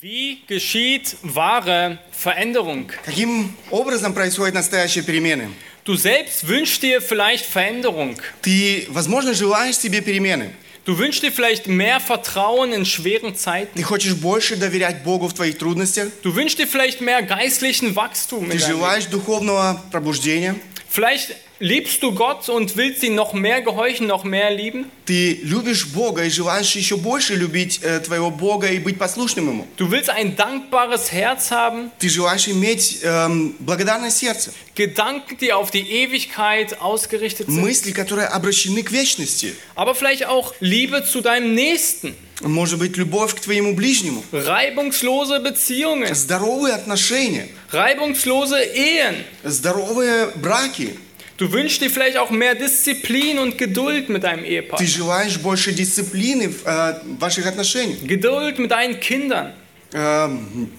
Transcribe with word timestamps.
Wie 0.00 0.42
geschieht 0.46 1.16
wahre 1.22 1.98
Veränderung? 2.10 2.90
Каким 3.04 3.56
образом 3.70 4.12
происходят 4.12 4.54
настоящие 4.54 5.02
перемены? 5.02 5.48
Du 5.84 5.96
selbst 5.96 6.46
wünschst 6.46 6.82
dir 6.82 7.00
vielleicht 7.00 7.46
Veränderung. 7.46 8.16
Ты, 8.42 8.86
возможно, 8.90 9.32
желаешь 9.34 9.76
себе 9.78 10.02
перемены. 10.02 10.50
Du 10.84 10.98
wünschst 10.98 11.22
dir 11.22 11.32
vielleicht 11.32 11.66
mehr 11.68 12.00
Vertrauen 12.00 12.74
in 12.74 12.84
schweren 12.84 13.34
Zeiten. 13.34 13.74
Ты 13.78 13.82
хочешь 13.82 14.14
больше 14.14 14.56
доверять 14.56 15.04
Богу 15.04 15.28
в 15.28 15.32
твоих 15.32 15.56
трудностях. 15.56 16.08
Du 16.22 16.34
wünschst 16.34 16.58
dir 16.58 16.66
vielleicht 16.66 17.00
mehr 17.00 17.22
geistlichen 17.22 17.96
Wachstum. 17.96 18.44
In 18.44 18.50
Ты 18.50 18.58
deinem 18.58 18.68
Leben. 18.68 18.78
желаешь 18.80 19.06
духовного 19.06 19.82
пробуждения. 19.90 20.56
Vielleicht 20.88 21.34
liebst 21.60 22.02
du 22.02 22.12
Gott 22.12 22.48
und 22.48 22.76
willst 22.76 23.02
ihn 23.04 23.14
noch 23.14 23.32
mehr 23.32 23.62
gehorchen, 23.62 24.06
noch 24.06 24.24
mehr 24.24 24.50
lieben. 24.50 24.86
Ты 25.06 25.38
любишь 25.44 25.86
Бога 25.88 26.24
и 26.24 26.28
желаешь 26.30 26.74
еще 26.74 26.96
больше 26.96 27.34
любить 27.36 27.80
э, 27.82 28.00
твоего 28.00 28.30
Бога 28.30 28.66
и 28.68 28.78
быть 28.78 28.98
послушным 28.98 29.48
Ему. 29.48 29.66
Du 29.76 29.90
willst 29.90 30.10
ein 30.10 30.36
dankbares 30.36 31.12
Herz 31.12 31.50
haben, 31.50 31.90
Ты 32.00 32.08
желаешь 32.08 32.48
иметь 32.48 32.98
эм, 33.02 33.54
благодарное 33.60 34.10
сердце. 34.10 34.52
Gedanken, 34.74 35.38
die 35.38 35.52
auf 35.52 35.70
die 35.70 35.88
Ewigkeit 36.02 36.80
ausgerichtet 36.80 37.46
sind. 37.46 37.60
Мысли, 37.62 37.92
которые 37.92 38.26
обращены 38.28 38.82
к 38.82 38.90
вечности. 38.90 39.54
Aber 39.76 39.94
vielleicht 39.94 40.26
auch 40.26 40.52
Liebe 40.60 41.04
zu 41.04 41.20
deinem 41.20 41.54
Nächsten. 41.54 42.14
Может 42.40 42.80
быть, 42.80 42.96
любовь 42.96 43.34
к 43.36 43.40
твоему 43.40 43.74
ближнему. 43.76 44.24
Reibungslose 44.32 45.38
Beziehungen, 45.38 46.12
Здоровые 46.14 46.74
отношения. 46.74 47.48
reibungslose 47.70 48.58
Ehen. 48.74 49.24
Здоровые 49.44 50.32
браки. 50.34 50.98
Du 51.38 51.50
wünschst 51.50 51.80
dir 51.82 51.90
vielleicht 51.90 52.16
auch 52.16 52.30
mehr 52.30 52.54
Disziplin 52.54 53.38
und 53.38 53.58
Geduld 53.58 54.08
mit 54.08 54.22
deinem 54.22 54.44
Ehepaar. 54.44 54.78
Ты 54.78 54.86
желаешь 54.86 55.38
больше 55.38 55.72
дисциплины 55.72 56.48
в 56.48 56.64
э, 56.64 57.00
ваших 57.18 57.46
отношениях. 57.46 57.98
Geduld 58.06 58.58
mit 58.58 58.70
deinen 58.70 59.00
Kindern. 59.00 59.52
Э, 59.92 60.28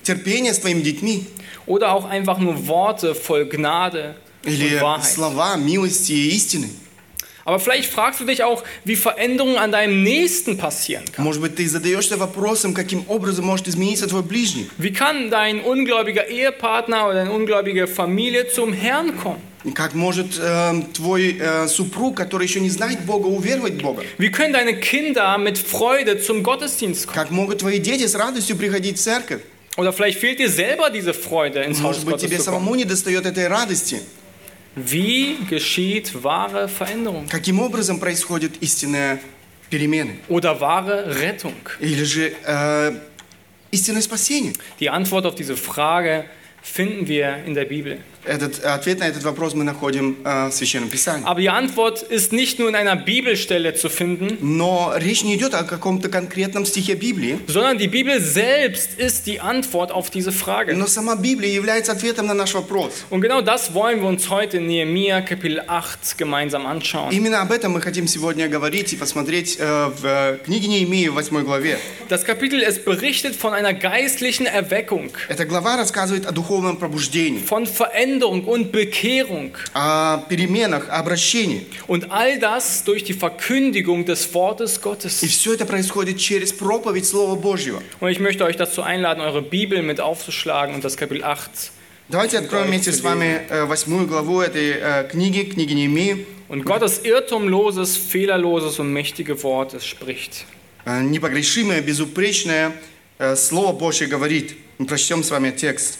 терпения 0.03 0.53
с 0.53 0.59
твоими 0.59 0.81
детьми. 0.81 1.25
Oder 1.65 1.91
auch 1.91 2.05
einfach 2.05 2.37
nur 2.37 2.67
Worte 2.67 3.15
voll 3.15 3.45
Gnade 3.47 4.15
Или 4.45 4.75
und 4.75 4.81
Wahrheit. 4.81 5.05
слова 5.05 5.57
милости 5.57 6.13
и 6.13 6.29
истины. 6.35 6.69
Aber 7.43 7.59
vielleicht 7.59 7.91
fragst 7.91 8.19
du 8.21 8.25
dich 8.25 8.43
auch, 8.43 8.63
wie 8.85 8.95
Veränderung 8.95 9.57
an 9.57 9.71
deinem 9.71 10.01
Nächsten 10.03 10.57
passieren 10.57 11.05
kann. 11.11 11.23
Может 11.23 11.41
быть, 11.41 11.55
ты 11.55 11.67
задаешься 11.67 12.17
вопросом, 12.17 12.73
каким 12.73 13.03
образом 13.07 13.45
может 13.45 13.67
измениться 13.67 14.07
твой 14.07 14.23
ближний. 14.23 14.67
Wie 14.79 14.91
kann 14.91 15.29
dein 15.29 15.61
ungläubiger 15.61 16.27
Ehepartner 16.27 17.05
oder 17.05 17.13
deine 17.15 17.31
ungläubige 17.31 17.87
Familie 17.87 18.47
zum 18.47 18.73
Herrn 18.73 19.17
kommen? 19.17 19.41
Как 19.74 19.94
может 19.94 20.38
э, 20.38 20.82
твой 20.94 21.36
э, 21.38 21.68
супруг, 21.68 22.16
который 22.16 22.46
еще 22.46 22.60
не 22.60 22.70
знает 22.70 23.00
Бога, 23.04 23.26
уверовать 23.26 23.74
в 23.74 23.82
Бога? 23.82 24.02
Wie 24.18 24.30
können 24.30 24.52
deine 24.52 24.80
Kinder 24.80 25.36
mit 25.36 25.58
Freude 25.58 26.18
zum 26.20 26.42
Gottesdienst 26.42 27.06
kommen? 27.06 27.14
Как 27.14 27.30
могут 27.30 27.58
твои 27.58 27.78
дети 27.78 28.06
с 28.06 28.14
радостью 28.14 28.56
приходить 28.56 28.98
в 28.98 29.02
церковь? 29.02 29.42
Oder 29.76 29.92
vielleicht 29.92 30.18
fehlt 30.18 30.38
dir 30.38 30.48
selber 30.48 30.90
diese 30.90 31.12
Freude, 31.12 31.62
ins 31.62 31.78
Haus 31.82 31.98
Может 31.98 32.04
быть, 32.04 32.14
Gottes 32.14 32.26
тебе 32.26 32.38
самому 32.38 32.74
не 32.74 32.84
достает 32.84 33.26
этой 33.26 33.48
радости. 33.48 34.00
Wie 34.76 35.36
geschieht 35.48 36.22
wahre 36.22 36.68
Veränderung? 36.68 37.26
Каким 37.28 37.60
образом 37.60 38.00
происходят 38.00 38.52
истинные 38.60 39.20
перемены? 39.68 40.16
Oder 40.28 40.58
wahre 40.60 41.20
Rettung? 41.20 41.54
Или 41.80 42.04
же 42.04 42.32
э, 42.46 42.94
истинное 43.72 44.02
спасение? 44.02 44.54
Die 44.80 44.88
Antwort 44.88 45.26
auf 45.26 45.34
diese 45.34 45.56
Frage 45.56 46.24
finden 46.62 47.08
wir 47.08 47.44
in 47.46 47.54
der 47.54 47.64
Bibel. 47.64 47.98
Этот, 48.27 48.63
ответ 48.65 48.99
на 48.99 49.03
этот 49.07 49.23
вопрос 49.23 49.53
мы 49.53 49.63
находим 49.63 50.17
э, 50.25 50.47
в 50.47 50.51
Священном 50.51 50.89
Писании. 50.89 51.23
Aber 51.27 51.39
die 51.39 51.49
Antwort 51.49 52.01
ist 52.01 52.33
nicht 52.33 52.57
nur 52.57 52.67
in 52.69 52.75
einer 52.75 52.95
Bibelstelle 52.95 53.75
zu 53.75 53.87
finden, 53.87 54.39
Но 54.41 54.93
речь 54.95 55.23
не 55.23 55.35
идет 55.35 55.53
о 55.53 55.63
каком-то 55.63 56.09
конкретном 56.09 56.65
стихе 56.65 56.95
Библии, 56.95 57.37
sondern 57.45 57.77
die 57.77 57.87
Bibel 57.87 58.19
selbst 58.19 58.97
ist 58.97 59.27
die 59.27 59.39
Antwort 59.39 59.91
auf 59.91 60.09
diese 60.09 60.31
Frage. 60.31 60.75
но 60.75 60.87
сама 60.87 61.15
Библия 61.15 61.51
является 61.51 61.91
ответом 61.91 62.25
на 62.25 62.33
наш 62.33 62.55
вопрос. 62.55 63.05
Und 63.11 63.21
genau 63.21 63.41
das 63.41 63.75
wollen 63.75 64.01
wir 64.01 64.07
uns 64.07 64.27
heute 64.31 64.57
in 64.57 64.65
Nehemia 64.65 65.21
Kapitel 65.21 65.61
8 65.67 66.17
gemeinsam 66.17 66.65
anschauen. 66.65 67.11
Именно 67.11 67.41
об 67.41 67.51
этом 67.51 67.73
мы 67.73 67.81
хотим 67.81 68.07
сегодня 68.07 68.47
говорить 68.47 68.91
и 68.93 68.95
посмотреть 68.95 69.57
э, 69.59 69.91
в 70.01 70.03
э, 70.03 70.39
книге 70.43 70.67
Неемии 70.67 71.09
в 71.09 71.15
8 71.15 71.31
главе. 71.43 71.77
Das 72.09 72.23
Kapitel, 72.25 72.63
es 72.63 72.83
berichtet 72.83 73.35
von 73.35 73.53
einer 73.53 73.73
geistlichen 73.75 74.47
Erweckung, 74.47 75.11
Эта 75.29 75.45
глава 75.45 75.77
рассказывает 75.77 76.25
о 76.25 76.31
духовном 76.31 76.77
пробуждении, 76.77 77.43
von 77.47 77.67
Veränderung 77.67 78.08
und 78.45 78.71
Bekehrung. 78.71 79.51
о 79.73 80.17
переменах, 80.29 80.89
о 80.89 80.99
обращении. 80.99 81.65
Und 81.87 82.11
all 82.11 82.39
das 82.39 82.83
durch 82.83 83.03
die 83.03 83.13
Verkündigung 83.13 84.05
des 84.05 84.33
Wortes 84.33 84.77
И 84.77 84.81
Gottes. 84.81 85.21
все 85.21 85.53
это 85.53 85.65
происходит 85.65 86.17
через 86.17 86.53
проповедь 86.53 87.05
Слова 87.05 87.35
Божьего. 87.35 87.81
Und 87.99 88.09
ich 88.09 88.19
möchte 88.19 88.43
euch 88.45 88.55
dazu 88.57 88.81
einladen, 88.81 89.21
eure 89.21 89.41
Bibel 89.41 89.81
mit 89.81 89.99
aufzuschlagen 89.99 90.75
und 90.75 90.83
das 90.83 90.97
Kapitel 90.97 91.23
8 91.23 91.71
Давайте 92.07 92.37
откроем 92.37 92.67
вместе 92.67 92.91
с 92.91 93.01
вами 93.01 93.41
э, 93.49 93.65
восьмую 93.65 94.05
главу 94.05 94.39
этой 94.39 94.75
э, 94.79 95.07
книги, 95.09 95.41
книги 95.41 95.73
Неемии. 95.73 96.27
Und 96.47 96.63
Gottes 96.63 96.99
irrtumloses, 97.03 97.97
fehlerloses 97.97 98.77
und 98.77 98.93
mächtige 98.93 99.41
Wort, 99.41 99.73
es 99.73 99.85
spricht. 99.87 100.45
Э, 100.85 101.01
Непогрешимое, 101.01 101.81
безупречное 101.81 102.73
э, 103.17 103.35
Слово 103.35 103.73
Божье 103.73 104.05
говорит. 104.05 104.55
Мы 104.77 104.85
прочтем 104.85 105.23
с 105.23 105.31
вами 105.31 105.49
текст. 105.49 105.97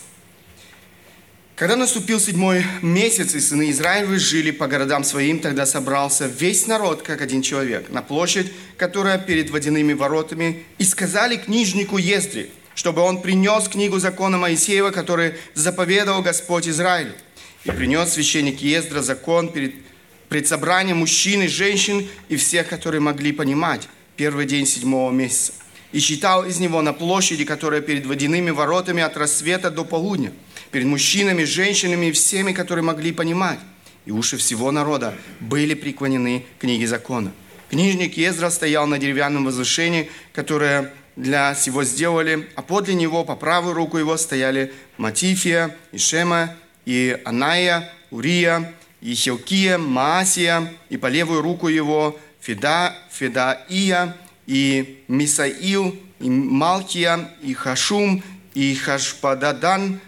Когда 1.61 1.77
наступил 1.77 2.19
седьмой 2.19 2.65
месяц, 2.81 3.35
и 3.35 3.39
сыны 3.39 3.69
Израилевы 3.71 4.19
жили 4.19 4.51
по 4.51 4.67
городам 4.67 5.05
своим, 5.05 5.41
тогда 5.41 5.67
собрался 5.67 6.27
весь 6.27 6.67
народ, 6.67 7.03
как 7.03 7.21
один 7.21 7.43
человек, 7.43 7.91
на 7.91 8.01
площадь, 8.01 8.51
которая 8.79 9.19
перед 9.19 9.51
водяными 9.51 9.93
воротами, 9.93 10.65
и 10.79 10.85
сказали 10.85 11.37
книжнику 11.37 11.99
Ездре, 11.99 12.49
чтобы 12.75 13.03
он 13.03 13.21
принес 13.21 13.69
книгу 13.69 13.99
закона 13.99 14.39
Моисеева, 14.39 14.91
который 14.91 15.35
заповедовал 15.53 16.23
Господь 16.23 16.67
Израилю. 16.67 17.13
И 17.65 17.71
принес 17.71 18.15
священник 18.15 18.63
Ездра 18.63 19.03
закон 19.03 19.53
перед, 19.53 19.75
пред 20.31 20.49
собранием 20.49 20.97
мужчин 20.97 21.43
и 21.43 21.47
женщин 21.47 22.09
и 22.31 22.37
всех, 22.37 22.71
которые 22.71 23.03
могли 23.03 23.33
понимать, 23.33 23.87
первый 24.17 24.47
день 24.47 24.65
седьмого 24.65 25.13
месяца. 25.13 25.53
И 25.93 26.01
читал 26.01 26.47
из 26.47 26.59
него 26.59 26.81
на 26.81 26.95
площади, 26.95 27.45
которая 27.45 27.83
перед 27.83 28.07
водяными 28.07 28.49
воротами 28.49 29.03
от 29.03 29.19
рассвета 29.19 29.71
до 29.71 29.85
полудня, 29.85 30.33
перед 30.71 30.87
мужчинами, 30.87 31.45
женщинами 31.45 32.07
и 32.07 32.13
всеми, 32.13 32.53
которые 32.53 32.85
могли 32.85 33.13
понимать. 33.13 33.59
И 34.07 34.11
уши 34.11 34.37
всего 34.37 34.71
народа 34.71 35.15
были 35.41 35.75
преклонены 35.75 36.45
к 36.59 36.63
книге 36.63 36.87
закона. 36.87 37.33
Книжник 37.71 38.17
Ездра 38.17 38.51
стоял 38.51 38.87
на 38.87 38.99
деревянном 38.99 39.45
возвышении, 39.45 40.11
которое 40.33 40.93
для 41.17 41.55
сего 41.55 41.85
сделали, 41.85 42.49
а 42.57 42.63
подле 42.63 42.95
него 42.95 43.25
по 43.25 43.37
правую 43.37 43.75
руку 43.75 43.99
его 43.99 44.17
стояли 44.17 44.73
Матифия, 44.97 45.77
и 45.93 45.99
Шема, 45.99 46.57
и 46.85 47.21
Аная, 47.25 47.93
Урия, 48.11 48.75
и 49.01 49.15
Хилкия, 49.15 49.79
Маасия, 49.79 50.73
и 50.89 50.97
по 50.97 51.07
левую 51.07 51.43
руку 51.43 51.69
его 51.69 52.19
Феда, 52.41 52.95
Федаия, 53.11 54.17
и 54.47 55.05
Мисаил, 55.09 55.97
и 56.19 56.29
Малкия, 56.31 57.31
и 57.43 57.55
Хашум, 57.55 58.23
и 58.55 58.75
Хашпададан, 58.75 60.01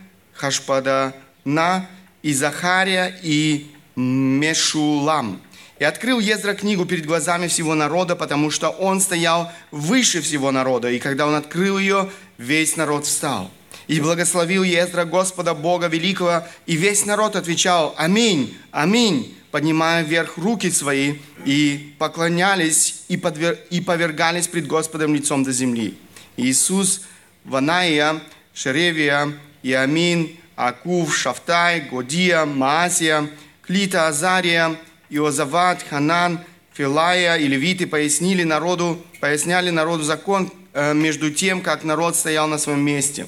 Хашпадана, 0.42 1.88
и 2.22 2.32
Захария, 2.34 3.16
и 3.22 3.70
Мешулам. 3.94 5.40
И 5.78 5.84
открыл 5.84 6.18
Ездра 6.18 6.54
книгу 6.54 6.84
перед 6.84 7.06
глазами 7.06 7.46
всего 7.46 7.74
народа, 7.74 8.16
потому 8.16 8.50
что 8.50 8.70
он 8.70 9.00
стоял 9.00 9.52
выше 9.70 10.20
всего 10.20 10.50
народа. 10.50 10.90
И 10.90 10.98
когда 10.98 11.28
он 11.28 11.34
открыл 11.36 11.78
ее, 11.78 12.10
весь 12.38 12.76
народ 12.76 13.06
встал. 13.06 13.50
И 13.86 14.00
благословил 14.00 14.64
Ездра 14.64 15.04
Господа 15.04 15.54
Бога 15.54 15.86
Великого, 15.86 16.44
и 16.66 16.74
весь 16.74 17.06
народ 17.06 17.36
отвечал 17.36 17.94
«Аминь, 17.96 18.56
аминь», 18.72 19.36
поднимая 19.52 20.02
вверх 20.02 20.38
руки 20.38 20.70
свои, 20.70 21.18
и 21.44 21.94
поклонялись, 21.98 23.04
и, 23.08 23.16
подвер- 23.16 23.58
и 23.70 23.80
повергались 23.80 24.48
пред 24.48 24.66
Господом 24.66 25.14
лицом 25.14 25.44
до 25.44 25.52
земли. 25.52 25.94
Иисус, 26.36 27.02
Ванаия, 27.44 28.20
Шеревия, 28.54 29.32
Иамин, 29.62 30.36
Акув, 30.56 31.16
Шафтай, 31.16 31.80
Годия, 31.80 32.44
Маасия, 32.44 33.28
Клита, 33.62 34.08
Азария, 34.08 34.76
Иозават, 35.10 35.82
Ханан, 35.88 36.40
Филая 36.74 37.36
и 37.36 37.46
левиты 37.46 37.86
пояснили 37.86 38.44
народу, 38.44 39.04
поясняли 39.20 39.70
народу 39.70 40.04
закон 40.04 40.50
э, 40.72 40.94
между 40.94 41.30
тем, 41.30 41.60
как 41.60 41.84
народ 41.84 42.16
стоял 42.16 42.48
на 42.48 42.58
своем 42.58 42.80
месте. 42.80 43.26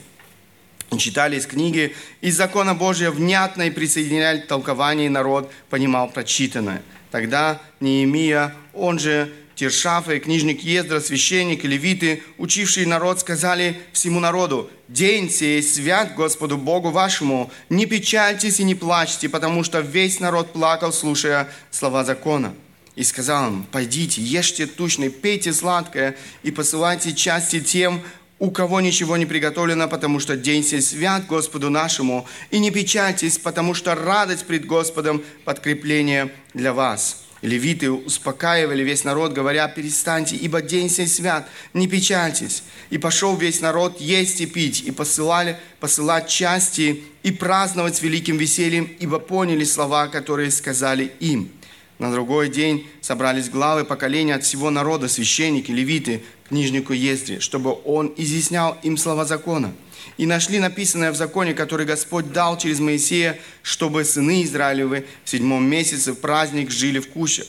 Читали 0.98 1.36
из 1.36 1.46
книги, 1.46 1.94
из 2.20 2.36
закона 2.36 2.74
Божия 2.74 3.10
внятно 3.10 3.62
и 3.62 3.70
присоединяли 3.70 4.40
толкование, 4.40 5.06
и 5.06 5.10
народ 5.10 5.52
понимал 5.68 6.08
прочитанное. 6.08 6.82
Тогда 7.10 7.60
Неемия, 7.80 8.54
он 8.72 8.98
же 8.98 9.32
Тершафа 9.54 10.18
книжник 10.18 10.62
Ездра, 10.62 11.00
священник 11.00 11.64
левиты, 11.64 12.22
учившие 12.38 12.86
народ, 12.86 13.20
сказали 13.20 13.78
всему 13.92 14.18
народу, 14.18 14.68
«День 14.88 15.30
сей 15.30 15.62
свят 15.62 16.14
Господу 16.14 16.58
Богу 16.58 16.90
вашему, 16.90 17.50
не 17.68 17.86
печальтесь 17.86 18.60
и 18.60 18.64
не 18.64 18.74
плачьте, 18.74 19.28
потому 19.28 19.62
что 19.62 19.80
весь 19.80 20.18
народ 20.18 20.52
плакал, 20.52 20.92
слушая 20.92 21.48
слова 21.70 22.04
закона». 22.04 22.52
И 22.96 23.04
сказал 23.04 23.48
им, 23.48 23.66
«Пойдите, 23.70 24.20
ешьте 24.20 24.66
тучно, 24.66 25.08
пейте 25.08 25.52
сладкое 25.52 26.16
и 26.42 26.50
посылайте 26.50 27.14
части 27.14 27.60
тем, 27.60 28.02
у 28.40 28.50
кого 28.50 28.80
ничего 28.80 29.16
не 29.16 29.26
приготовлено, 29.26 29.88
потому 29.88 30.18
что 30.18 30.36
день 30.36 30.64
сей 30.64 30.82
свят 30.82 31.26
Господу 31.26 31.70
нашему, 31.70 32.26
и 32.50 32.58
не 32.58 32.72
печальтесь, 32.72 33.38
потому 33.38 33.74
что 33.74 33.94
радость 33.94 34.46
пред 34.46 34.66
Господом– 34.66 35.22
подкрепление 35.44 36.32
для 36.54 36.72
вас». 36.72 37.23
Левиты 37.44 37.90
успокаивали 37.90 38.82
весь 38.82 39.04
народ, 39.04 39.34
говоря, 39.34 39.68
перестаньте, 39.68 40.34
ибо 40.34 40.62
день 40.62 40.88
сей 40.88 41.06
свят, 41.06 41.46
не 41.74 41.86
печальтесь. 41.86 42.62
И 42.88 42.96
пошел 42.96 43.36
весь 43.36 43.60
народ 43.60 44.00
есть 44.00 44.40
и 44.40 44.46
пить, 44.46 44.80
и 44.80 44.90
посылали, 44.90 45.58
посылать 45.78 46.26
части, 46.26 47.04
и 47.22 47.30
праздновать 47.32 47.96
с 47.96 48.02
великим 48.02 48.38
весельем, 48.38 48.88
ибо 48.98 49.18
поняли 49.18 49.64
слова, 49.64 50.06
которые 50.06 50.50
сказали 50.50 51.12
им. 51.20 51.50
На 51.98 52.10
другой 52.10 52.48
день 52.48 52.86
собрались 53.02 53.50
главы 53.50 53.84
поколения 53.84 54.36
от 54.36 54.44
всего 54.44 54.70
народа, 54.70 55.08
священники, 55.08 55.70
левиты, 55.70 56.24
книжнику 56.48 56.94
Ездре, 56.94 57.40
чтобы 57.40 57.76
он 57.84 58.10
изъяснял 58.16 58.78
им 58.82 58.96
слова 58.96 59.26
закона. 59.26 59.74
И 60.16 60.26
нашли 60.26 60.60
написанное 60.60 61.10
в 61.10 61.16
законе, 61.16 61.54
который 61.54 61.86
Господь 61.86 62.32
дал 62.32 62.56
через 62.56 62.78
Моисея, 62.78 63.38
чтобы 63.62 64.04
сыны 64.04 64.44
Израилевы 64.44 65.06
в 65.24 65.30
седьмом 65.30 65.64
месяце 65.64 66.12
в 66.12 66.20
праздник 66.20 66.70
жили 66.70 67.00
в 67.00 67.08
кущах. 67.08 67.46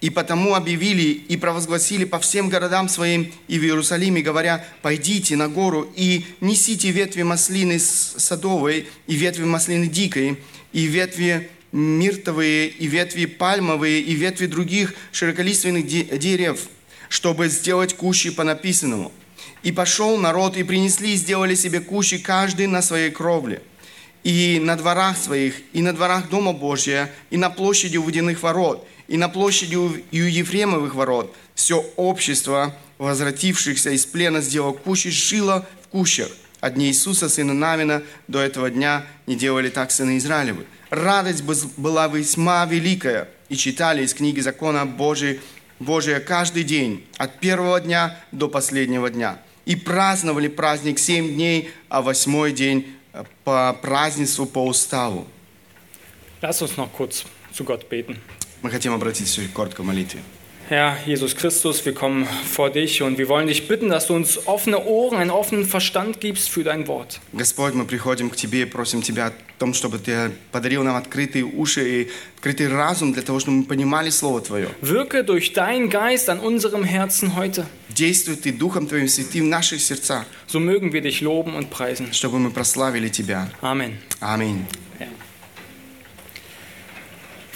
И 0.00 0.10
потому 0.10 0.54
объявили 0.54 1.08
и 1.28 1.36
провозгласили 1.36 2.04
по 2.04 2.20
всем 2.20 2.48
городам 2.48 2.88
своим 2.88 3.32
и 3.48 3.58
в 3.58 3.64
Иерусалиме, 3.64 4.22
говоря, 4.22 4.64
«Пойдите 4.80 5.34
на 5.34 5.48
гору 5.48 5.90
и 5.96 6.24
несите 6.40 6.90
ветви 6.90 7.22
маслины 7.22 7.80
садовой, 7.80 8.86
и 9.08 9.16
ветви 9.16 9.44
маслины 9.44 9.88
дикой, 9.88 10.38
и 10.72 10.86
ветви 10.86 11.50
миртовые, 11.72 12.68
и 12.68 12.86
ветви 12.86 13.26
пальмовые, 13.26 14.00
и 14.00 14.14
ветви 14.14 14.46
других 14.46 14.94
широколиственных 15.10 15.86
дерев, 15.86 16.68
чтобы 17.08 17.48
сделать 17.48 17.94
кущи 17.94 18.30
по 18.30 18.44
написанному». 18.44 19.10
И 19.62 19.72
пошел 19.72 20.16
народ, 20.16 20.56
и 20.56 20.62
принесли, 20.62 21.14
и 21.14 21.16
сделали 21.16 21.54
себе 21.54 21.80
кущи, 21.80 22.18
каждый 22.18 22.66
на 22.66 22.82
своей 22.82 23.10
кровле. 23.10 23.62
И 24.22 24.60
на 24.62 24.76
дворах 24.76 25.16
своих, 25.16 25.54
и 25.72 25.82
на 25.82 25.92
дворах 25.92 26.28
Дома 26.28 26.52
Божия, 26.52 27.10
и 27.30 27.36
на 27.36 27.50
площади 27.50 27.96
у 27.96 28.02
водяных 28.02 28.42
ворот, 28.42 28.86
и 29.08 29.16
на 29.16 29.28
площади 29.28 29.76
у 29.76 29.92
Ефремовых 30.12 30.94
ворот. 30.94 31.34
Все 31.54 31.80
общество, 31.96 32.74
возвратившихся 32.98 33.90
из 33.90 34.06
плена, 34.06 34.40
сделало 34.40 34.72
кущи, 34.72 35.10
жило 35.10 35.66
в 35.82 35.88
кущах. 35.88 36.28
Одни 36.60 36.86
Иисуса, 36.86 37.28
сына 37.28 37.54
Навина, 37.54 38.02
до 38.26 38.40
этого 38.40 38.70
дня 38.70 39.06
не 39.26 39.36
делали 39.36 39.70
так 39.70 39.90
сыны 39.90 40.18
Израилевы. 40.18 40.66
Радость 40.90 41.42
была 41.76 42.08
весьма 42.08 42.64
великая, 42.66 43.28
и 43.48 43.56
читали 43.56 44.04
из 44.04 44.14
книги 44.14 44.40
закона 44.40 44.84
Божий, 44.84 45.40
Божия 45.78 46.18
каждый 46.18 46.64
день, 46.64 47.06
от 47.18 47.38
первого 47.38 47.80
дня 47.80 48.18
до 48.32 48.48
последнего 48.48 49.10
дня– 49.10 49.38
и 49.68 49.76
праздновали 49.76 50.48
праздник 50.48 50.98
семь 50.98 51.34
дней, 51.34 51.70
а 51.90 52.00
восьмой 52.00 52.52
день 52.52 52.86
э, 53.12 53.24
по 53.44 53.78
празднеству 53.82 54.46
по 54.46 54.64
уставу. 54.64 55.28
Lass 56.40 56.62
uns 56.62 56.76
noch 56.78 56.90
kurz 56.90 57.26
zu 57.52 57.64
Gott 57.64 57.86
beten. 57.90 58.16
Мы 58.62 58.70
хотим 58.70 58.94
обратиться 58.94 59.42
коротко 59.52 59.82
в 59.82 59.84
молитве. 59.84 60.22
Herr 60.69 60.97
Jesus 61.05 61.35
Christus, 61.35 61.85
wir 61.85 61.93
kommen 61.93 62.25
vor 62.25 62.69
dich 62.69 63.01
und 63.01 63.17
wir 63.17 63.27
wollen 63.27 63.47
dich 63.47 63.67
bitten, 63.67 63.89
dass 63.89 64.07
du 64.07 64.15
uns 64.15 64.47
offene 64.47 64.85
Ohren, 64.85 65.17
einen 65.17 65.29
offenen 65.29 65.65
Verstand 65.65 66.21
gibst 66.21 66.49
für 66.49 66.63
dein 66.63 66.87
Wort. 66.87 67.19
Господь, 67.33 67.73
мы 67.73 67.83
приходим 67.83 68.29
к 68.29 68.37
Тебе 68.37 68.61
и 68.61 68.65
просим 68.65 69.01
Тебя 69.01 69.27
о 69.27 69.31
том, 69.59 69.73
чтобы 69.73 69.99
Ты 69.99 70.31
подарил 70.53 70.81
нам 70.83 70.95
открытые 70.95 71.43
уши 71.43 72.03
и 72.03 72.09
открытый 72.37 72.69
разум 72.69 73.11
для 73.11 73.23
того, 73.23 73.41
чтобы 73.41 73.57
мы 73.57 73.63
понимали 73.65 74.09
Слово 74.09 74.39
Твое. 74.39 74.69
Wirke 74.81 75.25
durch 75.25 75.51
deinen 75.51 75.89
Geist 75.89 76.29
an 76.29 76.39
unserem 76.39 76.85
Herzen 76.85 77.35
heute. 77.35 77.65
Действуй 77.89 78.37
Ты 78.37 78.53
Духом 78.53 78.87
Твоим 78.87 79.09
Святым 79.09 79.47
в 79.47 79.49
наших 79.49 79.81
сердцах. 79.81 80.25
So 80.47 80.61
mögen 80.61 80.93
wir 80.93 81.01
dich 81.01 81.19
loben 81.19 81.55
und 81.55 81.71
preisen. 81.71 82.13
Чтобы 82.13 82.39
мы 82.39 82.51
прославили 82.51 83.09
Тебя. 83.09 83.49
Amen. 83.61 83.97
Аминь. 84.21 84.65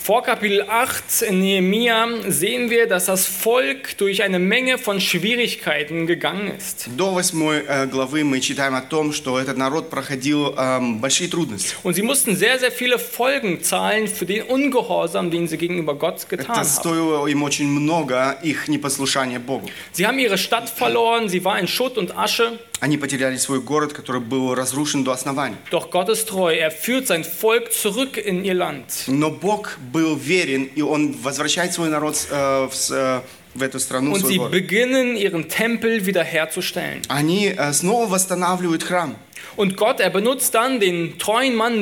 Vor 0.01 0.23
Kapitel 0.23 0.61
8 0.69 1.23
in 1.23 1.41
Nehemia 1.41 2.07
sehen 2.29 2.69
wir, 2.69 2.87
dass 2.87 3.07
das 3.07 3.25
Volk 3.25 3.97
durch 3.97 4.23
eine 4.23 4.39
Menge 4.39 4.77
von 4.77 5.01
Schwierigkeiten 5.01 6.07
gegangen 6.07 6.49
ist. 6.57 6.87
До 6.95 7.13
восьмой 7.13 7.63
главы 7.91 8.23
мы 8.23 8.39
читаем 8.39 8.73
о 8.75 8.81
том, 8.81 9.11
что 9.11 9.37
этот 9.37 9.57
народ 9.57 9.89
проходил 9.89 10.55
большие 11.01 11.27
трудности. 11.27 11.75
Und 11.83 11.95
sie 11.95 12.03
mussten 12.03 12.37
sehr, 12.37 12.57
sehr 12.57 12.71
viele 12.71 12.99
Folgen 12.99 13.61
zahlen 13.61 14.07
für 14.07 14.25
den 14.25 14.43
Ungehorsam, 14.43 15.29
den 15.29 15.45
sie 15.49 15.57
gegenüber 15.57 15.95
Gott 15.95 16.29
getan 16.29 16.45
Это 16.55 16.59
haben. 16.61 16.65
стоило 16.65 17.27
им 17.27 17.43
очень 17.43 17.67
много 17.67 18.37
их 18.43 18.69
непослушания 18.69 19.39
Богу. 19.39 19.67
Sie 19.91 20.07
haben 20.07 20.19
ihre 20.19 20.37
Stadt 20.37 20.69
verloren, 20.69 21.27
sie 21.27 21.43
war 21.43 21.59
in 21.59 21.67
Schutt 21.67 21.97
und 21.97 22.17
Asche. 22.17 22.59
Они 22.82 22.98
потеряли 22.98 23.36
свой 23.36 23.60
город, 23.60 23.92
который 23.92 24.20
был 24.20 24.56
разрушен 24.56 25.04
до 25.04 25.12
основания. 25.12 25.56
Doch 25.70 25.88
Gott 25.92 26.08
ist 26.08 26.28
treu, 26.28 26.52
er 26.52 26.72
führt 26.72 27.06
sein 27.06 27.22
Volk 27.22 27.72
zurück 27.72 28.16
in 28.16 28.44
ihr 28.44 28.54
Land. 28.54 29.04
Но 29.06 29.30
Бог 29.30 29.78
был 29.92 30.16
верен, 30.16 30.64
и 30.64 30.82
Он 30.82 31.12
возвращает 31.12 31.72
свой 31.72 31.90
народ 31.90 32.16
э, 32.28 32.68
в, 32.68 32.90
э, 32.90 33.20
в 33.54 33.62
эту 33.62 33.78
страну, 33.78 34.14
Und 34.14 34.26
sie 34.26 34.38
город. 34.38 34.50
beginnen, 34.50 35.16
ihren 35.16 35.48
Tempel 35.48 36.04
wiederherzustellen. 36.06 37.02
Они 37.06 37.54
э, 37.56 37.72
снова 37.72 38.06
восстанавливают 38.08 38.82
храм. 38.82 39.14
Und 39.54 39.76
Gott, 39.76 40.00
er 40.00 40.10
benutzt 40.10 40.52
dann 40.56 40.80
den 40.80 41.20
treuen 41.20 41.54
Mann 41.54 41.80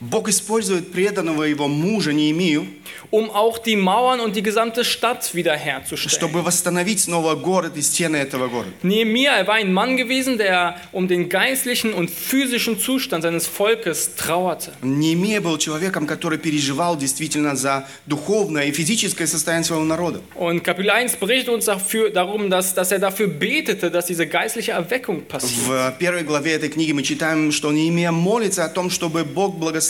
Бог 0.00 0.30
использует 0.30 0.92
преданного 0.92 1.42
его 1.42 1.68
мужа 1.68 2.14
Неемию, 2.14 2.66
um 3.10 3.30
auch 3.30 3.58
die 3.58 3.76
Mauern 3.76 4.20
und 4.20 4.34
die 4.34 4.42
gesamte 4.42 4.82
Stadt 4.82 5.34
wiederherzustellen. 5.34 6.10
чтобы 6.10 6.42
восстановить 6.42 7.00
снова 7.00 7.34
город 7.34 7.76
и 7.76 7.82
стены 7.82 8.16
этого 8.16 8.48
города. 8.48 8.72
Nehemia, 8.82 9.36
er 9.36 9.46
war 9.46 9.56
ein 9.56 9.74
Mann 9.74 9.98
gewesen, 9.98 10.38
der 10.38 10.76
um 10.92 11.06
den 11.06 11.28
geistlichen 11.28 11.92
und 11.92 12.08
physischen 12.10 12.78
Zustand 12.80 13.24
seines 13.24 13.46
Volkes 13.46 14.14
trauerte. 14.16 14.72
Неемия 14.80 15.42
был 15.42 15.58
человеком, 15.58 16.06
который 16.06 16.38
переживал 16.38 16.96
действительно 16.96 17.54
за 17.54 17.86
духовное 18.06 18.64
и 18.68 18.72
физическое 18.72 19.26
состояние 19.26 19.64
своего 19.64 19.84
народа. 19.84 20.22
Und 20.34 20.64
Kapitel 20.64 20.90
1 20.90 21.18
berichtet 21.20 21.50
uns 21.50 21.66
dafür, 21.66 22.08
darum, 22.08 22.48
dass, 22.48 22.72
dass 22.72 22.90
er 22.90 23.00
dafür 23.00 23.26
betete, 23.28 23.90
dass 23.90 24.06
diese 24.06 24.26
geistliche 24.26 24.72
Erweckung 24.72 25.26
passiert. 25.26 25.66
В 25.66 25.98
первой 25.98 26.22
главе 26.22 26.52
этой 26.52 26.70
книги 26.70 26.92
мы 26.92 27.02
читаем, 27.02 27.52
что 27.52 27.70
Неемия 27.70 28.12
молится 28.12 28.64
о 28.64 28.70
том, 28.70 28.88
чтобы 28.88 29.24
Бог 29.24 29.58
благословил 29.58 29.89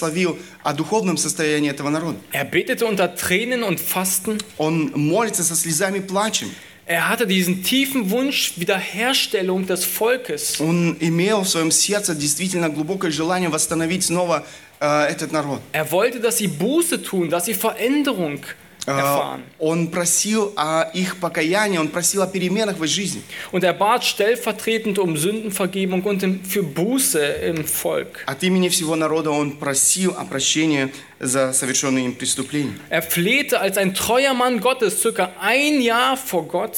о 0.64 0.74
духовном 0.74 1.18
состоянии 1.18 1.70
этого 1.70 1.90
народа. 1.90 2.18
Er 2.32 2.46
betete 2.46 2.86
unter 2.86 3.16
Tränen 3.16 3.64
und 3.64 3.80
Fasten. 3.80 4.40
Он 4.58 4.92
молится 4.96 5.44
со 5.44 5.56
слезами 5.56 5.98
и 5.98 6.02
плачем. 6.02 6.50
Er 6.88 7.10
hatte 7.10 7.26
diesen 7.26 7.64
tiefen 7.64 8.12
Wunsch 8.12 8.54
Wiederherstellung 8.58 9.66
des 9.66 9.86
Volkes. 9.86 10.60
Он 10.60 10.96
имел 11.00 11.42
в 11.42 11.50
своем 11.50 11.72
сердце 11.72 12.14
действительно 12.14 12.70
глубокое 12.70 13.10
желание 13.10 13.50
восстановить 13.50 14.06
снова 14.06 14.46
э, 14.80 15.06
этот 15.06 15.32
народ. 15.32 15.62
Er 15.74 15.92
wollte, 15.92 16.20
dass 16.20 16.38
sie 16.38 16.48
Buße 16.48 17.02
tun, 17.02 17.30
dass 17.30 17.46
sie 17.46 17.56
Veränderung 17.56 18.40
Э, 18.40 18.59
erfahren. 18.88 19.42
Он 19.58 19.88
просил 19.88 20.54
о 20.56 20.84
их 20.94 21.18
покаянии, 21.20 21.78
он 21.80 21.88
просил 21.88 22.22
о 22.22 22.28
переменах 22.28 22.78
в 22.78 22.84
их 22.84 22.90
жизни. 22.90 23.22
Und 23.52 23.64
er 23.64 23.74
bat 23.74 24.04
stellvertretend 24.04 25.00
um 25.00 25.18
Sündenvergebung 25.18 26.04
und 26.04 26.22
im- 26.24 26.44
für 26.44 26.62
Buße 26.64 27.20
im 27.20 27.66
Volk. 27.66 28.24
От 28.28 28.44
имени 28.44 28.70
всего 28.70 28.96
народа 28.96 29.32
он 29.32 29.54
просил 29.58 30.16
о 30.18 30.26
прощении 30.26 30.94
за 31.20 31.52
совершенные 31.54 32.06
им 32.06 32.14
преступления. 32.14 32.74
Er 32.92 33.02
flehte 33.02 33.60
als 33.60 33.78
ein 33.78 33.94
treuer 33.96 34.34
Mann 34.36 34.60
Gottes 34.60 35.02
circa 35.02 35.32
ein 35.42 35.82
Jahr 35.82 36.16
vor 36.16 36.48
Gott. 36.48 36.78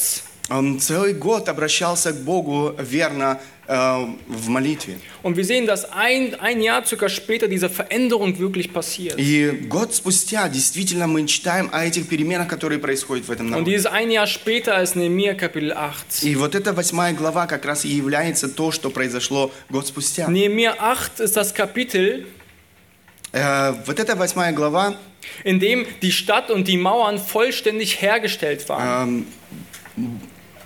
Он 0.50 0.80
целый 0.80 1.12
год 1.12 1.46
обращался 1.50 2.10
к 2.14 2.22
Богу 2.24 2.74
верно 2.78 3.38
э, 3.38 3.51
в 3.66 4.48
молитве. 4.48 4.96
Und 5.22 5.36
wir 5.36 5.44
sehen, 5.44 5.66
dass 5.66 5.92
ein, 5.92 6.34
ein 6.40 6.62
Jahr 6.62 6.86
circa 6.86 7.10
später 7.10 7.48
diese 7.48 7.68
Veränderung 7.68 8.38
wirklich 8.38 8.72
passiert. 8.72 9.18
И 9.18 9.50
год 9.68 9.94
спустя 9.94 10.48
действительно 10.48 11.06
мы 11.06 11.26
читаем 11.26 11.68
о 11.72 11.84
этих 11.84 12.08
переменах, 12.08 12.48
которые 12.48 12.78
происходят 12.78 13.26
в 13.26 13.30
этом 13.30 13.48
Und 13.48 13.50
народе. 13.50 13.72
dieses 13.72 13.86
ein 13.86 14.10
Jahr 14.10 14.26
später 14.26 14.80
ist 14.82 14.96
Nehemiah 14.96 15.34
Kapitel 15.34 15.72
8. 15.72 16.22
И 16.24 16.34
вот 16.34 16.54
эта 16.54 16.72
восьмая 16.72 17.12
глава 17.12 17.46
как 17.46 17.66
раз 17.66 17.84
и 17.84 17.88
является 17.88 18.48
то, 18.48 18.72
что 18.72 18.88
произошло 18.88 19.52
год 19.68 19.86
спустя. 19.86 20.28
Nehemiah 20.28 20.74
8 20.78 21.20
ist 21.20 21.36
das 21.36 21.52
Kapitel, 21.54 22.24
Э, 23.32 23.74
вот 23.84 24.00
эта 24.00 24.16
восьмая 24.16 24.52
глава 24.52 24.96
in 25.44 25.60
dem 25.60 25.84
die 26.00 26.12
Stadt 26.12 26.50
und 26.50 26.66
die 26.66 26.78
Mauern 26.78 27.18
vollständig 27.18 28.00
hergestellt 28.00 28.68
waren. 28.68 29.26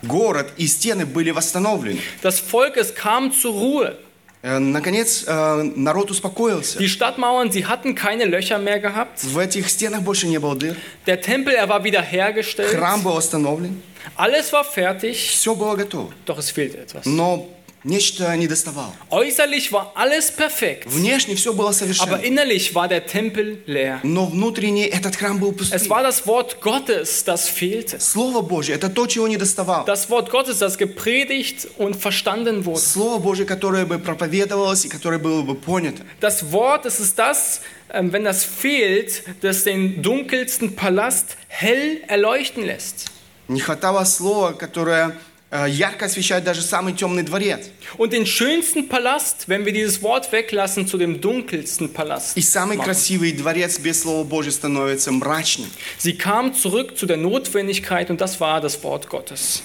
город 0.02 0.52
и 0.57 0.66
стены 0.66 1.07
были 1.07 1.31
восстановлены. 1.31 2.00
Das 2.23 2.40
Volk, 2.40 2.76
es 2.76 2.95
kam 2.95 3.33
zur 3.33 3.52
Ruhe. 3.52 3.97
Э, 4.45 4.59
Наконец, 4.59 5.25
э, 5.26 5.62
народ 5.76 6.11
успокоился. 6.11 6.78
Die 6.78 6.88
Stadtmauern, 6.88 7.52
sie 7.52 7.64
hatten 7.64 7.95
keine 7.95 8.25
Löcher 8.25 8.59
mehr 8.59 8.81
gehabt. 8.81 9.23
В 9.23 9.38
этих 9.38 9.69
стенах 9.71 10.00
больше 10.02 10.26
не 10.26 10.38
было 10.38 10.57
дыр. 10.57 10.75
Der 11.07 11.21
Tempel, 11.21 11.54
er 11.54 11.69
war 11.69 11.85
wiederhergestellt. 11.85 12.75
Храм 12.76 13.02
был 13.02 13.14
восстановлен. 13.14 13.81
Alles 14.16 14.52
war 14.52 14.64
fertig, 14.64 15.14
Все 15.31 15.54
было 15.54 15.76
готово. 15.76 16.12
doch 16.26 16.38
es 16.38 16.50
fehlte 16.50 16.78
etwas. 16.78 17.07
Но 17.07 17.49
нечто 17.87 18.37
недоставало. 18.37 18.92
Äußerlich 19.11 19.73
war 19.73 19.90
alles 19.97 20.31
perfekt, 20.31 20.87
Внешне 20.87 21.35
все 21.35 21.52
было 21.52 21.71
aber 21.71 21.75
совершенно, 21.75 22.14
innerlich 22.16 22.76
war 22.76 22.87
der 22.87 23.07
Tempel 23.07 23.59
leer. 23.66 23.99
но 24.04 24.26
внутренне 24.26 24.87
этот 24.87 25.16
храм 25.16 25.38
был 25.40 25.50
Es 25.50 25.57
пустым. 25.57 25.90
war 25.90 26.02
das 26.04 26.25
Wort 26.28 26.61
Gottes, 26.61 27.25
das 27.25 27.49
fehlte. 27.49 27.99
Слово 27.99 28.40
Божье – 28.40 28.76
это 28.76 28.88
то, 28.88 29.09
чего 29.09 29.26
не 29.26 29.37
доставало. 29.37 29.85
Das 29.85 30.09
Wort 30.11 30.31
Gottes, 30.31 30.59
das 30.59 30.78
gepredigt 30.78 31.66
und 31.76 31.97
verstanden 31.97 32.64
wurde. 32.64 32.78
Слово 32.81 33.19
Божье, 33.19 33.45
которое 33.47 33.85
бы 33.85 33.99
проповедовалось 33.99 34.85
и 34.85 34.88
которое 34.88 35.19
было 35.19 35.42
бы 35.42 35.57
понято. 35.57 36.04
Das 36.21 36.52
Wort, 36.52 36.85
das 36.85 37.00
ist 37.00 37.19
das, 37.19 37.62
ähm, 37.92 38.12
wenn 38.12 38.23
das 38.23 38.45
fehlt, 38.45 39.25
das 39.40 39.64
den 39.64 40.00
dunkelsten 40.02 40.76
Palast 40.76 41.37
hell 41.49 42.00
erleuchten 42.07 42.64
lässt. 42.64 43.09
Не 43.49 43.59
хватало 43.61 44.04
слова, 44.04 44.52
которое 44.52 45.09
э, 45.09 45.12
ярко 45.50 46.07
освещает 46.07 46.45
даже 46.45 46.62
самый 46.62 46.95
темный 46.95 47.23
дворец. 47.23 47.71
Und 47.99 48.12
den 48.12 48.25
schönsten 48.25 48.88
Palast, 48.88 49.49
wenn 49.49 49.66
wir 49.66 49.73
dieses 49.73 50.02
Wort 50.02 50.33
weglassen, 50.33 50.87
zu 50.87 50.97
dem 50.97 51.21
dunkelsten 51.21 51.92
Palast. 51.92 52.37
И 52.38 52.40
самый 52.40 52.78
machen. 52.78 52.85
красивый 52.87 53.33
дворец 53.33 53.78
без 53.78 54.00
Слова 54.00 54.25
Божьего 54.25 54.52
становится 54.52 55.12
мрачным. 55.12 55.71
Sie 55.99 56.16
kam 56.16 56.54
zurück 56.54 56.97
zu 56.97 57.04
der 57.04 57.19
Notwendigkeit 57.19 58.09
und 58.09 58.21
das 58.21 58.40
war 58.40 58.62
das 58.62 58.83
Wort 58.83 59.09
Gottes. 59.11 59.62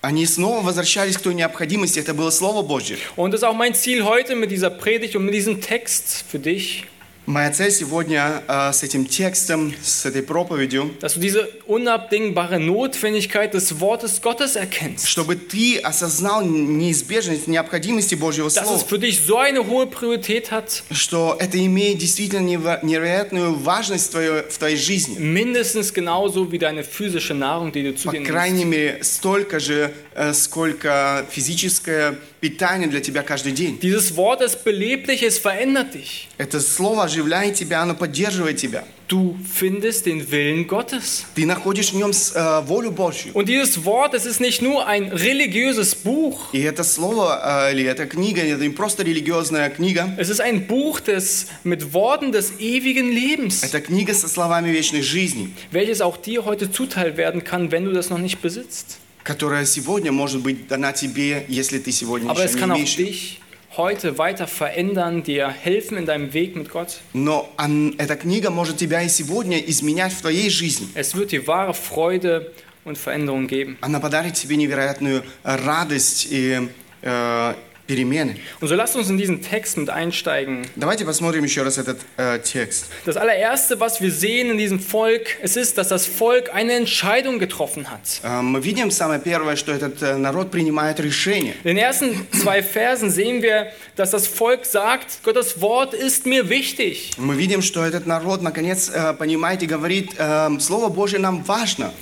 Они 0.00 0.26
снова 0.26 0.62
возвращались 0.62 1.16
к 1.16 1.22
той 1.22 1.34
необходимости, 1.34 1.98
это 1.98 2.12
было 2.12 2.30
Слово 2.30 2.62
Божье. 2.62 2.98
Und 3.16 3.32
das 3.32 3.40
ist 3.40 3.44
auch 3.44 3.54
mein 3.54 3.74
Ziel 3.74 4.04
heute 4.04 4.36
mit 4.36 4.50
dieser 4.50 4.70
Predigt 4.70 5.16
und 5.16 5.24
mit 5.24 5.34
diesem 5.34 5.60
Text 5.62 6.24
für 6.30 6.38
dich, 6.38 6.84
Моя 7.28 7.50
цель 7.52 7.70
сегодня 7.70 8.42
э, 8.46 8.70
с 8.74 8.82
этим 8.82 9.06
текстом, 9.06 9.72
с 9.82 10.04
этой 10.04 10.22
проповедью, 10.22 10.94
dass 11.00 11.14
du 11.14 11.20
diese 11.20 11.48
unabdingbare 11.66 12.58
Notwendigkeit 12.60 13.54
des 13.54 13.80
Wortes 13.80 14.20
Gottes 14.20 14.56
erkennst. 14.56 15.08
чтобы 15.08 15.36
ты 15.36 15.78
осознал 15.78 16.44
неизбежность, 16.44 17.46
необходимости 17.46 18.14
Божьего 18.14 18.48
Dass 18.50 18.66
Слова. 18.66 18.76
es 18.76 18.82
für 18.82 18.98
dich 18.98 19.22
so 19.22 19.38
eine 19.38 19.66
hohe 19.66 19.86
Priorität 19.86 20.50
hat, 20.50 20.82
Что 20.90 21.34
это 21.40 21.56
имеет 21.64 21.96
действительно 21.96 22.46
нево- 22.46 22.80
невероятную 22.84 23.54
важность 23.54 24.08
в 24.08 24.10
твоей, 24.10 24.42
в 24.50 24.58
твоей 24.58 24.76
жизни. 24.76 25.16
mindestens 25.18 25.94
genauso 25.94 26.52
wie 26.52 26.58
deine 26.58 26.84
physische 26.84 27.32
Nahrung, 27.32 27.72
die 27.72 27.84
du 27.84 27.94
zu 27.94 28.08
По 28.08 28.12
dir 28.12 28.20
nimmst. 28.20 28.30
крайней 28.30 28.66
мере, 28.66 28.98
столько 29.02 29.60
же, 29.60 29.94
э, 30.07 30.07
сколько 30.32 31.26
физическое 31.30 32.14
питание 32.40 32.88
для 32.88 33.00
тебя 33.00 33.22
каждый 33.22 33.52
день. 33.52 33.78
Dieses 33.82 34.16
Wort 34.16 34.40
ist 34.42 34.64
beleblich, 34.64 35.22
es 35.22 35.38
verändert 35.38 35.94
dich. 35.94 36.28
Это 36.38 36.60
слово 36.60 37.04
оживляет 37.04 37.54
тебя, 37.54 37.82
оно 37.82 37.94
поддерживает 37.94 38.56
тебя. 38.58 38.84
Du 39.06 39.36
findest 39.60 40.06
den 40.06 40.30
Willen 40.30 40.66
Gottes. 40.66 41.24
Ты 41.34 41.44
находишь 41.44 41.92
в 41.92 41.96
нем 41.96 42.12
с- 42.14 42.32
э, 42.34 42.62
волю 42.66 42.90
Божью. 42.90 43.32
Und 43.34 43.48
dieses 43.50 43.84
Wort, 43.84 44.14
es 44.14 44.24
ist 44.24 44.40
nicht 44.40 44.62
nur 44.62 44.86
ein 44.86 45.10
religiöses 45.12 45.94
Buch, 45.94 46.38
И 46.52 46.60
это 46.62 46.82
слово, 46.84 47.68
э, 47.68 47.72
или 47.72 47.84
эта 47.84 48.06
книга, 48.06 48.40
это 48.42 48.62
не 48.62 48.70
просто 48.70 49.02
религиозная 49.02 49.68
книга, 49.68 50.14
es 50.18 50.30
ist 50.30 50.40
ein 50.40 50.66
Buch 50.66 51.00
des, 51.00 51.48
mit 51.64 51.92
Worten 51.92 52.32
des 52.32 52.52
ewigen 52.58 53.12
Lebens, 53.12 53.62
это 53.62 53.80
книга 53.82 54.14
со 54.14 54.26
словами 54.26 54.70
вечной 54.70 55.02
жизни, 55.02 55.50
welches 55.70 56.00
auch 56.00 56.16
dir 56.16 56.46
heute 56.46 56.70
zuteil 56.72 57.16
werden 57.18 57.44
kann, 57.44 57.70
wenn 57.70 57.84
du 57.84 57.92
das 57.92 58.08
noch 58.08 58.18
nicht 58.18 58.40
besitzt. 58.40 58.98
Которая 59.29 59.63
сегодня 59.65 60.11
может 60.11 60.41
быть 60.41 60.67
дана 60.67 60.91
тебе, 60.91 61.45
если 61.47 61.77
ты 61.77 61.91
сегодня 61.91 62.31
Aber 62.31 62.43
еще 62.43 62.65
не 62.65 62.81
имеешь. 62.81 63.37
heute 63.77 64.17
weiter 64.17 64.47
verändern, 64.47 65.21
dir 65.21 65.47
helfen 65.63 65.97
in 65.99 66.07
deinem 66.07 66.33
Weg 66.33 66.55
mit 66.55 66.69
Gott. 66.71 66.97
Но 67.13 67.47
ан- 67.55 67.93
эта 67.99 68.15
книга 68.15 68.49
может 68.49 68.77
тебя 68.77 69.03
и 69.03 69.07
сегодня 69.07 69.59
изменять 69.59 70.13
в 70.13 70.21
твоей 70.21 70.49
жизни. 70.49 70.87
Es 70.95 71.13
wird 71.13 71.29
dir 71.31 71.45
wahre 71.45 71.75
Freude 71.75 72.51
und 72.85 72.97
Veränderung 72.97 73.45
geben. 73.47 73.77
Она 73.81 73.99
подарит 73.99 74.33
тебе 74.33 74.55
невероятную 74.55 75.23
радость 75.43 76.27
и 76.31 76.67
э, 77.03 77.53
перемены. 77.88 78.36
Und 78.60 78.68
so 78.68 78.74
lasst 78.74 78.96
uns 78.96 79.10
in 79.10 79.18
diesen 79.18 79.42
Text 79.42 79.76
mit 79.76 79.90
einsteigen. 79.90 80.66
Давайте 80.76 81.04
посмотрим 81.04 81.44
еще 81.44 81.62
раз 81.62 81.78
этот 81.78 81.98
э, 82.16 82.38
текст. 82.38 82.86
Das 83.04 83.16
allererste, 83.16 83.78
was 83.80 84.00
wir 84.00 84.10
sehen 84.10 84.50
in 84.50 84.58
diesem 84.58 84.80
Volk, 84.80 85.36
es 85.42 85.56
ist, 85.56 85.76
dass 85.76 85.88
das 85.88 86.06
Volk 86.06 86.54
eine 86.54 86.72
Entscheidung 86.72 87.38
getroffen 87.38 87.90
hat. 87.90 88.20
Э, 88.22 88.40
мы 88.40 88.60
видим 88.60 88.90
самое 88.90 89.20
первое, 89.20 89.56
что 89.56 89.72
этот 89.72 90.02
э, 90.02 90.16
народ 90.16 90.50
принимает 90.50 90.98
решение. 91.00 91.54
In 91.62 91.76
den 91.76 91.78
ersten 91.78 92.26
zwei 92.32 92.62
Versen 92.62 93.10
sehen 93.10 93.42
wir, 93.42 93.66
dass 93.96 94.10
das 94.10 94.26
Volk 94.26 94.64
sagt, 94.64 95.22
Gottes 95.22 95.60
Wort 95.60 95.92
ist 95.92 96.26
mir 96.26 96.48
wichtig. 96.48 97.12
Мы 97.18 97.36
видим, 97.36 97.60
что 97.60 97.84
этот 97.84 98.06
народ 98.06 98.40
наконец 98.42 98.90
э, 98.94 99.12
понимает 99.14 99.62
и 99.62 99.66
говорит, 99.66 100.12
э, 100.16 100.48
Слово 100.58 100.88
Божье 100.88 101.18
нам 101.18 101.44
важно. 101.44 101.92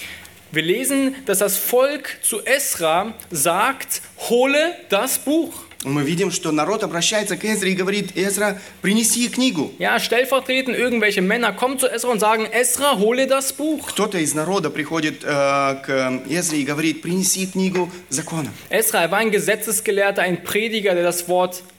Wir 0.54 0.62
lesen, 0.62 1.14
dass 1.25 1.38
das 1.38 1.57
Volk 1.57 2.19
zu 2.21 2.45
Esra 2.45 3.14
sagt, 3.31 4.02
hole 4.28 4.75
das 4.90 5.19
Buch. 5.19 5.54
Мы 5.87 6.02
видим, 6.02 6.31
что 6.31 6.52
народ 6.52 6.85
обращается 6.85 7.37
к 7.37 7.45
Эзре 7.45 7.73
и 7.73 7.75
говорит, 7.75 8.16
Эзра, 8.16 8.61
принеси 8.83 9.28
книгу. 9.28 9.73
Ja, 9.78 9.99
stellvertretend 9.99 10.76
irgendwelche 10.76 11.23
Männer 11.23 11.52
kommen 11.52 11.78
zu 11.78 11.88
Esra 11.88 12.11
und 12.11 12.21
sagen, 12.21 12.47
Esra, 12.47 12.99
hole 12.99 13.26
das 13.26 13.52
Buch. 13.52 13.88
Кто-то 13.88 14.19
из 14.19 14.35
народа 14.35 14.71
приходит 14.71 15.25
э, 15.25 15.26
к 15.26 16.23
Эзре 16.28 16.61
и 16.61 16.64
говорит, 16.64 17.02
принеси 17.02 17.47
книгу 17.47 17.90
закона. 18.11 18.50
Esra, 18.71 19.02
er 19.02 19.11
war 19.11 19.19
ein 19.19 19.31
Gesetzesgelehrter, 19.33 20.23
ein 20.23 20.45
Prediger, 20.45 20.95
der 20.95 21.02
das 21.02 21.28
Wort 21.28 21.57
äh, 21.57 21.75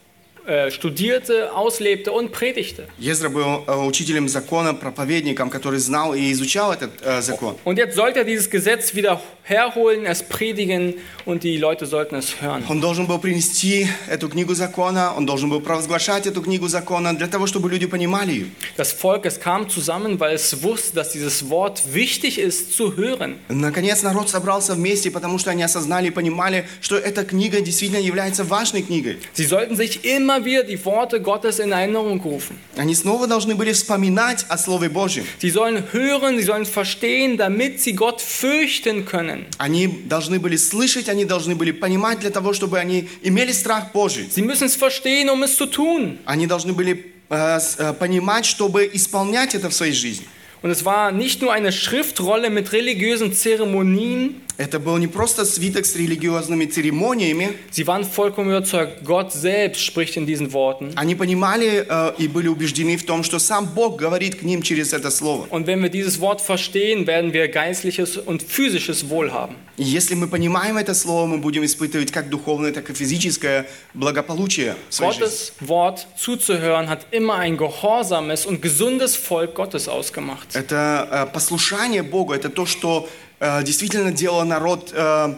studierte, 0.72 1.54
auslebte 1.56 2.12
und 2.12 2.32
predigte. 2.32 2.88
Езра 3.00 3.30
был 3.30 3.64
э, 3.66 3.76
учителем 3.86 4.28
закона, 4.28 4.74
проповедником, 4.74 5.50
который 5.50 5.80
знал 5.80 6.14
и 6.14 6.32
изучал 6.34 6.74
этот 6.74 6.92
э, 7.02 7.22
закон. 7.22 7.56
Und 7.64 7.78
jetzt 7.78 7.96
sollte 7.96 8.20
er 8.20 8.26
dieses 8.26 8.50
Gesetz 8.50 8.94
wieder 8.94 9.22
herholen, 9.44 10.06
es 10.06 10.24
predigen 10.24 10.96
und 11.26 11.44
die 11.44 11.58
Leute 11.58 11.86
sollten 11.86 12.16
es 12.16 12.42
hören. 12.42 12.64
Он 12.70 12.82
должен 12.82 13.08
был 13.08 13.20
принести 13.20 13.88
эту 14.10 14.30
книгу 14.30 14.54
закона, 14.54 15.14
он 15.16 15.26
должен 15.26 15.50
был 15.50 15.62
провозглашать 15.62 16.28
эту 16.28 16.42
книгу 16.42 16.68
закона 16.68 17.14
для 17.16 17.28
того, 17.28 17.48
чтобы 17.48 17.70
люди 17.70 17.86
понимали 17.86 18.32
ее. 18.32 18.46
Das 18.78 18.94
Volk, 18.94 19.26
es 19.26 19.40
kam 19.40 19.70
zusammen, 19.70 20.20
weil 20.20 20.36
es 20.36 20.62
wusste, 20.64 20.96
dass 20.96 21.12
dieses 21.12 21.50
Wort 21.50 21.94
wichtig 21.94 22.38
ist 22.38 22.74
zu 22.74 22.96
hören. 22.96 23.36
Наконец 23.50 24.02
народ 24.02 24.30
собрался 24.30 24.76
вместе, 24.76 25.12
потому 25.12 25.40
что 25.40 25.52
они 25.52 25.64
осознали 25.64 26.08
и 26.08 26.12
понимали, 26.12 26.68
что 26.82 26.98
эта 26.98 27.24
книга 27.24 27.62
действительно 27.62 28.00
является 28.00 28.44
важной 28.44 28.82
книгой. 28.82 29.20
Sie 29.34 29.46
sollten 29.46 29.76
sich 29.76 30.04
immer 30.04 30.37
wieder 30.38 30.64
die 30.64 30.84
Worte 30.86 31.20
Gottes 31.22 31.60
in 31.60 31.72
Erinnerung 31.72 32.20
rufen. 32.22 32.58
Они 32.78 32.94
снова 32.96 33.28
должны 33.28 33.56
были 33.56 33.72
вспоминать 33.74 34.46
о 34.50 34.58
Слове 34.58 34.90
Божьем. 34.90 35.26
Sie 35.42 35.50
sollen 35.50 35.84
hören, 35.92 36.38
sie 36.38 36.44
sollen 36.44 36.66
verstehen, 36.66 37.38
damit 37.38 37.82
sie 37.82 37.94
Gott 37.94 38.22
fürchten 38.22 39.06
können. 39.06 39.46
Они 39.58 39.88
должны 39.88 40.40
были 40.40 40.56
слышать, 40.58 41.10
они 41.10 41.26
должны 41.26 41.56
были 41.56 41.72
понимать 41.72 42.20
для 42.20 42.30
того, 42.30 42.54
чтобы 42.54 42.80
они 42.80 43.10
имели 43.24 43.52
страх 43.52 43.92
Божий. 43.92 44.28
Sie 44.30 44.42
müssen 44.44 44.66
es 44.68 44.76
verstehen, 44.76 45.30
um 45.30 45.44
es 45.44 45.58
zu 45.58 45.66
tun. 45.66 46.18
Они 46.26 46.48
должны 46.48 46.74
были 46.74 47.14
э, 47.30 47.60
с- 47.60 47.76
э, 47.80 47.94
понимать, 47.94 48.46
чтобы 48.46 48.90
исполнять 48.94 49.56
это 49.56 49.70
в 49.70 49.74
своей 49.74 49.94
жизни. 49.94 50.26
Und 50.62 50.72
es 50.72 50.86
war 50.86 51.12
nicht 51.12 51.42
nur 51.42 51.52
eine 51.52 51.74
Schriftrolle 51.74 52.50
mit 52.50 52.72
religiösen 52.72 53.34
Zeremonien, 53.34 54.36
Это 54.59 54.81
был 54.81 54.99
не 54.99 55.07
просто 55.07 55.45
свиток 55.45 55.87
с 55.87 55.95
религиозными 55.95 56.67
церемониями. 56.67 57.51
sie 57.71 57.87
waren 57.87 58.03
vollkommen 58.03 58.51
überzeugt, 58.51 59.05
Gott 59.05 59.33
selbst 59.33 59.81
spricht 59.85 60.17
in 60.17 60.27
diesen 60.27 60.53
Worten. 60.53 60.93
Они 60.97 61.15
понимали 61.15 61.87
э, 61.89 62.13
и 62.19 62.27
были 62.27 62.49
убеждены 62.49 62.97
в 62.97 63.05
том, 63.05 63.23
что 63.23 63.39
сам 63.39 63.67
Бог 63.67 63.97
говорит 63.97 64.41
к 64.41 64.43
ним 64.43 64.63
через 64.63 64.93
это 64.93 65.13
слово. 65.13 65.47
Und 65.51 65.69
wenn 65.69 65.81
wir 65.81 65.91
dieses 65.91 66.19
Wort 66.21 66.41
verstehen, 66.41 67.07
werden 67.07 67.33
wir 67.33 67.47
geistliches 67.47 68.17
und 68.17 68.43
physisches 68.43 69.09
Wohl 69.09 69.31
haben. 69.31 69.55
Если 69.77 70.17
мы 70.17 70.27
понимаем 70.27 70.77
это 70.77 70.93
слово, 70.93 71.27
мы 71.27 71.39
будем 71.39 71.65
испытывать 71.65 72.11
как 72.11 72.29
духовное, 72.29 72.73
так 72.73 72.91
и 72.91 72.95
физическое 72.95 73.69
благополучие. 73.95 74.75
Gottes 74.99 75.53
Wort 75.61 76.09
zuzuhören 76.17 76.89
hat 76.89 77.07
immer 77.13 77.37
ein 77.37 77.57
gehorsames 77.57 78.45
und 78.45 78.61
gesundes 78.61 79.15
Volk 79.15 79.55
Gottes 79.55 79.87
ausgemacht. 79.87 80.57
Это 80.57 81.09
э, 81.13 81.33
послушание 81.33 82.03
Богу, 82.03 82.33
это 82.33 82.49
то, 82.49 82.67
что 82.67 83.09
э, 83.41 83.63
действительно 83.63 84.13
делало 84.13 84.45
народ, 84.45 84.93
э, 84.93 85.35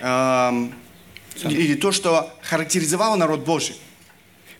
эм, 0.00 0.74
или 1.44 1.74
то, 1.74 1.92
что 1.92 2.30
характеризовало 2.42 3.16
народ 3.16 3.44
Божий. 3.44 3.76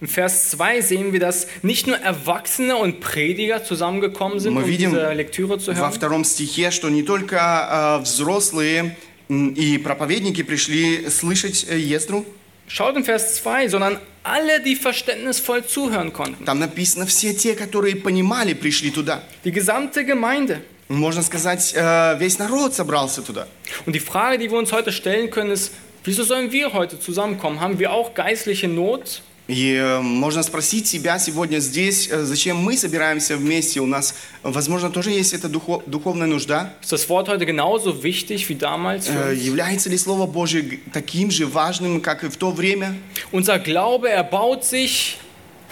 Im 0.00 0.07
Vers 0.07 0.50
2 0.50 0.80
sehen 0.80 1.12
wir, 1.12 1.18
dass 1.18 1.49
nicht 1.62 1.88
nur 1.88 1.97
Erwachsene 1.97 2.76
und 2.76 3.00
Prediger 3.00 3.64
zusammengekommen 3.64 4.38
sind, 4.38 4.57
um 4.57 4.64
diese 4.64 5.12
Lektüre 5.12 5.59
zu 5.59 5.73
во 5.73 5.76
hören, 5.76 5.92
втором 5.92 6.25
стихе, 6.25 6.71
что 6.71 6.88
не 6.88 7.02
только 7.02 7.99
э, 7.99 8.02
взрослые 8.04 8.97
и 9.28 9.78
проповедники 9.78 10.42
пришли 10.42 11.11
слышать 11.11 11.66
э, 11.68 11.78
Ездру, 11.78 12.25
Schaut 12.68 12.97
in 12.97 13.04
Vers 13.04 13.42
2, 13.42 13.68
sondern 13.71 13.99
alle, 14.23 14.61
die 14.61 14.76
verständnisvoll 14.76 15.64
zuhören 15.64 16.12
konnten. 16.12 16.45
там 16.45 16.59
написано, 16.61 17.07
все 17.07 17.33
те, 17.33 17.54
которые 17.54 17.97
понимали, 17.97 18.52
пришли 18.52 18.90
туда. 18.90 19.23
Die 19.45 19.50
gesamte 19.52 20.04
Gemeinde. 20.04 20.61
Можно 20.88 21.23
сказать, 21.23 21.73
э, 21.76 22.16
весь 22.18 22.38
народ 22.38 22.75
собрался 22.75 23.23
туда. 23.23 23.47
Und 23.87 23.92
die 23.95 24.00
Frage, 24.00 24.38
die 24.38 24.50
wir 24.50 24.59
uns 24.59 24.73
heute 24.73 24.90
stellen 24.90 25.30
können, 25.30 25.50
ist, 25.50 25.73
wieso 26.04 26.25
sollen 26.25 26.50
wir 26.50 26.73
heute 26.73 26.99
zusammenkommen? 26.99 27.61
Haben 27.61 27.78
wir 27.78 27.92
auch 27.92 28.14
geistliche 28.14 28.68
Not? 28.68 29.21
И 29.49 29.73
э, 29.75 30.00
можно 30.02 30.42
спросить 30.42 30.87
себя 30.87 31.18
сегодня 31.18 31.59
здесь, 31.61 32.09
э, 32.11 32.23
зачем 32.25 32.59
мы 32.59 32.76
собираемся 32.76 33.35
вместе. 33.38 33.80
У 33.80 33.87
нас, 33.87 34.14
э, 34.42 34.50
возможно, 34.50 34.90
тоже 34.90 35.11
есть 35.11 35.33
эта 35.33 35.49
духо- 35.49 35.83
духовная 35.87 36.26
нужда. 36.26 36.75
Das 36.83 37.09
Wort 37.09 37.28
heute 37.28 37.47
genauso 37.47 38.02
wichtig 38.02 38.47
wie 38.50 38.54
damals? 38.59 39.09
Э? 39.09 39.35
Является 39.35 39.88
ли 39.88 39.97
Слово 39.97 40.26
Божье 40.26 40.80
таким 40.92 41.30
же 41.30 41.47
важным, 41.47 42.02
как 42.02 42.25
и 42.25 42.28
в 42.28 42.37
то 42.37 42.50
время? 42.50 42.99
Unser 43.33 43.59
Glaube, 43.59 44.11
er 44.11 44.23
baut 44.25 44.64
sich 44.64 45.16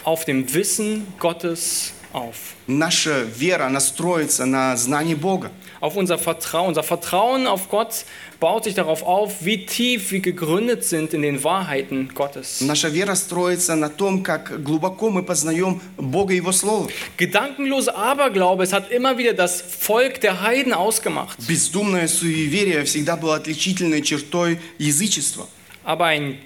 auf 0.04 0.24
dem 0.24 0.46
Wissen 0.54 1.06
Gottes 1.18 1.92
auf. 2.16 2.56
Наша 2.66 3.22
вера 3.22 3.68
настроится 3.68 4.46
на 4.46 4.76
знании 4.76 5.14
Бога. 5.14 5.52
Auf 5.80 5.96
unser 5.96 6.18
Vertrauen. 6.18 6.68
Unser 6.68 6.82
Vertrauen 6.82 7.46
auf 7.46 7.68
Gott 7.68 8.06
baut 8.40 8.64
sich 8.64 8.74
darauf 8.74 9.02
auf, 9.02 9.44
wie 9.44 9.66
tief 9.66 10.10
wir 10.10 10.20
gegründet 10.20 10.84
sind 10.84 11.14
in 11.14 11.22
den 11.22 11.44
Wahrheiten 11.44 12.10
Gottes. 12.14 12.60
Наша 12.60 12.88
вера 12.88 13.14
строится 13.14 13.76
на 13.76 13.88
том, 13.88 14.22
как 14.22 14.62
глубоко 14.62 15.10
мы 15.10 15.22
познаем 15.22 15.80
Бога 15.96 16.32
и 16.32 16.38
Его 16.38 16.52
Слово. 16.52 16.88
Gedankenloser 17.16 17.96
Aberglaube, 17.96 18.64
es 18.64 18.72
hat 18.72 18.90
immer 18.90 19.18
wieder 19.18 19.34
das 19.34 19.60
Volk 19.60 20.20
der 20.20 20.40
Heiden 20.40 20.72
ausgemacht. 20.72 21.38
Бездумное 21.46 22.08
суеверие 22.08 22.84
всегда 22.84 23.16
было 23.16 23.36
отличительной 23.36 24.02
чертой 24.02 24.58
язычества. 24.78 25.46
Aber 25.85 26.05
ein 26.05 26.37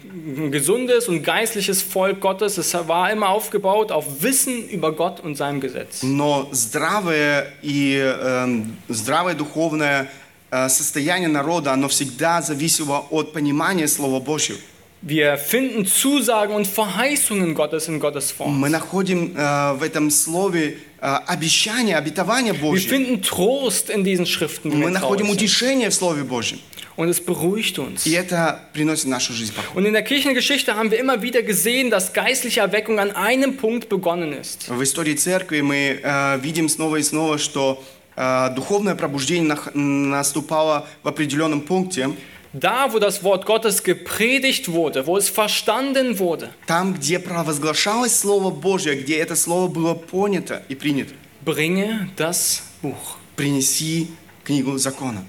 gesundes 0.52 1.10
und 1.10 1.22
geistliches 1.22 1.82
Volk 1.82 2.22
Gottes, 2.22 2.58
es 2.58 2.74
war 2.88 3.12
immer 3.12 3.28
aufgebaut 3.30 3.92
auf 3.92 4.06
Wissen 4.24 4.70
über 4.70 4.94
Gott 4.94 5.20
und 5.20 5.36
seinem 5.36 5.60
Gesetz. 5.60 6.04
Но 6.04 6.48
здравое 6.54 7.48
и 7.62 7.98
эм, 7.98 8.78
здравое 8.88 9.34
духовное 9.36 10.10
э, 10.52 10.70
состояние 10.70 11.28
народа, 11.28 11.74
оно 11.74 11.90
всегда 11.90 12.42
зависело 12.42 13.06
от 13.10 13.34
понимания 13.34 13.88
Слова 13.90 14.22
Божьего. 14.22 14.58
Wir 15.02 15.38
finden 15.38 15.86
Zusagen 15.86 16.56
und 16.56 16.66
Verheißungen 16.66 17.54
Gottes 17.54 17.90
in 17.90 18.00
Gottes 18.00 18.34
Wort. 18.40 18.50
Мы 18.50 18.70
находим 18.70 19.34
э, 19.36 19.74
в 19.74 19.84
этом 19.84 20.10
слове 20.10 20.78
э, 21.02 21.06
обещание, 21.28 21.98
обетование 21.98 22.54
Wir 22.54 22.62
Божье. 22.62 22.90
finden 22.90 23.22
Trost 23.22 23.90
in 23.90 24.06
diesen 24.06 24.26
Schriften. 24.26 24.72
die 24.72 24.78
Мы 24.78 24.86
wir 24.86 24.92
находим 24.92 25.26
traurig 25.28 25.40
sind. 25.42 25.44
утешение 25.44 25.90
в 25.90 25.94
Слове 25.94 26.24
Божьем. 26.24 26.60
Und 27.00 27.10
es 27.10 27.20
beruhigt 27.24 27.78
uns. 27.80 28.06
И 28.06 28.12
это 28.14 28.60
приносит 28.74 29.06
в 29.06 29.10
нашу 29.10 29.34
жизнь 29.34 29.54
покой. 29.54 29.76
Und 29.82 29.86
in 29.88 29.94
der 29.94 30.04
Kirchengeschichte 30.04 30.76
haben 30.76 30.92
wir 30.92 31.00
immer 31.00 31.22
wieder 31.22 31.42
gesehen, 31.44 31.90
dass 31.90 32.14
geistliche 32.14 32.62
Erweckung 32.62 33.00
an 33.00 33.12
einem 33.12 33.58
Punkt 33.58 33.90
begonnen 33.90 34.34
ist. 34.34 34.70
В 34.70 34.82
истории 34.82 35.16
церкви 35.16 35.62
мы 35.62 36.00
э, 36.02 36.40
видим 36.42 36.70
снова 36.70 36.96
и 36.98 37.04
снова, 37.04 37.38
что 37.38 37.84
э, 38.16 38.50
духовное 38.56 38.96
пробуждение 38.96 39.48
нах- 39.56 39.72
наступало 39.74 40.88
в 41.04 41.08
определенном 41.08 41.62
пункте, 41.62 42.12
Da, 42.58 42.94
wo 42.94 43.00
das 43.00 43.22
Wort 43.22 43.46
Gottes 43.46 43.84
gepredigt 43.84 44.70
wurde, 44.72 45.06
wo 45.06 45.18
es 45.18 45.28
verstanden 45.28 46.20
wurde, 46.20 46.48
там, 46.68 46.94
где 46.94 47.20
провозглашалось 47.20 48.18
Слово 48.18 48.50
Божье, 48.50 48.96
где 48.96 49.18
это 49.18 49.36
Слово 49.36 49.68
было 49.68 49.94
понято 49.94 50.64
и 50.70 50.76
принято. 50.76 51.14
bringe 51.44 52.08
das 52.16 52.62
Buch. 52.82 53.18
Принеси 53.36 54.08
книгу 54.46 54.78
закона. 54.78 55.26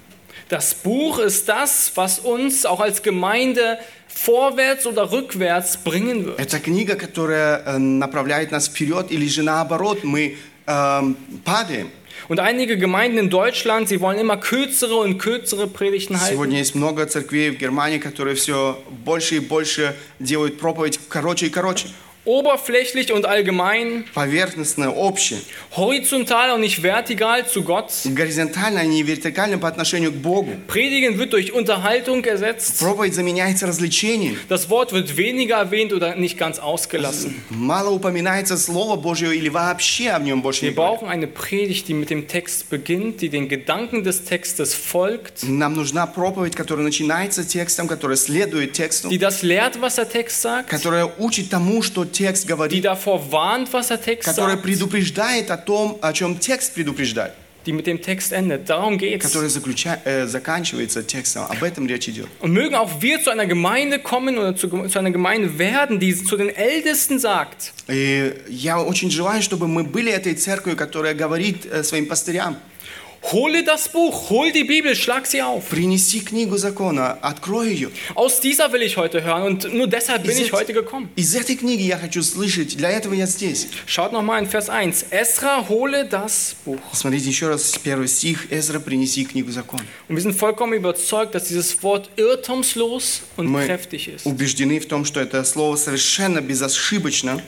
Das 0.51 0.73
Buch 0.75 1.19
ist 1.19 1.49
das, 1.49 1.91
was 1.95 2.19
uns 2.19 2.65
auch 2.65 2.79
als 2.79 3.03
Gemeinde 3.03 3.79
vorwärts 4.07 4.85
oder 4.87 5.11
rückwärts 5.11 5.77
bringen 5.77 6.25
wird. 6.25 6.39
Это 6.39 6.59
книга, 6.59 6.95
которая 6.95 7.63
э, 7.65 7.77
направляет 7.77 8.51
нас 8.51 8.67
вперед, 8.67 9.11
или 9.11 9.27
же 9.27 9.43
наоборот, 9.43 10.03
мы 10.03 10.37
эм, 10.65 11.17
падаем. 11.43 11.91
Und 12.29 12.39
einige 12.39 12.77
Gemeinden 12.77 13.17
in 13.19 13.29
Deutschland, 13.29 13.87
sie 13.87 14.01
wollen 14.01 14.19
immer 14.19 14.37
kürzere 14.37 14.95
und 14.95 15.17
kürzere 15.17 15.67
Predigten 15.67 16.19
halten. 16.19 16.33
Сегодня 16.33 16.57
есть 16.57 16.75
много 16.75 17.05
церквей 17.05 17.51
в 17.51 17.57
Германии, 17.57 17.99
которые 17.99 18.35
все 18.35 18.81
больше 19.05 19.35
и 19.35 19.39
больше 19.39 19.95
делают 20.19 20.59
проповедь 20.59 20.99
короче 21.09 21.47
и 21.47 21.49
короче. 21.49 21.87
Oberflächlich 22.25 23.13
und 23.13 23.25
allgemein, 23.25 24.03
Поверхностно, 24.13 24.91
общее. 24.93 25.39
horizontal 25.77 26.51
und 26.55 26.59
nicht 26.59 26.83
vertikal 26.83 27.47
zu 27.47 27.63
Gott. 27.63 27.89
Горизонтально, 28.03 28.81
а 28.81 28.83
не 28.85 29.01
вертикально 29.01 29.57
по 29.57 29.69
отношению 29.69 30.11
к 30.11 30.15
Богу. 30.15 30.51
Predigen 30.67 31.17
wird 31.17 31.31
durch 31.31 31.53
Unterhaltung 31.53 32.25
ersetzt. 32.25 32.79
Проповедь 32.79 33.13
заменяется 33.15 33.65
развлечением. 33.65 34.37
Das 34.49 34.69
Wort 34.69 34.91
wird 34.91 35.15
weniger 35.15 35.55
erwähnt 35.55 35.93
oder 35.93 36.17
nicht 36.17 36.37
ganz 36.37 36.59
ausgelassen. 36.59 37.33
Мало 37.49 37.91
упоминается 37.91 38.57
Слово 38.57 38.97
Божье 38.97 39.33
или 39.33 39.47
вообще 39.47 40.09
о 40.09 40.19
нем 40.19 40.41
больше 40.41 40.65
не 40.65 40.71
Wir 40.71 40.75
говорят. 40.75 40.99
brauchen 40.99 41.07
eine 41.07 41.27
Predigt, 41.27 41.87
die 41.87 41.93
mit 41.93 42.09
dem 42.09 42.27
Text 42.27 42.69
beginnt, 42.69 43.21
die 43.21 43.29
den 43.29 43.47
Gedanken 43.47 44.03
des 44.03 44.25
Textes 44.25 44.73
folgt, 44.75 45.43
Нам 45.47 45.75
нужна 45.75 46.05
проповедь, 46.07 46.57
которая 46.57 46.83
начинается 46.83 47.45
текстом, 47.47 47.87
которая 47.87 48.17
следует 48.17 48.73
тексту, 48.73 49.07
die 49.07 49.17
das 49.17 49.43
lehrt, 49.43 49.79
was 49.79 49.95
der 49.95 50.09
Text 50.09 50.41
sagt, 50.41 50.67
которая 50.69 51.09
учит 51.19 51.49
тому, 51.49 51.81
что 51.81 52.03
текст 52.12 52.44
die 52.44 52.48
говорит, 52.48 52.84
davor 52.84 53.32
warnt, 53.32 53.72
was 53.72 53.88
der 53.88 54.00
Text 54.00 54.28
которая 54.28 54.56
sagt, 54.56 54.62
предупреждает 54.62 55.50
о 55.50 55.56
том, 55.56 55.98
о 56.00 56.12
чем 56.12 56.38
текст 56.38 56.74
предупреждает, 56.74 57.32
die 57.66 57.72
mit 57.72 57.86
dem 57.86 58.00
Text 58.00 58.32
endet. 58.32 58.68
Darum 58.68 58.98
этом 61.62 61.86
речь 61.86 62.08
идет. 62.08 62.26
Und 62.40 62.52
mögen 62.52 62.74
auch 62.74 63.00
wir 63.00 63.22
zu 63.22 63.30
einer 63.30 63.46
Gemeinde 63.46 63.98
kommen 63.98 64.38
oder 64.38 64.56
zu, 64.56 64.68
zu 64.68 64.98
einer 64.98 65.10
Gemeinde 65.10 65.58
werden, 65.58 66.00
die 66.00 66.14
zu 66.14 66.36
den 66.36 66.48
Ältesten 66.48 67.18
sagt, 67.18 67.72
И 67.88 68.32
я 68.48 68.80
очень 68.80 69.10
желаю, 69.10 69.42
чтобы 69.42 69.68
мы 69.68 69.84
были 69.84 70.10
этой 70.12 70.34
церковью, 70.34 70.76
которая 70.76 71.14
говорит 71.14 71.66
э, 71.66 71.82
своим 71.82 72.06
пастырям, 72.06 72.56
hole 73.33 73.63
das 73.63 73.89
Buch, 73.89 74.29
hol 74.29 74.51
die 74.53 74.63
Bibel, 74.63 74.95
schlag 74.95 75.25
sie 75.25 75.41
auf. 75.41 75.67
принеси 75.69 76.21
книгу 76.21 76.55
закона, 76.57 77.17
открой 77.21 77.69
ее. 77.73 77.89
Aus 78.15 78.39
dieser 78.39 78.71
will 78.71 78.81
ich 78.83 78.95
heute 78.95 79.21
hören 79.23 79.43
und 79.43 79.73
nur 79.73 79.87
deshalb 79.87 80.23
bin 80.23 80.31
Из, 80.31 80.39
ich 80.39 80.49
эт- 80.49 80.53
heute 80.53 80.73
gekommen. 80.73 81.09
из 81.17 81.35
этой 81.35 81.55
книги 81.57 81.81
я 81.83 81.97
хочу 81.97 82.21
слышать, 82.23 82.77
для 82.77 82.89
этого 82.89 83.13
я 83.13 83.25
здесь. 83.25 83.67
Schaut 83.85 84.11
nochmal 84.13 84.39
in 84.43 84.47
Vers 84.49 84.69
1. 84.69 85.07
Esra, 85.11 85.67
hole 85.67 86.05
das 86.09 86.55
Buch. 86.65 86.79
Смотрите 86.93 87.27
еще 87.29 87.49
раз 87.49 87.77
первый 87.83 88.07
стих. 88.07 88.49
Эзра, 88.51 88.79
принеси 88.79 89.25
книгу 89.25 89.51
закона. 89.51 89.83
Und 90.07 90.15
wir 90.15 90.21
sind 90.21 90.35
vollkommen 90.39 90.73
überzeugt, 90.73 91.35
dass 91.35 91.45
dieses 91.49 91.83
Wort 91.83 92.09
irrtumslos 92.15 93.23
und 93.35 93.47
Мы 93.47 93.65
kräftig 93.65 94.07
ist. 94.07 94.25
убеждены 94.25 94.79
в 94.79 94.85
том, 94.87 95.03
что 95.05 95.19
это 95.19 95.43
слово 95.43 95.75
совершенно 95.75 96.39
безошибочно. 96.41 97.41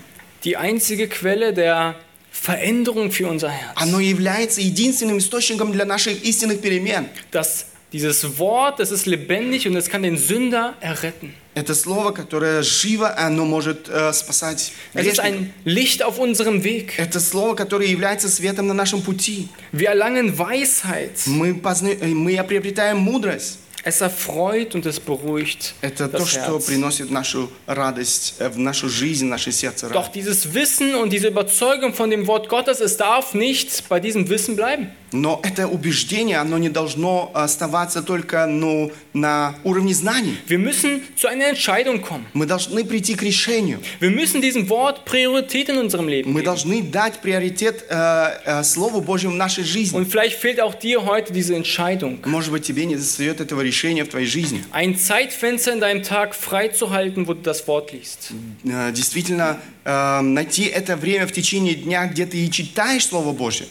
Die 0.44 0.58
einzige 0.58 1.08
Quelle 1.08 1.54
der 1.54 1.96
Veränderung 2.34 3.12
für 3.12 3.28
unser 3.28 3.50
Herz. 3.50 3.74
Оно 3.76 4.00
является 4.00 4.62
единственным 4.62 5.18
источником 5.18 5.72
для 5.72 5.86
наших 5.86 6.24
истинных 6.24 6.62
перемен. 6.62 7.08
Dass 7.32 7.66
dieses 7.92 8.38
Wort, 8.38 8.80
das 8.80 8.92
ist 8.92 9.06
lebendig 9.08 9.68
und 9.68 9.76
es 9.76 9.90
kann 9.90 10.04
den 10.04 10.18
Sünder 10.18 10.76
erretten. 10.80 11.34
Это 11.56 11.74
слово, 11.76 12.12
которое 12.12 12.62
живо, 12.64 13.18
оно 13.18 13.44
может 13.44 13.90
э, 13.90 14.14
спасать 14.14 14.72
Es 14.94 15.06
ist 15.08 15.16
грешника. 15.18 15.24
ein 15.24 15.54
Licht 15.66 16.04
auf 16.04 16.18
unserem 16.20 16.64
Weg. 16.64 16.94
Это 16.98 17.20
слово, 17.20 17.56
которое 17.56 17.88
является 17.90 18.30
светом 18.30 18.68
на 18.68 18.74
нашем 18.74 19.02
пути. 19.02 19.50
Wir 19.74 19.90
erlangen 19.90 20.38
Weisheit. 20.38 21.26
Мы, 21.26 21.56
позна- 21.56 21.98
э, 22.00 22.06
мы 22.08 22.42
приобретаем 22.44 23.00
мудрость. 23.00 23.58
Es 23.84 24.02
erfreut 24.02 24.76
und 24.76 24.86
es 24.86 25.00
beruhigt 25.00 25.74
Это 25.82 26.10
то, 26.10 26.18
das 26.18 26.32
что 26.32 26.42
Herz. 26.42 26.66
приносит 26.66 27.12
нашу 27.12 27.50
радость 27.66 28.36
э, 28.40 28.50
в 28.50 28.58
нашу 28.58 28.90
жизнь, 28.90 29.26
наше 29.28 29.52
сердце. 29.54 29.88
Doch 29.88 29.96
радость. 29.96 30.16
dieses 30.16 30.54
Wissen 30.54 30.96
und 30.96 31.12
diese 31.14 31.30
Überzeugung 31.30 31.94
von 31.94 32.10
dem 32.10 32.28
Wort 32.28 32.50
Gottes, 32.50 32.82
es 32.82 32.98
darf 32.98 33.34
nicht 33.34 33.88
bei 33.88 34.02
diesem 34.02 34.28
Wissen 34.28 34.58
bleiben. 34.58 34.92
Но 35.15 35.41
это 35.45 35.69
убеждение, 35.69 36.39
оно 36.39 36.59
не 36.59 36.69
должно 36.69 37.31
оставаться 37.35 38.03
только 38.03 38.47
ну, 38.47 38.91
на 39.13 39.55
уровне 39.63 39.95
знаний. 39.95 40.37
Wir 40.49 40.59
müssen 40.59 41.03
zu 41.17 41.29
einer 41.29 41.47
Entscheidung 41.47 42.03
kommen. 42.03 42.27
Мы 42.35 42.47
должны 42.47 42.85
прийти 42.85 43.15
к 43.15 43.23
решению. 43.23 43.79
Wir 44.01 44.11
müssen 44.11 44.43
diesem 44.43 44.69
Wort 44.69 45.05
Priorität 45.05 45.69
in 45.69 45.79
unserem 45.79 46.09
Leben 46.09 46.33
Мы 46.33 46.41
geben. 46.41 46.45
должны 46.45 46.83
дать 46.83 47.21
приоритет 47.21 47.85
э, 47.89 48.63
Слову 48.65 49.01
Божьему 49.01 49.35
в 49.35 49.37
нашей 49.37 49.63
жизни. 49.63 49.97
Und 49.97 50.07
vielleicht 50.07 50.37
fehlt 50.41 50.61
auch 50.61 50.75
dir 50.75 51.05
heute 51.07 51.33
diese 51.33 51.55
Entscheidung. 51.55 52.19
Может 52.25 52.51
быть, 52.51 52.65
тебе 52.67 52.85
не 52.85 52.97
достает 52.97 53.41
этого 53.41 53.61
решения 53.61 54.05
в 54.05 54.09
твоей 54.09 54.27
жизни. 54.27 54.65
Ein 54.73 54.97
Zeitfenster 54.99 55.73
in 55.73 55.79
deinem 55.81 56.03
Tag 56.03 56.35
freizuhalten, 56.35 57.29
wo 57.29 57.35
du 57.35 57.41
das 57.43 57.69
Wort 57.69 57.93
liest. 57.93 58.33
Э, 58.65 58.91
Действительно, 58.93 59.61
э, 59.85 60.21
найти 60.23 60.65
это 60.65 60.97
время 60.97 61.29
в 61.29 61.33
течение 61.33 61.77
дня, 61.77 62.07
где 62.07 62.27
ты 62.27 62.39
и 62.45 62.51
читаешь 62.51 63.07
Слово 63.07 63.33
Божье. 63.33 63.67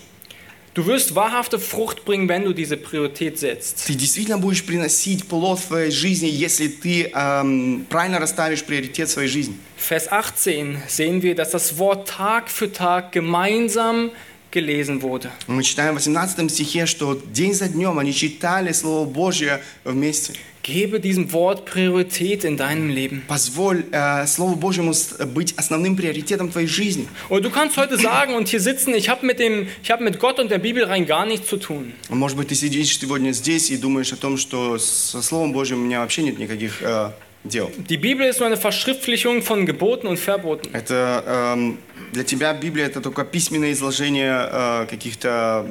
Du 0.74 0.86
wirst 0.86 1.16
wahrhafte 1.16 1.58
Frucht 1.58 2.04
bringen, 2.04 2.28
wenn 2.28 2.44
du 2.44 2.52
diese 2.52 2.76
Priorität 2.76 3.36
setzt. 3.38 3.84
Ты 3.86 3.94
действительно 3.94 4.38
будешь 4.38 4.64
приносить 4.64 5.26
плод 5.26 5.58
в 5.58 5.66
твоей 5.66 5.90
жизни, 5.90 6.28
если 6.28 6.68
ты 6.68 7.10
эм, 7.12 7.84
правильно 7.88 8.20
расставишь 8.20 8.62
приоритет 8.62 9.08
в 9.08 9.12
своей 9.12 9.28
жизни. 9.28 9.56
Vers 9.76 10.06
18 10.12 10.78
sehen 10.86 11.22
wir, 11.22 11.34
dass 11.34 11.50
das 11.50 11.78
Wort 11.78 12.08
Tag 12.08 12.48
für 12.48 12.72
Tag 12.72 13.10
gemeinsam 13.10 14.10
gelesen 14.52 15.02
wurde. 15.02 15.30
Мы 15.46 15.62
читаем 15.62 15.92
в 15.94 15.98
18 15.98 16.50
стихе, 16.50 16.86
что 16.86 17.14
день 17.32 17.52
за 17.54 17.68
днем 17.68 17.98
они 17.98 18.12
читали 18.14 18.72
Слово 18.72 19.04
Божье 19.06 19.60
вместе. 19.84 20.32
Gebe 20.62 21.00
diesem 21.00 21.32
Wort 21.32 21.64
Priorität 21.64 22.44
in 22.44 22.58
deinem 22.58 22.90
Leben. 22.90 23.22
Позволь 23.26 23.86
э, 23.90 24.26
Слову 24.26 24.54
Божьему 24.54 24.92
с- 24.92 25.16
быть 25.24 25.54
основным 25.56 25.96
приоритетом 25.96 26.50
твоей 26.50 26.66
жизни. 26.66 27.08
Und 27.30 27.42
du 27.42 27.50
kannst 27.50 27.78
heute 27.78 27.96
sagen 27.96 28.34
und 28.34 28.48
hier 28.48 28.60
sitzen, 28.60 28.94
ich 28.94 29.08
habe 29.08 29.24
mit, 29.24 29.38
dem- 29.38 29.66
ich 29.82 29.90
hab 29.90 30.00
mit 30.02 30.18
Gott 30.18 30.38
und 30.38 30.50
der 30.50 30.58
Bibel 30.58 30.84
rein 30.84 31.06
gar 31.06 31.24
nichts 31.24 31.48
zu 31.48 31.56
tun. 31.56 31.92
Может 32.10 32.36
быть, 32.36 32.48
ты 32.48 32.54
сидишь 32.54 32.98
сегодня 32.98 33.32
здесь 33.32 33.70
и 33.70 33.78
думаешь 33.78 34.12
о 34.12 34.16
том, 34.16 34.36
что 34.36 34.76
со 34.78 35.22
Словом 35.22 35.52
Божьим 35.54 35.78
у 35.80 35.84
меня 35.86 36.00
вообще 36.00 36.22
нет 36.22 36.38
никаких 36.38 36.82
э, 36.82 37.12
дел. 37.44 37.70
Die 37.88 37.96
Bibel 37.96 38.26
ist 38.26 38.38
nur 38.40 38.46
eine 38.46 38.56
Verschriftlichung 38.56 39.42
von 39.42 39.66
Geboten 39.66 40.06
und 40.06 40.18
Verboten. 40.18 40.68
Это 40.74 41.24
эм, 41.54 41.78
для 42.12 42.24
тебя 42.24 42.52
Библия 42.54 42.86
это 42.86 43.00
только 43.00 43.24
письменное 43.24 43.72
изложение 43.72 44.48
э, 44.50 44.86
каких-то 44.88 45.66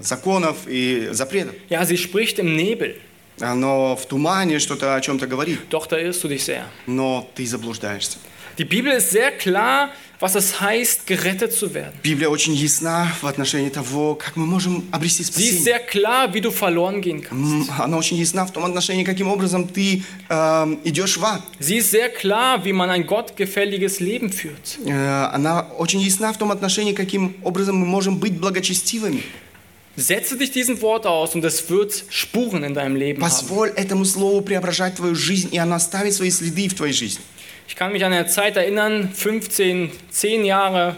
законов 0.00 0.66
и 0.66 1.08
запретов. 1.12 1.54
Ja, 1.68 1.84
sie 1.84 1.96
spricht 1.96 2.38
im 2.38 2.56
Nebel, 2.56 2.96
Оно 3.40 3.96
в 3.96 4.06
тумане 4.06 4.60
что-то 4.60 4.94
о 4.94 5.00
чем-то 5.00 5.26
говорит, 5.26 5.58
doch 5.70 5.86
da 5.88 5.98
irrst 5.98 6.22
du 6.22 6.28
dich 6.28 6.44
sehr. 6.44 6.64
но 6.86 7.28
ты 7.34 7.46
заблуждаешься. 7.46 8.18
Die 8.58 8.64
Bibel 8.64 8.92
ist 8.92 9.10
sehr 9.10 9.32
klar, 9.32 9.90
was 10.21 10.35
es 10.35 10.59
heißt, 10.59 11.07
gerettet 11.07 11.53
zu 11.53 11.73
werden. 11.73 11.93
Библия 12.03 12.27
очень 12.29 12.53
ясна 12.53 13.07
в 13.21 13.25
отношении 13.25 13.69
того, 13.69 14.15
как 14.15 14.35
мы 14.35 14.45
можем 14.45 14.83
обрести 14.91 15.23
Sie 15.23 15.27
ist 15.27 15.33
спасение. 15.33 15.63
sehr 15.63 15.79
klar, 15.79 16.33
wie 16.33 16.41
du 16.41 16.51
verloren 16.51 17.01
gehen 17.01 17.21
kannst. 17.21 17.69
Она 17.79 17.97
очень 17.97 18.17
ясна 18.17 18.45
в 18.45 18.51
том 18.51 18.65
отношении, 18.65 19.03
каким 19.05 19.29
образом 19.29 19.67
ты 19.67 20.03
эм, 20.29 20.79
идешь 20.83 21.15
в 21.17 21.23
ад. 21.23 21.41
Sie 21.61 21.77
ist 21.77 21.91
sehr 21.91 22.09
klar, 22.09 22.65
wie 22.65 22.73
man 22.73 22.89
ein 22.89 23.05
gottgefälliges 23.07 23.99
Leben 24.01 24.29
führt. 24.29 24.77
Э, 24.85 25.29
Она 25.31 25.61
очень 25.77 26.01
ясна 26.01 26.33
в 26.33 26.37
том 26.37 26.51
отношении, 26.51 26.93
каким 26.93 27.35
образом 27.43 27.77
мы 27.77 27.85
можем 27.85 28.17
быть 28.19 28.33
благочестивыми. 28.33 29.23
Setze 29.95 30.37
dich 30.37 30.51
diesem 30.51 30.81
Wort 30.81 31.05
aus 31.05 31.35
und 31.35 31.43
es 31.43 31.69
wird 31.69 32.05
Spuren 32.09 32.63
in 32.63 32.73
deinem 32.73 32.95
Leben 32.95 33.21
haben. 33.21 33.29
Позволь 33.29 33.69
этому 33.75 34.05
слову 34.05 34.41
преображать 34.41 34.95
твою 34.95 35.15
жизнь, 35.15 35.49
и 35.51 35.57
оно 35.57 35.75
оставит 35.75 36.13
свои 36.13 36.29
следы 36.29 36.67
в 36.69 36.73
твоей 36.73 36.93
жизни. 36.93 37.21
Ich 37.68 37.76
kann 37.76 37.92
mich 37.92 38.04
an 38.04 38.12
eine 38.12 38.26
Zeit 38.26 38.56
erinnern, 38.56 39.10
15, 39.12 39.90
10 40.10 40.44
Jahre 40.44 40.96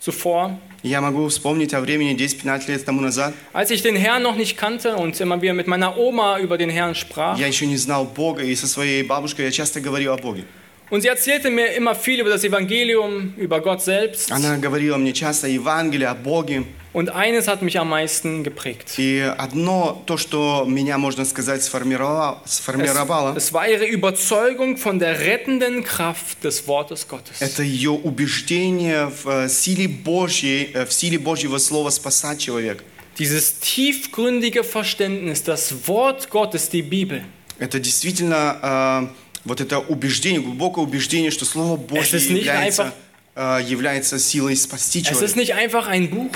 zuvor, 0.00 0.58
Я 0.84 1.00
могу 1.00 1.26
вспомнить 1.28 1.74
о 1.74 1.80
времени 1.80 2.14
10-15 2.14 2.68
лет 2.70 2.84
тому 2.84 3.00
назад. 3.00 3.34
als 3.52 3.70
ich 3.70 3.82
den 3.82 3.96
Herrn 3.96 4.22
noch 4.22 4.36
nicht 4.36 4.56
kannte 4.56 4.94
und 4.96 5.20
immer 5.20 5.42
wieder 5.42 5.52
mit 5.52 5.66
meiner 5.66 5.98
Oma 5.98 6.38
über 6.38 6.56
den 6.56 6.70
Herrn 6.70 6.94
sprach. 6.94 7.36
Я 7.36 7.48
еще 7.48 7.66
не 7.66 7.76
знал 7.76 8.04
Бога, 8.04 8.42
и 8.44 8.54
со 8.54 8.68
своей 8.68 9.02
бабушкой 9.02 9.46
я 9.46 9.50
часто 9.50 9.80
говорил 9.80 10.12
о 10.12 10.16
Боге. 10.16 10.44
Und 10.90 11.02
sie 11.02 11.08
erzählte 11.08 11.50
mir 11.50 11.66
immer 11.74 11.94
viel 11.94 12.18
über 12.20 12.30
das 12.30 12.44
Evangelium, 12.44 13.34
über 13.36 13.60
Gott 13.60 13.82
selbst. 13.82 14.32
Она 14.32 14.56
говорила 14.56 14.96
мне 14.96 15.12
часто 15.12 15.46
о 15.46 15.50
Евангелии, 15.50 16.06
о 16.06 16.14
Боге. 16.14 16.64
Und 16.94 17.10
eines 17.10 17.46
hat 17.46 17.60
mich 17.60 17.78
am 17.78 17.90
meisten 17.90 18.42
geprägt. 18.42 18.98
И 18.98 19.20
одно, 19.36 20.02
то, 20.06 20.16
что 20.16 20.64
меня, 20.66 20.96
можно 20.96 21.26
сказать, 21.26 21.62
сформировало, 21.62 22.40
Es, 22.46 22.56
сформировало 22.56 23.36
es 23.36 23.52
war 23.52 23.68
ihre 23.68 23.84
Überzeugung 23.84 24.78
von 24.78 24.98
der 24.98 25.20
rettenden 25.20 25.84
Kraft 25.84 26.42
des 26.42 26.66
Wortes 26.66 27.06
Gottes. 27.06 27.36
это 27.40 27.62
ее 27.62 27.90
убеждение 27.90 29.12
в 29.22 29.28
э, 29.28 29.48
силе 29.50 29.86
Божьей, 29.88 30.70
э, 30.72 30.86
в 30.86 30.92
силе 30.92 31.18
Божьего 31.18 31.58
Слова 31.58 31.90
спасать 31.90 32.38
человека. 32.40 32.82
Dieses 33.18 33.60
tiefgründige 33.60 34.64
Verständnis, 34.64 35.44
das 35.44 35.86
Wort 35.86 36.30
Gottes, 36.30 36.70
die 36.70 36.82
Bibel, 36.82 37.22
Это 37.58 37.78
действительно 37.80 38.56
э, 38.62 39.06
вот 39.45 39.61
это 39.61 39.79
убеждение, 39.79 40.41
глубокое 40.41 40.85
убеждение, 40.85 41.31
что 41.31 41.45
Слово 41.45 41.77
Божье 41.77 42.19
является, 42.19 42.93
э, 43.35 43.59
является 43.67 44.19
силой 44.19 44.55
спасти 44.55 44.99
es 45.01 45.03
ist 45.03 45.35
человека. 45.35 45.39
nicht 45.39 45.53
einfach 45.55 45.87
ein 45.87 46.09
Buch. 46.09 46.31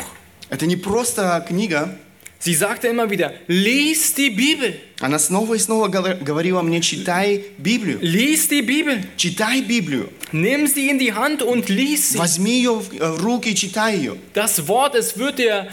Это 0.50 0.65
не 0.65 0.76
просто 0.78 1.43
книга. 1.48 1.98
Sie 2.39 2.54
sagte 2.54 2.88
immer 2.88 3.10
wieder, 3.10 3.34
lies 3.48 4.13
die 4.13 4.30
Bibel, 4.30 4.76
Она 5.00 5.17
снова 5.17 5.56
и 5.56 5.58
снова 5.58 5.88
говор- 5.88 6.24
говорила 6.24 6.62
мне, 6.62 6.82
читай 6.82 7.46
Библию. 7.58 7.98
lies 8.02 8.48
die 8.48 8.62
Bibel, 8.62 9.04
Читай 9.17 9.62
Библию. 9.62 10.12
nimm 10.32 10.67
sie 10.67 10.88
in 10.89 11.00
die 11.00 11.13
Hand 11.13 11.41
und 11.41 11.67
lies 11.67 12.12
sie. 12.12 12.17
Возьми 12.20 12.58
ее 12.58 12.80
э, 13.00 13.12
в 13.13 13.24
руки 13.24 13.50
и 13.50 13.56
читай 13.56 13.98
ее. 13.98 14.17
Das 14.36 14.67
Wort, 14.67 14.93
es 14.93 15.17
wird 15.17 15.39
dir 15.39 15.67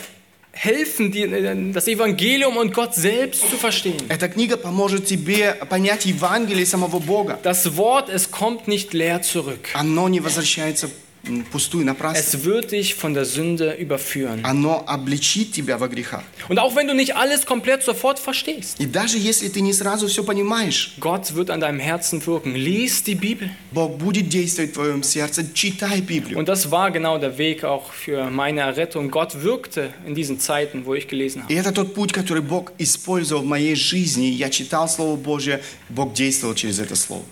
helfen, 0.54 1.12
die, 1.12 1.72
das 1.74 1.88
Evangelium 1.88 2.58
und 2.58 2.74
Gott 2.74 2.96
selbst 2.96 3.50
zu 3.50 3.56
verstehen. 3.56 3.98
Эта 4.10 4.28
книга 4.28 4.58
поможет 4.58 5.06
тебе 5.06 5.56
понять 5.70 6.06
Евангелие 6.06 6.66
самого 6.66 7.00
Бога. 7.00 7.40
Das 7.44 7.78
Wort, 7.78 8.10
es 8.10 8.30
kommt 8.32 8.68
nicht 8.68 8.94
leer 8.94 9.22
zurück. 9.22 9.70
Оно 9.74 10.10
не 10.10 10.20
возвращается 10.20 10.88
м, 10.88 10.92
пустую, 10.92 10.92
напрасно. 10.92 11.03
Es 12.14 12.44
wird 12.46 12.72
dich 12.72 12.96
von 12.96 13.14
der 13.14 13.26
Sünde 13.26 13.74
überführen. 13.74 14.40
Оно 14.44 14.84
обличит 14.88 15.52
тебя 15.52 15.78
во 15.78 15.88
грехах. 15.88 16.24
Und 16.48 16.60
auch 16.60 16.76
wenn 16.76 16.88
du 16.88 16.96
nicht 16.96 17.16
alles 17.16 17.46
komplett 17.46 17.84
sofort 17.84 18.20
verstehst, 18.20 18.80
И 18.80 18.86
даже 18.86 19.18
если 19.18 19.50
ты 19.50 19.62
не 19.62 19.74
сразу 19.74 20.08
все 20.08 20.24
понимаешь, 20.24 20.96
Gott 21.00 21.36
wird 21.36 21.50
an 21.50 21.60
deinem 21.60 21.80
Herzen 21.80 22.26
wirken. 22.26 22.56
Lies 22.56 23.04
die 23.04 23.16
Bibel. 23.16 23.50
Бог 23.72 23.98
будет 23.98 24.30
действовать 24.30 24.72
в 24.72 24.74
твоем 24.76 25.04
сердце. 25.04 25.44
Читай 25.54 26.02
Библию. 26.02 26.40
Und 26.40 26.48
das 26.48 26.72
war 26.72 26.90
genau 26.90 27.18
der 27.20 27.38
Weg 27.38 27.64
auch 27.64 27.92
für 27.92 28.30
meine 28.32 28.62
Errettung. 28.62 29.12
Gott 29.12 29.44
wirkte 29.44 29.94
in 30.08 30.16
diesen 30.16 30.40
Zeiten, 30.40 30.86
wo 30.86 30.96
ich 30.96 31.08
gelesen 31.08 31.44
habe. 31.44 31.54
И 31.54 31.56
это 31.58 31.72
тот 31.74 31.94
путь, 31.94 32.14
который 32.14 32.42
Бог 32.42 32.72
использовал 32.78 33.44
в 33.44 33.46
моей 33.46 33.76
жизни. 33.76 34.28
Я 34.28 34.50
читал 34.50 34.88
Слово 34.88 35.18
Божье, 35.18 35.62
Бог 35.90 36.14
действовал 36.14 36.56
через 36.56 36.80
это 36.80 36.96
Слово. 36.96 37.26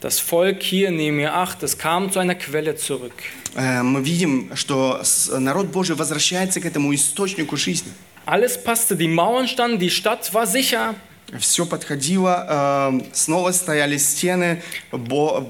Das 0.00 0.18
Volk 0.18 0.62
hier, 0.62 0.90
Nehemiah 0.90 1.34
8, 1.42 1.62
es 1.62 1.78
kam 1.78 2.10
zu 2.10 2.18
einer 2.18 2.34
Quelle 2.34 2.74
zurück. 2.76 3.12
Э, 3.56 3.82
Мы 3.82 4.02
видим, 4.04 4.50
что 4.56 4.98
с- 5.02 5.30
народ 5.38 5.66
Божий 5.70 5.94
возвращается 5.94 6.60
к 6.60 6.64
этому 6.64 6.92
источнику 6.92 7.56
жизни. 7.56 7.92
Alles 8.26 8.56
passte, 8.62 8.96
die 8.96 9.08
Mauern 9.08 9.46
standen, 9.48 9.78
die 9.78 9.90
Stadt 9.90 10.32
war 10.34 10.46
sicher. 10.46 10.94
Все 11.39 11.65
подходило, 11.65 12.45
э, 13.01 13.01
снова 13.13 13.51
стояли 13.51 13.97
стены, 13.97 14.61
бо- 14.91 15.41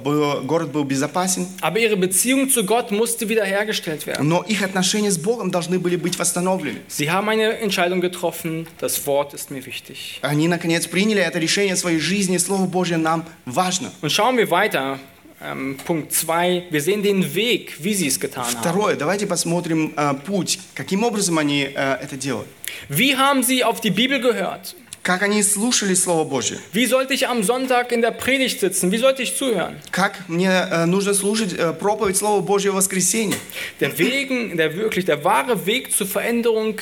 город 0.43 0.71
был 0.71 0.83
безопасен. 0.83 1.45
Aber 1.61 1.77
ihre 1.79 1.95
Beziehung 1.95 2.49
zu 2.49 2.65
Gott 2.65 2.89
musste 2.91 3.29
wiederhergestellt 3.29 4.07
werden. 4.07 4.27
Но 4.27 4.41
их 4.43 4.63
отношения 4.63 5.11
с 5.11 5.19
Богом 5.19 5.51
должны 5.51 5.77
были 5.79 5.95
быть 5.95 6.17
восстановлены. 6.17 6.79
Sie 6.89 7.11
haben 7.11 7.29
eine 7.29 7.59
Entscheidung 7.59 8.01
getroffen, 8.01 8.67
das 8.79 9.05
Wort 9.05 9.35
ist 9.35 9.51
mir 9.51 9.63
wichtig. 9.67 10.19
Они, 10.23 10.47
наконец, 10.47 10.87
приняли 10.87 11.21
это 11.21 11.37
решение 11.37 11.75
своей 11.75 11.99
жизни. 11.99 12.37
Слово 12.37 12.65
Божье 12.65 12.97
нам 12.97 13.25
важно. 13.45 13.91
Und 14.01 14.11
schauen 14.11 14.35
wir 14.37 14.49
weiter. 14.49 14.97
Ähm, 15.39 15.77
Punkt 15.85 16.11
2. 16.11 16.63
Wir 16.71 16.81
sehen 16.81 17.03
den 17.03 17.35
Weg, 17.35 17.75
wie 17.83 17.93
sie 17.93 18.07
es 18.07 18.19
getan 18.19 18.43
haben. 18.45 18.57
Второе, 18.59 18.95
давайте 18.95 19.27
посмотрим 19.27 19.93
э, 19.95 20.15
путь, 20.25 20.57
каким 20.73 21.03
образом 21.03 21.37
они 21.37 21.61
э, 21.75 21.97
это 22.01 22.17
делают. 22.17 22.47
Wie 22.89 23.15
haben 23.15 23.43
sie 23.43 23.63
auf 23.63 23.79
die 23.79 23.91
Bibel 23.91 24.19
gehört? 24.19 24.75
Как 25.03 25.21
они 25.21 25.41
слушали 25.41 25.93
Слово 25.93 26.25
Божье. 26.27 26.57
Wie 26.73 26.85
sollte 26.85 27.13
ich 27.13 27.27
am 27.27 27.43
Sonntag 27.43 27.91
in 27.91 28.01
der 28.01 28.11
Predigt 28.11 28.59
sitzen? 28.59 28.91
Wie 28.91 28.97
sollte 28.97 29.23
ich 29.23 29.37
zuhören? 29.37 29.75
Как 29.91 30.27
мне 30.27 30.49
э, 30.49 30.85
нужно 30.85 31.13
слушать 31.13 31.53
э, 31.53 31.71
проповедь 31.73 32.17
Слова 32.17 32.41
Божьего 32.41 32.73
в 32.73 32.75
воскресенье. 32.75 33.37
Der 33.79 33.97
Wegen, 33.97 34.57
der 34.57 34.75
wirklich, 34.75 35.05
der 35.05 35.23
wahre 35.23 35.65
Weg 35.65 35.93
zur 35.93 36.07
Veränderung, 36.07 36.81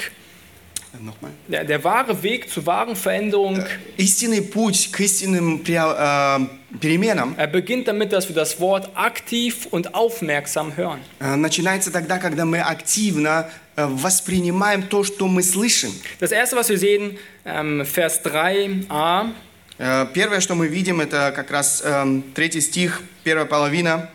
Э, 0.93 1.04
nochmal. 1.04 1.32
der, 1.47 1.63
der 1.65 1.84
wahre 1.84 2.23
Weg 2.23 2.49
zur 2.49 2.65
wahren 2.65 2.95
Veränderung, 2.95 3.63
Истинный 3.97 4.41
путь 4.41 4.91
к 4.91 4.99
истинным 5.01 5.62
э, 5.67 6.39
переменам 6.80 7.36
er 7.38 7.47
beginnt 7.47 7.88
damit, 7.88 8.12
dass 8.12 8.28
wir 8.30 8.36
das 8.36 8.60
Wort 8.60 8.89
aktiv 8.95 9.67
und 9.71 9.93
aufmerksam 9.93 10.75
hören. 10.75 10.99
э, 11.19 11.36
начинается 11.36 11.91
тогда, 11.91 12.17
когда 12.17 12.45
мы 12.45 12.60
активно 12.62 13.49
э, 13.49 13.64
воспринимаем 13.75 14.83
то, 14.83 15.03
что 15.03 15.27
мы 15.27 15.43
слышим. 15.43 15.91
Das 16.19 16.31
erste, 16.31 16.55
was 16.55 16.69
wir 16.69 16.77
sehen, 16.77 17.17
ähm, 17.45 17.81
Vers 17.81 18.23
3a, 18.23 19.33
Э, 19.77 20.07
Первое, 20.13 20.39
что 20.39 20.55
мы 20.55 20.67
видим, 20.67 21.01
это 21.01 21.33
как 21.35 21.51
раз 21.51 21.81
эм, 21.83 22.23
третий 22.33 22.61
стих, 22.61 23.01
первая 23.23 23.45
половина. 23.45 24.09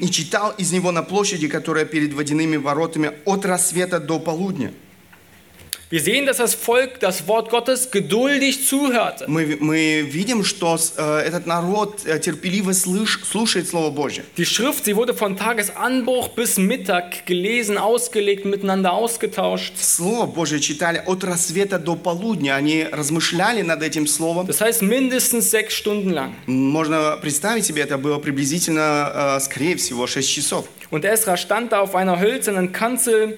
«И 0.00 0.10
читал 0.10 0.52
из 0.58 0.72
него 0.72 0.90
на 0.92 1.02
площади, 1.02 1.48
которая 1.48 1.84
перед 1.84 2.12
водяными 2.12 2.56
воротами 2.56 3.12
от 3.24 3.44
рассвета 3.44 4.00
до 4.00 4.18
полудня». 4.18 4.72
Wir 5.93 6.01
sehen, 6.01 6.25
dass 6.25 6.37
das 6.37 6.55
Volk 6.55 6.99
das 7.01 7.27
Wort 7.27 7.51
Gottes 7.51 7.91
geduldig 7.91 8.65
zuhörte. 8.65 9.25
Мы, 9.27 9.57
мы 9.59 10.01
видим, 10.01 10.43
что 10.43 10.75
э, 10.97 11.19
этот 11.19 11.45
народ 11.45 12.03
э, 12.07 12.17
терпеливо 12.17 12.71
слыш- 12.73 13.23
слушает 13.23 13.67
Слово 13.67 13.91
Божье. 13.91 14.23
Die 14.35 14.45
Schrift, 14.47 14.85
sie 14.85 14.95
wurde 14.95 15.13
von 15.13 15.37
Tagesanbruch 15.37 16.29
bis 16.29 16.57
Mittag 16.57 17.27
gelesen, 17.27 17.77
ausgelegt, 17.77 18.43
miteinander 18.43 18.91
ausgetauscht. 18.91 19.73
Слово 19.77 20.25
Божье 20.25 20.59
читали 20.59 20.99
от 21.05 21.23
рассвета 21.23 21.77
до 21.77 21.95
полудня. 21.95 22.55
Они 22.55 22.87
размышляли 22.91 23.61
над 23.61 23.83
этим 23.83 24.07
словом. 24.07 24.47
Das 24.47 24.61
heißt 24.61 24.81
mindestens 24.81 25.51
sechs 25.51 25.75
Stunden 25.75 26.09
lang. 26.09 26.33
Можно 26.47 27.17
представить 27.21 27.67
себе, 27.67 27.83
это 27.83 27.99
было 27.99 28.17
приблизительно, 28.17 29.37
э, 29.37 29.39
скорее 29.41 29.75
всего, 29.75 30.07
6 30.07 30.27
часов. 30.27 30.65
Und 30.89 31.05
Esra 31.05 31.37
stand 31.37 31.71
da 31.71 31.81
auf 31.81 31.93
einer 31.93 32.19
hölzernen 32.19 32.71
Kanzel 32.71 33.33
Э, 33.33 33.37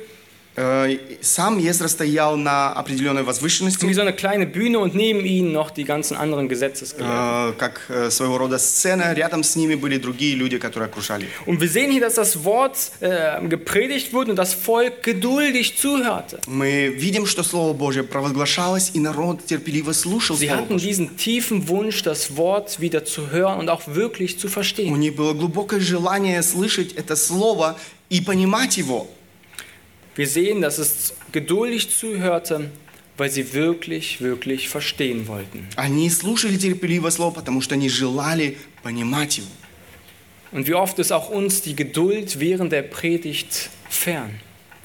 Сам 1.23 1.59
Езра 1.59 1.89
стоял 1.89 2.37
на 2.37 2.73
определенной 2.73 3.23
wie 3.23 3.27
возвышенности, 3.27 3.85
so 3.95 4.01
eine 4.03 4.13
kleine 4.13 4.47
Bühne 4.47 4.79
und 4.79 4.95
neben 4.95 5.25
ihnen 5.25 5.53
noch 5.53 5.71
die 5.71 5.85
ganzen 5.85 6.17
anderen 6.17 6.49
Gesetzesgelehrten. 6.49 7.51
э, 7.51 7.53
как 7.59 7.81
э, 7.89 8.11
своего 8.11 8.39
рода 8.39 8.59
сцена. 8.59 9.13
Рядом 9.15 9.43
с 9.43 9.57
ними 9.57 9.75
были 9.75 9.97
другие 9.99 10.35
люди, 10.35 10.59
которые 10.59 10.89
окружали. 10.89 11.27
Und 11.47 11.61
wir 11.61 11.69
sehen 11.69 11.91
hier, 11.91 12.01
dass 12.01 12.15
das 12.15 12.45
Wort 12.45 12.93
äh, 13.01 13.47
gepredigt 13.49 14.13
wurde 14.13 14.31
und 14.33 14.37
das 14.37 14.55
Volk 14.55 15.03
geduldig 15.03 15.77
zuhörte. 15.79 16.41
Мы 16.47 16.89
видим, 16.89 17.27
что 17.27 17.43
Слово 17.43 17.73
Божье 17.73 18.03
провозглашалось, 18.03 18.91
и 18.95 19.01
народ 19.01 19.45
терпеливо 19.47 19.93
слушал 19.93 20.37
Sie 20.37 20.51
hatten 20.51 20.75
Божье. 20.75 20.89
diesen 20.89 21.17
tiefen 21.17 21.69
Wunsch, 21.69 22.03
das 22.03 22.37
Wort 22.37 22.81
wieder 22.81 23.05
zu 23.05 23.31
hören 23.31 23.59
und 23.59 23.69
auch 23.69 23.83
wirklich 23.87 24.39
zu 24.39 24.47
У 24.47 24.51
verstehen. 24.51 24.99
них 24.99 25.15
было 25.17 25.33
глубокое 25.33 25.81
желание 25.81 26.43
слышать 26.43 26.93
это 26.95 27.17
Слово 27.17 27.77
и 28.09 28.21
понимать 28.21 28.77
его. 28.77 29.09
Wir 30.20 30.28
sehen, 30.28 30.62
dass 30.62 30.78
es 30.78 31.14
geduldig 31.32 31.90
zuhörte, 31.90 32.70
weil 33.18 33.30
sie 33.30 33.54
wirklich, 33.54 34.22
wirklich 34.22 34.70
verstehen 34.70 35.28
wollten. 35.28 35.68
Они 35.76 36.10
слушали 36.10 36.58
терпеливо 36.58 37.10
Слово, 37.10 37.34
потому 37.36 37.62
что 37.62 37.76
они 37.76 37.90
желали 37.90 38.58
понимать 38.84 39.38
его. 39.38 39.48
Und 40.52 40.68
wie 40.68 40.74
oft 40.74 41.00
ist 41.00 41.12
auch 41.12 41.30
uns 41.30 41.62
die 41.62 41.76
Geduld 41.76 42.40
während 42.40 42.72
der 42.72 42.84
Predigt 42.84 43.70
fern. 43.90 44.40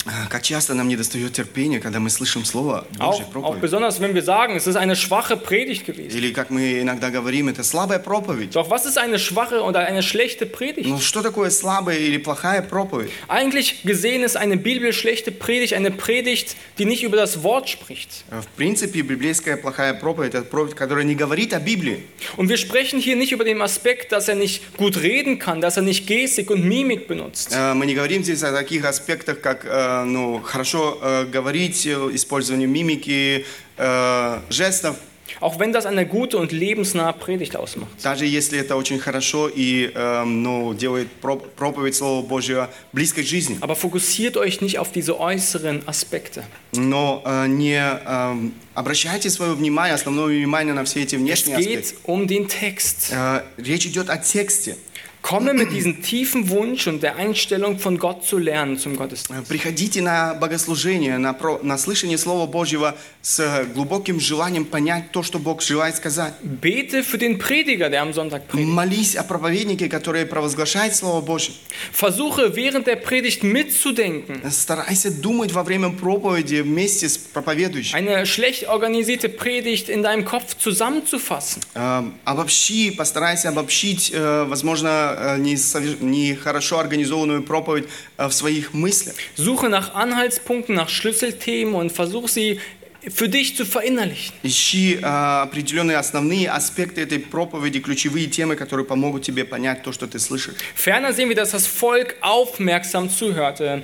А, 0.07 0.29
Как 0.31 0.43
часто 0.43 0.73
нам 0.73 0.89
не 0.89 0.97
достает 0.97 1.35
терпения, 1.35 1.79
когда 1.79 2.01
мы 2.01 2.09
слышим 2.09 2.43
Слово 2.47 2.87
Божье, 2.99 3.23
Auch, 3.25 3.29
auch 3.29 3.33
проповедь. 3.33 3.61
besonders, 3.61 4.01
wenn 4.01 4.15
wir 4.15 4.23
sagen, 4.23 4.57
es 4.57 4.67
ist 4.67 4.77
eine 4.77 4.97
schwache 4.97 5.37
Predigt 5.37 5.85
gewesen. 5.85 6.17
Или, 6.17 6.33
как 6.33 6.49
мы 6.49 6.81
иногда 6.81 7.11
говорим, 7.11 7.49
это 7.49 7.63
слабая 7.63 7.99
проповедь. 7.99 8.55
Doch 8.55 8.71
was 8.71 8.87
ist 8.87 8.97
eine 8.97 9.19
schwache 9.19 9.61
oder 9.63 9.81
eine 9.81 10.03
schlechte 10.03 10.47
Predigt? 10.47 10.89
Ну 10.89 10.99
что 11.01 11.21
такое 11.21 11.51
слабая 11.51 11.99
или 11.99 12.17
плохая 12.17 12.63
проповедь? 12.63 13.11
Eigentlich 13.29 13.83
gesehen 13.83 14.23
ist 14.25 14.39
eine 14.39 14.57
Bibel 14.57 14.91
schlechte 14.95 15.33
Predigt 15.33 15.75
eine 15.75 15.91
Predigt, 15.91 16.57
die 16.79 16.87
nicht 16.87 17.03
über 17.03 17.19
das 17.19 17.43
Wort 17.43 17.69
spricht. 17.69 18.25
Э, 18.31 18.41
В 18.41 18.47
принципе, 18.57 19.03
библейская 19.03 19.59
плохая 19.59 19.93
проповедь – 19.93 20.35
это 20.35 20.45
проповедь, 20.49 20.77
которая 20.77 21.05
не 21.05 21.15
говорит 21.15 21.53
о 21.53 21.61
Библии. 21.61 22.05
Und 22.39 22.49
wir 22.49 22.57
sprechen 22.57 23.01
hier 23.01 23.17
nicht 23.17 23.33
über 23.33 23.45
den 23.45 23.61
Aspekt, 23.61 24.13
dass 24.13 24.29
er 24.29 24.35
nicht 24.37 24.79
gut 24.79 24.97
reden 25.03 25.39
kann, 25.39 25.61
dass 25.61 25.77
er 25.77 25.83
nicht 25.83 26.07
Gestik 26.07 26.51
und 26.51 26.65
Mimik 26.65 27.07
benutzt. 27.07 27.53
Э, 27.55 27.75
Мы 27.75 27.85
не 27.85 27.95
говорим 27.95 28.25
здесь 28.25 28.43
о 28.43 28.51
таких 28.53 28.87
аспектах, 28.87 29.43
как 29.43 29.67
э, 29.67 29.91
ну, 30.04 30.42
хорошо 30.44 30.98
э, 31.02 31.26
говорить, 31.26 31.86
э, 31.86 32.10
использование 32.14 32.68
мимики, 32.68 33.46
э, 33.78 34.40
жестов. 34.50 34.98
Auch 35.42 35.60
wenn 35.60 35.74
das 35.74 35.86
eine 35.86 36.06
gute 36.06 36.38
und 36.38 36.54
lebensnahe 36.54 37.12
Predigt 37.12 37.58
ausmacht. 37.58 37.90
Даже 38.04 38.26
если 38.26 38.58
это 38.58 38.78
очень 38.78 39.00
хорошо 39.00 39.50
и 39.54 39.92
э, 39.94 40.24
ну, 40.24 40.74
делает 40.74 41.12
про- 41.20 41.36
проповедь 41.36 41.96
Слова 41.96 42.26
Божьего 42.26 42.70
близкой 42.94 43.24
к 43.24 43.28
жизни. 43.28 43.58
Aber 43.60 43.76
fokussiert 43.76 44.38
euch 44.38 44.62
nicht 44.62 44.80
auf 44.80 44.92
diese 44.94 45.20
äußeren 45.20 45.84
Aspekte. 45.88 46.44
Но 46.74 47.22
э, 47.26 47.48
не 47.48 47.76
э, 47.76 48.50
обращайте 48.76 49.30
свое 49.30 49.54
внимание, 49.56 49.96
основное 49.96 50.28
внимание 50.38 50.74
на 50.74 50.86
все 50.86 51.02
эти 51.04 51.16
Es 51.16 51.20
внешние 51.20 51.58
geht 51.58 51.80
аспекты. 51.84 51.98
um 52.06 52.28
den 52.28 52.48
Text. 52.48 53.12
Э, 53.12 53.42
Речь 53.58 53.86
идет 53.88 54.10
о 54.10 54.18
тексте. 54.18 54.78
Komme 55.25 55.53
mit 55.53 55.71
diesem 55.71 56.03
tiefen 56.03 56.49
Wunsch 56.49 56.87
und 56.87 57.03
der 57.03 57.17
Einstellung 57.17 57.79
von 57.79 57.99
Gott 57.99 58.25
zu 58.25 58.39
lernen 58.39 58.79
zum 58.79 58.97
Gottesdienst. 58.97 59.43
Э, 59.43 59.47
Приходите 59.47 60.01
на 60.01 60.33
богослужение, 60.35 61.19
на, 61.19 61.35
про- 61.35 61.61
на 61.63 61.77
слышание 61.77 62.17
Слова 62.17 62.47
Божьего 62.47 62.97
с 63.21 63.39
э, 63.39 63.67
глубоким 63.75 64.19
желанием 64.19 64.65
понять 64.65 65.13
то, 65.13 65.23
что 65.23 65.39
Бог 65.39 65.61
желает 65.61 65.95
сказать. 65.97 66.33
Bete 66.43 67.03
für 67.05 67.19
den 67.19 67.39
Prediger, 67.39 67.91
der 67.91 68.01
am 68.01 68.15
Sonntag 68.15 68.49
predigt. 68.49 68.67
Молись 68.71 69.15
о 69.15 69.23
проповеднике, 69.23 69.91
который 69.91 70.25
провозглашает 70.25 70.97
Слово 70.97 71.21
Божье. 71.21 71.53
Versuche 71.93 72.57
während 72.57 72.87
der 72.87 72.97
Predigt 72.97 73.43
mitzudenken. 73.43 74.41
Старайся 74.51 75.11
думать 75.11 75.53
во 75.53 75.63
время 75.65 75.91
проповеди 75.91 76.63
вместе 76.63 77.11
с 77.11 77.19
проповедующим. 77.19 77.95
Eine 77.95 78.25
schlecht 78.25 78.67
organisierte 78.69 79.29
Predigt 79.29 79.91
in 79.91 80.03
deinem 80.03 80.25
Kopf 80.25 80.57
zusammenzufassen. 80.57 81.61
Э, 81.75 82.05
Обобщи, 82.25 82.91
постарайся 82.91 83.51
обобщить, 83.51 84.11
э, 84.15 84.45
возможно, 84.49 85.09
э, 85.18 85.38
не, 85.38 85.56
сове- 85.56 86.02
не 86.04 86.36
хорошо 86.36 86.80
организованную 86.80 87.44
проповедь 87.44 87.86
э, 88.18 88.28
в 88.28 88.34
своих 88.34 88.74
мыслях. 88.74 89.16
Suche 89.38 89.70
nach 89.70 89.94
Anhaltspunkten, 89.96 90.76
nach 90.76 90.90
Schlüsselthemen 90.90 91.76
und 91.76 91.92
versuch 91.92 92.28
sie 92.28 92.60
für 93.08 93.30
dich 93.30 93.56
zu 93.56 93.66
verinnerlichen. 93.66 94.34
Ищи 94.42 94.96
э, 94.96 95.00
определенные 95.06 95.98
основные 95.98 96.50
аспекты 96.50 97.02
этой 97.02 97.20
проповеди, 97.20 97.80
ключевые 97.80 98.26
темы, 98.26 98.56
которые 98.56 98.84
помогут 98.86 99.22
тебе 99.22 99.46
понять 99.46 99.84
то, 99.84 99.92
что 99.92 100.08
ты 100.08 100.18
слышишь. 100.18 100.56
Ferner 100.76 101.14
sehen 101.14 101.30
wir, 101.30 101.36
dass 101.36 101.52
das 101.52 101.68
Volk 101.68 102.16
aufmerksam 102.22 103.10
zuhörte. 103.12 103.84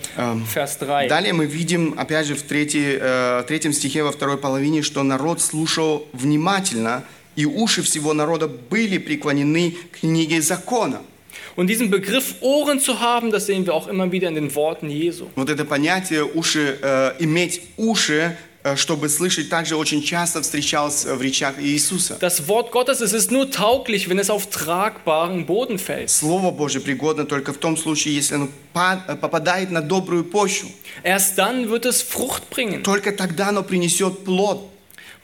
Vers 0.52 0.78
3. 0.80 1.08
Далее 1.08 1.34
мы 1.34 1.46
видим, 1.46 1.94
опять 2.00 2.26
же, 2.26 2.34
в 2.36 2.42
третьем 2.42 3.74
стихе 3.74 4.02
во 4.02 4.12
второй 4.12 4.38
половине, 4.40 4.82
что 4.82 5.04
народ 5.04 5.40
слушал 5.40 6.08
внимательно, 6.14 7.04
и 7.36 7.46
уши 7.46 7.84
всего 7.84 8.14
народа 8.14 8.48
были 8.48 8.98
преклонены 8.98 9.76
к 9.92 10.00
книге 10.00 10.42
закона. 10.42 11.02
Und 11.57 11.69
diesen 11.69 11.91
Begriff 11.91 12.35
Ohren 12.41 12.81
zu 12.81 13.01
haben, 13.01 13.31
das 13.31 13.47
sehen 13.47 13.65
wir 13.67 13.75
auch 13.75 13.89
immer 13.89 14.11
wieder 14.13 14.29
in 14.29 14.35
den 14.35 14.55
Worten 14.55 14.91
Jesu. 14.91 15.27
Вот 15.37 15.49
это 15.51 15.65
понятие 15.65 16.25
уши, 16.25 16.79
э, 16.83 17.13
иметь 17.19 17.63
уши, 17.77 18.37
э, 18.63 18.77
чтобы 18.77 19.09
слышать, 19.09 19.49
также 19.49 19.77
очень 19.77 20.03
часто 20.03 20.43
встречалось 20.43 21.07
э, 21.07 21.15
в 21.15 21.23
речах 21.23 21.55
Иисуса. 21.61 22.19
Das 22.21 22.47
Wort 22.49 22.73
Gottes, 22.73 23.01
es 23.01 23.13
ist 23.13 23.31
nur 23.31 23.51
tauglich, 23.51 24.09
wenn 24.09 24.19
es 24.19 24.29
auf 24.29 24.49
tragbaren 24.51 25.47
Boden 25.47 25.79
fällt. 25.79 26.11
Слово 26.11 26.51
Божье 26.51 26.81
пригодно 26.81 27.25
только 27.25 27.53
в 27.53 27.59
том 27.59 27.77
случае, 27.77 28.15
если 28.15 28.35
оно 28.35 28.49
па- 28.73 29.03
э, 29.09 29.17
попадает 29.17 29.71
на 29.71 29.81
добрую 29.83 30.25
почву. 30.25 30.69
Erst 31.05 31.39
dann 31.39 31.71
wird 31.71 31.87
es 31.87 32.03
Frucht 32.03 32.51
bringen. 32.51 32.83
Только 32.83 33.13
тогда 33.13 33.49
оно 33.49 33.63
принесет 33.63 34.25
плод. 34.25 34.69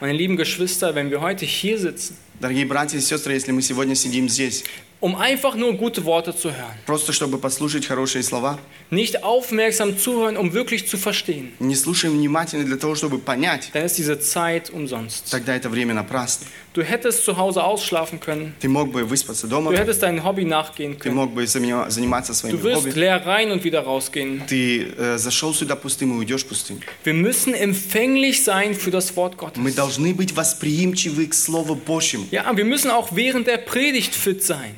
Meine 0.00 0.14
lieben 0.14 0.36
Geschwister, 0.36 0.94
wenn 0.94 1.10
wir 1.10 1.20
heute 1.20 1.44
hier 1.46 1.78
sitzen, 1.78 2.16
Дорогие 2.40 2.64
братья 2.66 2.98
и 2.98 3.00
сестры, 3.00 3.34
если 3.34 3.52
мы 3.52 3.62
сегодня 3.62 3.94
сидим 3.94 4.28
здесь, 4.28 4.64
um 4.99 5.15
einfach 5.15 5.55
nur 5.55 5.73
gute 5.73 6.03
Worte 6.05 6.35
zu 6.35 6.49
hören, 6.49 6.77
просто 6.85 7.13
чтобы 7.13 7.37
послушать 7.37 7.85
хорошие 7.85 8.23
слова, 8.23 8.57
nicht 8.90 9.24
aufmerksam 9.24 9.96
zuhören, 9.98 10.36
um 10.36 10.52
wirklich 10.52 10.86
zu 10.88 10.96
verstehen, 10.98 11.52
не 11.60 11.74
слушаем 11.74 12.14
внимательно 12.18 12.64
для 12.64 12.76
того, 12.76 12.94
чтобы 12.94 13.18
понять, 13.18 13.70
dann 13.72 13.84
ist 13.86 13.96
diese 13.98 14.18
Zeit 14.20 14.70
umsonst. 14.70 15.30
тогда 15.30 15.54
это 15.56 15.68
время 15.68 15.94
напрасно. 15.94 16.46
Du 16.74 16.82
hättest 16.82 17.24
zu 17.26 17.36
Hause 17.36 17.62
ausschlafen 17.62 18.18
können, 18.18 18.54
Ты 18.60 18.68
мог 18.68 18.90
бы 18.92 19.04
выспаться 19.04 19.46
дома, 19.46 19.70
du 19.72 19.76
hättest 19.78 20.02
deinem 20.02 20.24
Hobby 20.24 20.44
nachgehen 20.44 20.94
ты 20.98 21.08
können, 21.10 21.14
мог 21.16 21.32
бы 21.34 21.44
заня- 21.44 21.90
заниматься 21.90 22.32
своими 22.34 22.56
du 22.56 22.62
wirst 22.62 22.82
хобби. 22.84 22.98
leer 22.98 23.26
rein 23.26 23.50
und 23.50 23.62
wieder 23.64 23.80
rausgehen. 23.80 24.42
Ты 24.46 24.88
э, 24.96 25.18
зашел 25.18 25.52
сюда 25.54 25.76
пустым 25.76 26.12
и 26.12 26.18
уйдешь 26.18 26.44
пустым. 26.46 26.80
Wir 27.04 27.12
müssen 27.14 27.52
empfänglich 27.54 28.42
sein 28.42 28.74
für 28.74 28.90
das 28.90 29.14
Wort 29.16 29.36
Gottes. 29.36 29.58
Мы 29.62 29.72
должны 29.72 30.14
быть 30.14 30.34
восприимчивы 30.34 31.26
к 31.26 31.34
Слову 31.34 31.74
Божьему. 31.74 32.26
Ja, 32.30 32.50
wir 32.56 32.64
müssen 32.64 32.90
auch 32.90 33.08
während 33.14 33.46
der 33.46 33.58
Predigt 33.58 34.14
fit 34.14 34.42
sein. 34.42 34.74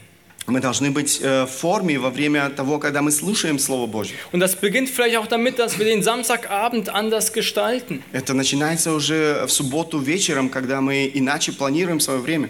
Мы 0.49 0.61
должны 0.61 0.91
быть 0.91 1.19
э, 1.21 1.45
в 1.45 1.49
форме 1.49 1.99
во 1.99 2.09
время 2.09 2.49
того, 2.49 2.79
когда 2.79 3.01
мы 3.01 3.11
слушаем 3.11 3.59
Слово 3.59 3.87
Божье. 3.87 4.15
Und 4.31 4.39
das 4.39 4.55
beginnt 4.55 4.89
vielleicht 4.89 5.17
auch 5.17 5.27
damit, 5.27 5.59
dass 5.59 5.77
wir 5.77 5.85
den 5.85 6.03
Samstagabend 6.03 6.89
anders 6.89 7.33
gestalten. 7.33 8.03
Это 8.11 8.33
начинается 8.33 8.93
уже 8.93 9.45
в 9.45 9.51
субботу 9.51 9.99
вечером, 9.99 10.49
когда 10.49 10.81
мы 10.81 11.09
иначе 11.13 11.51
планируем 11.51 11.99
свое 11.99 12.19
время. 12.19 12.49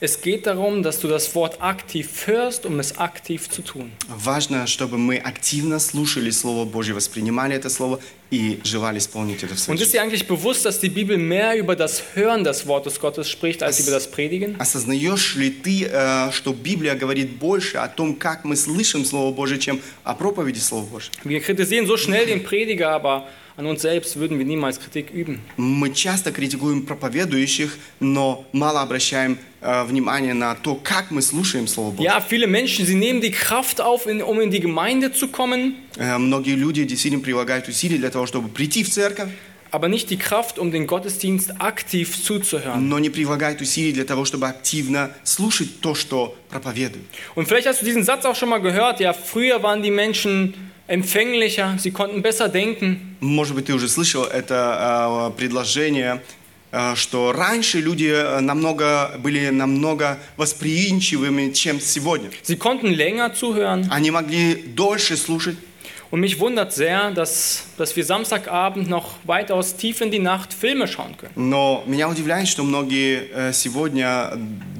Es 0.00 0.20
geht 0.20 0.46
darum, 0.46 0.82
dass 0.82 0.98
du 0.98 1.06
das 1.06 1.32
Wort 1.36 1.62
aktiv 1.62 2.26
hörst, 2.26 2.66
um 2.66 2.80
es 2.80 2.98
aktiv 2.98 3.48
zu 3.48 3.62
tun. 3.62 3.92
Важно, 4.08 4.66
чтобы 4.66 4.98
мы 4.98 5.16
активно 5.16 5.78
слушали 5.78 6.30
Слово 6.30 6.64
Божье, 6.64 6.92
воспринимали 6.94 7.54
это 7.54 7.70
Слово 7.70 8.00
и 8.32 8.58
желали 8.64 8.98
исполнить 8.98 9.44
это 9.44 9.54
в 9.54 9.60
своей 9.60 9.76
Und 9.76 9.80
ist 9.80 9.92
жизни. 9.92 9.98
dir 9.98 10.02
eigentlich 10.02 10.26
bewusst, 10.26 10.64
dass 10.64 10.80
die 10.80 10.88
Bibel 10.88 11.18
mehr 11.18 11.56
über 11.56 11.76
das 11.76 12.02
Hören 12.14 12.42
des 12.42 12.66
Wortes 12.66 12.98
Gottes 12.98 13.28
spricht, 13.30 13.62
als 13.62 13.78
über 13.78 13.92
das 13.92 14.10
Predigen? 14.10 14.56
Осознаешь 14.58 15.36
ли 15.36 15.50
ты, 15.50 15.86
э, 15.88 16.32
что 16.32 16.52
Библия 16.52 16.96
говорит 16.96 17.38
больше 17.38 17.78
о 17.78 17.86
том, 17.86 18.16
как 18.16 18.44
мы 18.44 18.56
слышим 18.56 19.04
Слово 19.04 19.32
Божье, 19.32 19.58
чем 19.58 19.80
о 20.02 20.14
проповеди 20.14 20.58
Слова 20.58 20.84
Божьего? 20.86 21.12
Wir 21.24 21.40
kritisieren 21.40 21.86
so 21.86 21.96
schnell 21.96 22.26
den 22.26 22.42
Prediger, 22.42 22.90
aber 22.90 23.28
an 23.54 23.66
uns 23.66 23.82
selbst 23.82 24.16
würden 24.18 24.38
wir 24.38 24.46
niemals 24.46 24.80
Kritik 24.80 25.10
üben. 25.10 25.40
Мы 25.58 25.92
часто 25.92 26.32
критикуем 26.32 26.86
проповедующих, 26.86 27.76
но 28.00 28.46
мало 28.52 28.80
обращаем 28.80 29.38
э, 29.55 29.55
внимание 29.85 30.33
на 30.33 30.55
то, 30.55 30.75
как 30.75 31.11
мы 31.11 31.21
слушаем 31.21 31.67
Слово 31.67 31.91
Божье. 31.91 32.05
Ja, 32.05 32.21
viele 32.21 32.47
Menschen, 32.47 32.85
sie 32.85 32.95
nehmen 32.95 33.19
die 33.21 33.31
Kraft 33.31 33.81
auf, 33.81 34.05
um 34.05 34.39
in 34.41 34.51
die 34.51 34.59
Gemeinde 34.59 35.11
zu 35.11 35.27
kommen, 35.27 35.75
Э, 35.97 36.17
Многие 36.19 36.55
люди 36.55 36.83
действительно 36.85 37.23
прилагают 37.23 37.67
усилия 37.67 37.97
для 37.97 38.09
того, 38.11 38.25
чтобы 38.27 38.49
прийти 38.49 38.83
в 38.83 38.89
церковь, 38.89 39.29
aber 39.71 39.89
nicht 39.89 40.09
die 40.09 40.17
Kraft, 40.17 40.59
um 40.59 40.71
den 40.71 40.87
Gottesdienst 40.87 41.59
aktiv 41.59 42.23
zuzuhören. 42.23 42.87
но 42.87 42.99
не 42.99 43.09
прилагают 43.09 43.59
усилий 43.61 43.91
для 43.91 44.05
того, 44.05 44.23
чтобы 44.25 44.47
активно 44.47 45.11
слушать 45.23 45.81
то, 45.81 45.93
что 45.95 46.35
проповедуют. 46.49 47.05
Und 47.35 47.47
vielleicht 47.47 47.67
hast 47.67 47.81
du 47.81 47.85
diesen 47.85 48.03
Satz 48.03 48.23
auch 48.25 48.35
schon 48.35 48.49
mal 48.49 48.59
gehört. 48.61 48.99
Ja, 49.01 49.11
früher 49.13 49.61
waren 49.63 49.81
die 49.83 49.91
Menschen 49.91 50.53
empfänglicher, 50.87 51.75
sie 51.77 51.91
konnten 51.91 52.21
besser 52.21 52.47
denken. 52.49 53.17
Может 53.19 53.55
быть, 53.55 53.65
ты 53.65 53.73
уже 53.73 53.87
слышал 53.89 54.23
это 54.23 55.31
э, 55.33 55.37
предложение, 55.37 56.21
э, 56.21 56.36
что 56.96 57.32
раньше 57.32 57.80
люди 57.80 58.06
э, 58.06 58.40
намного, 58.40 59.12
были 59.18 59.50
намного 59.50 60.18
восприимчивыми, 60.38 61.52
чем 61.52 61.80
сегодня. 61.80 62.30
Sie 62.42 62.56
konnten 62.56 62.92
länger 62.94 63.34
zuhören. 63.34 63.86
Они 63.90 64.10
могли 64.10 64.54
дольше 64.54 65.16
слушать. 65.16 65.56
Und 66.10 66.20
mich 66.20 66.38
wundert 66.38 66.74
sehr, 66.74 67.10
dass, 67.10 67.64
dass 67.78 67.96
wir 67.96 68.04
Samstagabend 68.04 68.86
noch 68.88 69.14
weitaus 69.24 69.76
tief 69.76 70.02
in 70.02 70.10
die 70.10 70.18
Nacht 70.18 70.52
Filme 70.52 70.86
schauen 70.86 71.16
können. 71.16 71.32
Но 71.36 71.84
меня 71.86 72.08
удивляет, 72.08 72.48
что 72.48 72.62
многие 72.64 73.28
э, 73.32 73.52
сегодня 73.54 74.30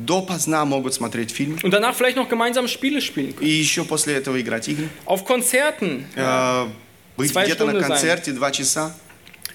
допоздна 0.07 0.65
могут 0.65 0.93
смотреть 0.95 1.31
фильм 1.31 1.59
Und 1.63 1.71
danach 1.73 1.95
vielleicht 1.95 2.17
noch 2.17 2.29
gemeinsam 2.29 2.69
Spiele 2.69 3.01
spielen 3.01 3.35
können. 3.35 3.47
и 3.47 3.51
еще 3.51 3.85
после 3.85 4.15
этого 4.15 4.41
играть 4.41 4.69
игры. 4.69 4.89
Auf 5.07 5.25
Konzerten. 5.25 6.05
Э, 6.17 6.67
быть 7.17 7.31
Zwei 7.33 7.45
где-то 7.45 7.65
на 7.67 7.73
Stunden 7.73 7.81
sein. 7.81 7.89
концерте 7.89 8.33
два 8.33 8.51
часа. 8.51 8.95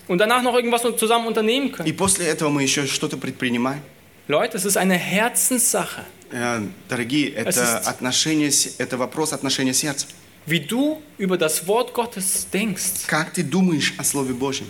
Und 0.07 0.19
danach 0.19 0.41
noch 0.41 0.55
irgendwas 0.55 0.83
zusammen 0.97 1.27
unternehmen 1.27 1.67
И 1.67 1.71
können. 1.71 1.95
после 1.97 2.27
этого 2.27 2.49
мы 2.49 2.63
еще 2.63 2.87
что-то 2.87 3.17
предпринимаем. 3.17 3.81
Leute, 4.27 4.57
es 4.57 4.65
ist 4.65 4.77
eine 4.77 4.95
Herzenssache, 4.95 6.03
Э, 6.31 6.61
Дорогие, 6.89 7.29
это, 7.33 7.49
ist- 7.49 7.87
отношение, 7.87 8.51
с- 8.51 8.75
это 8.79 8.97
вопрос 8.97 9.31
отношения 9.33 9.73
сердца. 9.73 10.07
wie 10.45 10.59
du 10.59 11.01
über 11.17 11.37
das 11.37 11.67
Wort 11.67 11.93
Gottes 11.93 12.47
denkst. 12.51 13.05
Как 13.07 13.33
ты 13.33 13.43
думаешь 13.43 13.93
о 13.97 14.03
Слове 14.03 14.33
Божьем? 14.33 14.67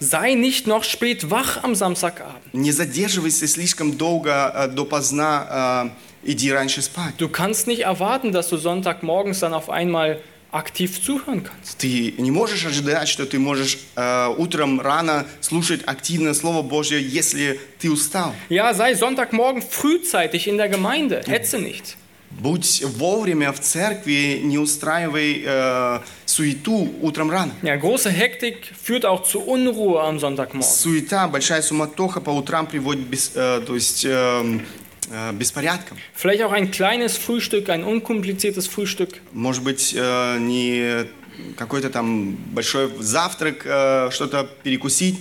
Sei 0.00 0.34
nicht 0.34 0.66
noch 0.66 0.82
spät 0.84 1.30
wach 1.30 1.62
am 1.62 1.74
Samstagabend. 1.74 2.52
Не 2.52 2.72
задерживайся 2.72 3.46
слишком 3.46 3.96
долго 3.96 4.30
э, 4.54 4.68
допоздна, 4.68 5.90
э, 6.24 6.30
иди 6.32 6.50
раньше 6.50 6.82
спать. 6.82 7.14
Du 7.18 7.28
kannst 7.28 7.66
nicht 7.68 7.82
erwarten, 7.84 8.32
dass 8.32 8.48
du 8.48 8.56
Sonntagmorgens 8.56 9.38
dann 9.40 9.54
auf 9.54 9.70
einmal 9.70 10.20
aktiv 10.51 10.99
zuhören 11.01 11.43
kannst. 11.43 11.77
Ты 11.77 12.13
не 12.17 12.31
можешь 12.31 12.65
ожидать, 12.65 13.07
что 13.07 13.25
ты 13.25 13.39
можешь 13.39 13.79
э, 13.95 14.33
утром 14.37 14.79
рано 14.79 15.25
слушать 15.41 15.81
активное 15.85 16.33
Слово 16.33 16.61
Божье, 16.61 17.01
если 17.01 17.59
ты 17.79 17.91
устал. 17.91 18.33
Ja, 18.49 18.73
sei 18.73 18.95
Sonntagmorgen 18.95 19.61
frühzeitig 19.61 20.47
in 20.47 20.57
der 20.57 20.69
Gemeinde. 20.69 21.23
Hetze 21.27 21.59
nicht. 21.59 21.97
Будь 22.29 22.83
вовремя 22.83 23.53
в 23.53 23.61
церкви, 23.61 24.41
не 24.43 24.57
устраивай 24.57 25.43
э, 25.45 25.99
суету 26.25 26.89
утром 27.01 27.31
рано. 27.31 27.53
Ja, 27.61 27.77
große 27.77 28.09
Hektik 28.09 28.73
führt 28.83 29.05
auch 29.05 29.23
zu 29.23 29.39
Unruhe 29.39 30.01
am 30.01 30.19
Sonntagmorgen. 30.19 30.61
Суета, 30.61 31.27
большая 31.29 31.61
суматоха 31.61 32.19
по 32.19 32.31
утрам 32.31 32.67
приводит 32.67 33.07
без, 33.07 33.31
э, 33.33 33.61
то 33.65 33.75
есть, 33.75 34.03
э, 34.05 34.09
э, 34.09 34.59
беспорядком. 35.32 35.98
Vielleicht 36.14 36.42
auch 36.42 36.52
ein 36.52 36.70
kleines 36.70 37.18
Frühstück, 37.18 37.68
ein 37.68 37.84
unkompliziertes 37.84 38.66
Frühstück. 38.66 39.20
Может 39.32 39.62
быть, 39.62 39.94
э, 39.96 40.38
не 40.38 41.06
какой-то 41.56 41.90
там 41.90 42.36
большой 42.54 42.90
завтрак, 42.98 43.64
э, 43.64 44.10
что-то 44.10 44.48
перекусить. 44.62 45.16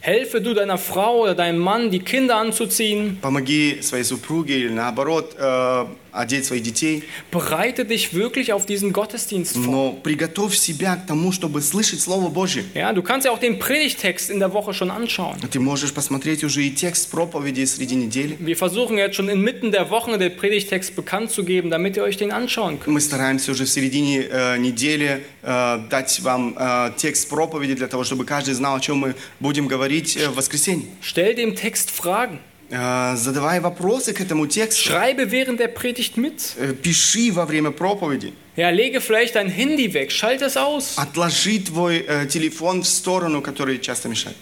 Helfe 0.00 0.40
du 0.40 0.52
deiner 0.52 0.78
Frau 0.78 1.22
oder 1.22 1.34
deinem 1.34 1.58
Mann, 1.58 1.90
die 1.90 2.00
Kinder 2.00 2.36
anzuziehen. 2.36 3.18
Помоги 3.20 3.80
своей 3.82 4.04
супруге 4.04 4.58
или 4.58 4.68
наоборот 4.68 5.34
э, 5.38 5.86
одеть 6.17 6.45
своих 6.45 6.63
детей. 6.63 7.03
Bereite 7.31 7.85
dich 7.85 8.13
wirklich 8.13 8.53
auf 8.53 8.65
diesen 8.65 8.93
Gottesdienst 8.93 9.55
vor. 9.55 9.65
Но 9.67 9.91
приготовь 9.93 10.55
себя 10.57 10.95
к 10.95 11.05
тому, 11.07 11.31
чтобы 11.31 11.61
слышать 11.61 12.01
Слово 12.01 12.29
Божье. 12.29 12.63
Ja, 12.73 12.93
du 12.93 13.01
kannst 13.01 13.25
ja 13.25 13.31
auch 13.31 13.39
den 13.39 13.59
Predigtext 13.59 14.29
in 14.29 14.39
der 14.39 14.53
Woche 14.53 14.73
schon 14.73 14.91
anschauen. 14.91 15.37
Ты 15.51 15.59
можешь 15.59 15.93
посмотреть 15.93 16.43
уже 16.43 16.63
и 16.63 16.71
текст 16.71 17.09
проповеди 17.11 17.65
среди 17.65 17.95
недели. 17.95 18.37
Wir 18.39 18.55
versuchen 18.55 18.97
jetzt 18.97 19.15
schon 19.15 19.29
inmitten 19.29 19.71
der 19.71 19.89
Woche 19.89 20.17
den 20.17 20.35
Predigtext 20.35 20.95
bekannt 20.95 21.31
zu 21.31 21.43
geben, 21.43 21.69
damit 21.69 21.97
ihr 21.97 22.03
euch 22.03 22.17
den 22.17 22.31
anschauen 22.31 22.79
könnt. 22.79 22.93
Мы 22.93 23.01
стараемся 23.01 23.51
уже 23.51 23.65
в 23.65 23.69
середине 23.69 24.23
э, 24.29 24.57
недели 24.57 25.23
э, 25.43 25.79
дать 25.89 26.19
вам 26.21 26.55
э, 26.57 26.91
текст 26.97 27.29
проповеди 27.29 27.75
для 27.75 27.87
того, 27.87 28.03
чтобы 28.03 28.25
каждый 28.25 28.53
знал, 28.53 28.75
о 28.75 28.79
чем 28.79 28.97
мы 28.97 29.15
будем 29.39 29.67
говорить 29.67 30.17
э, 30.17 30.29
в 30.29 30.35
воскресенье. 30.35 30.87
Stell 31.01 31.35
dem 31.35 31.55
Text 31.55 31.91
Fragen. 31.91 32.39
Э, 32.70 33.16
задавай 33.16 33.60
вопросы 33.60 34.14
к 34.14 34.20
этому 34.20 34.46
тексту. 34.46 34.90
Schreibe 34.90 35.30
während 35.30 35.58
der 35.58 35.68
Predigt 35.68 36.16
mit. 36.16 36.54
Э, 36.58 36.72
пиши 36.72 37.30
во 37.30 37.44
время 37.44 37.70
проповеди. 37.70 38.32
Ja, 38.56 38.70
lege 38.70 39.00
vielleicht 39.00 39.34
dein 39.34 39.48
Handy 39.48 39.92
weg, 39.94 40.10
schalte 40.12 40.46
es 40.46 40.56
aus 40.56 40.96
Отложи 40.96 41.58
твой 41.58 42.04
э, 42.06 42.26
телефон 42.26 42.82
в 42.82 42.86
сторону, 42.88 43.42
который 43.42 43.78
часто 43.78 44.08
мешает. 44.08 44.36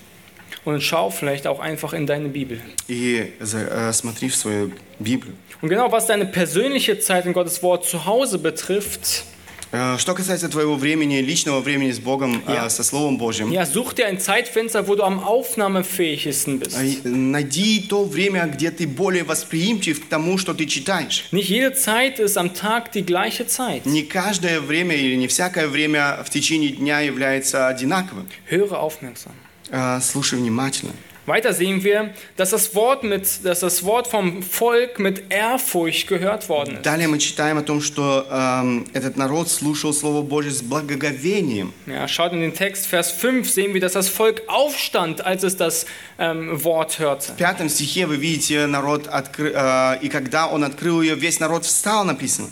und 0.64 0.82
schau 0.82 1.10
vielleicht 1.10 1.46
auch 1.46 1.58
einfach 1.58 1.92
in 1.94 2.06
deine 2.06 2.28
Bibel. 2.28 2.60
И 2.86 3.32
за- 3.40 3.66
э, 3.88 3.92
смотри 3.92 4.28
в 4.28 4.36
свою 4.36 4.72
Библию. 4.98 5.34
Und 5.62 5.68
genau 5.68 5.90
was 5.90 6.06
deine 6.06 6.26
persönliche 6.26 6.98
Zeit 7.00 7.26
in 7.26 7.32
Gottes 7.32 7.62
Wort 7.62 7.84
zu 7.84 8.04
Hause 8.06 8.38
betrifft, 8.38 9.24
Э, 9.24 9.33
Что 9.97 10.13
касается 10.13 10.47
твоего 10.49 10.75
времени, 10.75 11.17
личного 11.21 11.59
времени 11.61 11.91
с 11.91 11.99
Богом, 11.99 12.43
э, 12.47 12.51
Ja. 12.53 12.69
со 12.69 12.83
Словом 12.83 13.17
Божьим, 13.17 13.51
ja, 13.51 13.63
such 13.65 13.93
dir 13.95 14.05
ein 14.05 14.19
Zeitfenster, 14.19 14.87
wo 14.87 14.95
du 14.95 15.03
am 15.03 15.19
aufnahmefähigsten 15.19 16.59
bist. 16.59 16.77
э, 16.77 17.07
найди 17.07 17.81
то 17.89 18.03
время, 18.05 18.45
где 18.47 18.71
ты 18.71 18.87
более 18.87 19.23
восприимчив 19.23 20.05
к 20.05 20.09
тому, 20.09 20.37
что 20.37 20.53
ты 20.53 20.65
читаешь. 20.65 21.25
Nicht 21.31 21.49
jede 21.49 21.73
Zeit 21.73 22.19
ist 22.19 22.37
am 22.37 22.53
Tag 22.53 22.91
die 22.93 23.03
gleiche 23.05 23.47
Zeit. 23.47 23.85
Не 23.85 24.03
каждое 24.03 24.59
время 24.61 24.95
или 24.95 25.15
не 25.15 25.27
всякое 25.27 25.67
время 25.67 26.23
в 26.25 26.29
течение 26.29 26.69
дня 26.71 26.99
является 27.01 27.67
одинаковым. 27.67 28.27
Höre 28.49 28.79
aufmerksam. 28.79 29.31
Э, 29.69 29.99
Слушай 30.01 30.37
внимательно. 30.39 30.93
Weiter 31.26 31.52
sehen 31.52 31.84
wir, 31.84 32.12
dass 32.36 32.50
das 32.50 32.74
Wort, 32.74 33.04
mit, 33.04 33.44
dass 33.44 33.60
das 33.60 33.84
Wort 33.84 34.06
vom 34.08 34.42
Volk 34.42 34.98
mit 34.98 35.30
Ehrfurcht 35.30 36.08
gehört 36.08 36.48
worden 36.48 36.76
ist. 36.76 36.86
Далее 36.86 37.06
мы 37.08 37.18
читаем 37.18 37.58
о 37.58 37.62
том, 37.62 37.80
что 37.82 38.26
эм, 38.30 38.86
этот 38.94 39.16
народ 39.16 39.48
слушал 39.48 39.92
Слово 39.92 40.22
Божье 40.22 40.50
с 40.50 40.62
благоговением. 40.62 41.72
Ja, 41.86 42.08
schaut 42.08 42.32
in 42.32 42.40
den 42.40 42.54
Text, 42.54 42.86
Vers 42.86 43.12
5, 43.12 43.48
sehen 43.48 43.74
wir, 43.74 43.80
dass 43.80 43.92
das 43.92 44.08
Volk 44.08 44.42
aufstand, 44.48 45.24
als 45.24 45.44
es 45.44 45.56
das 45.56 45.86
ähm, 46.18 46.64
Wort 46.64 46.98
hörte. 46.98 47.32
В 47.32 47.36
пятом 47.36 47.68
стихе 47.68 48.06
вы 48.06 48.16
видите 48.16 48.66
народ, 48.66 49.06
откры- 49.06 49.52
э, 49.54 49.98
и 50.02 50.08
когда 50.08 50.48
он 50.48 50.64
открыл 50.64 51.00
ее, 51.02 51.14
весь 51.14 51.38
народ 51.38 51.64
встал, 51.64 52.04
написано. 52.04 52.48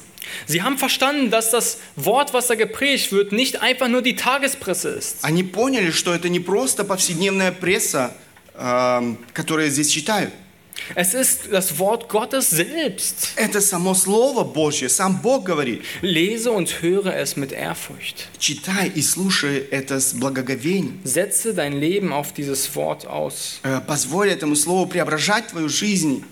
Sie 0.47 0.63
haben 0.63 0.77
verstanden, 0.77 1.31
dass 1.31 1.51
das 1.51 1.79
Wort, 1.97 2.35
was 2.35 2.49
da 2.49 2.55
gepredigt 2.55 3.13
wird, 3.13 3.33
nicht 3.33 3.63
einfach 3.63 3.89
nur 3.89 4.03
die 4.03 4.15
Tagespresse 4.15 4.91
ist. 4.91 5.17
Они 5.23 5.43
поняли, 5.43 5.91
что 5.91 6.15
это 6.15 6.29
не 6.29 6.39
просто 6.39 6.85
повседневная 6.85 7.51
пресса, 7.51 8.13
эм, 8.56 9.18
которую 9.34 9.70
здесь 9.70 9.90
читают. 9.90 10.32
Es 10.96 11.14
ist 11.14 11.52
das 11.52 11.78
Wort 11.80 12.10
Gottes 12.10 12.50
selbst. 12.50 13.30
Это 13.38 13.62
само 13.62 13.94
Слово 13.94 14.44
Божье, 14.44 14.90
сам 14.90 15.18
Бог 15.22 15.44
говорит. 15.46 15.84
Lese 16.02 16.52
und 16.52 16.82
höre 16.82 17.14
es 17.16 17.38
mit 17.38 17.52
Ehrfurcht. 17.54 18.28
Читай 18.40 18.90
и 18.94 19.02
слушай 19.02 19.60
это 19.72 20.00
с 20.00 20.14
благоговением. 20.14 21.00
Setze 21.06 21.54
dein 21.54 21.74
Leben 21.80 22.12
auf 22.12 22.34
dieses 22.34 22.76
Wort 22.76 23.06
aus. 23.08 23.60
Э, 23.64 23.82
Позволь 23.86 24.30
этому 24.32 24.56
Слову 24.56 24.88
преображать 24.88 25.48
твою 25.48 25.70
жизнь. 25.70 26.24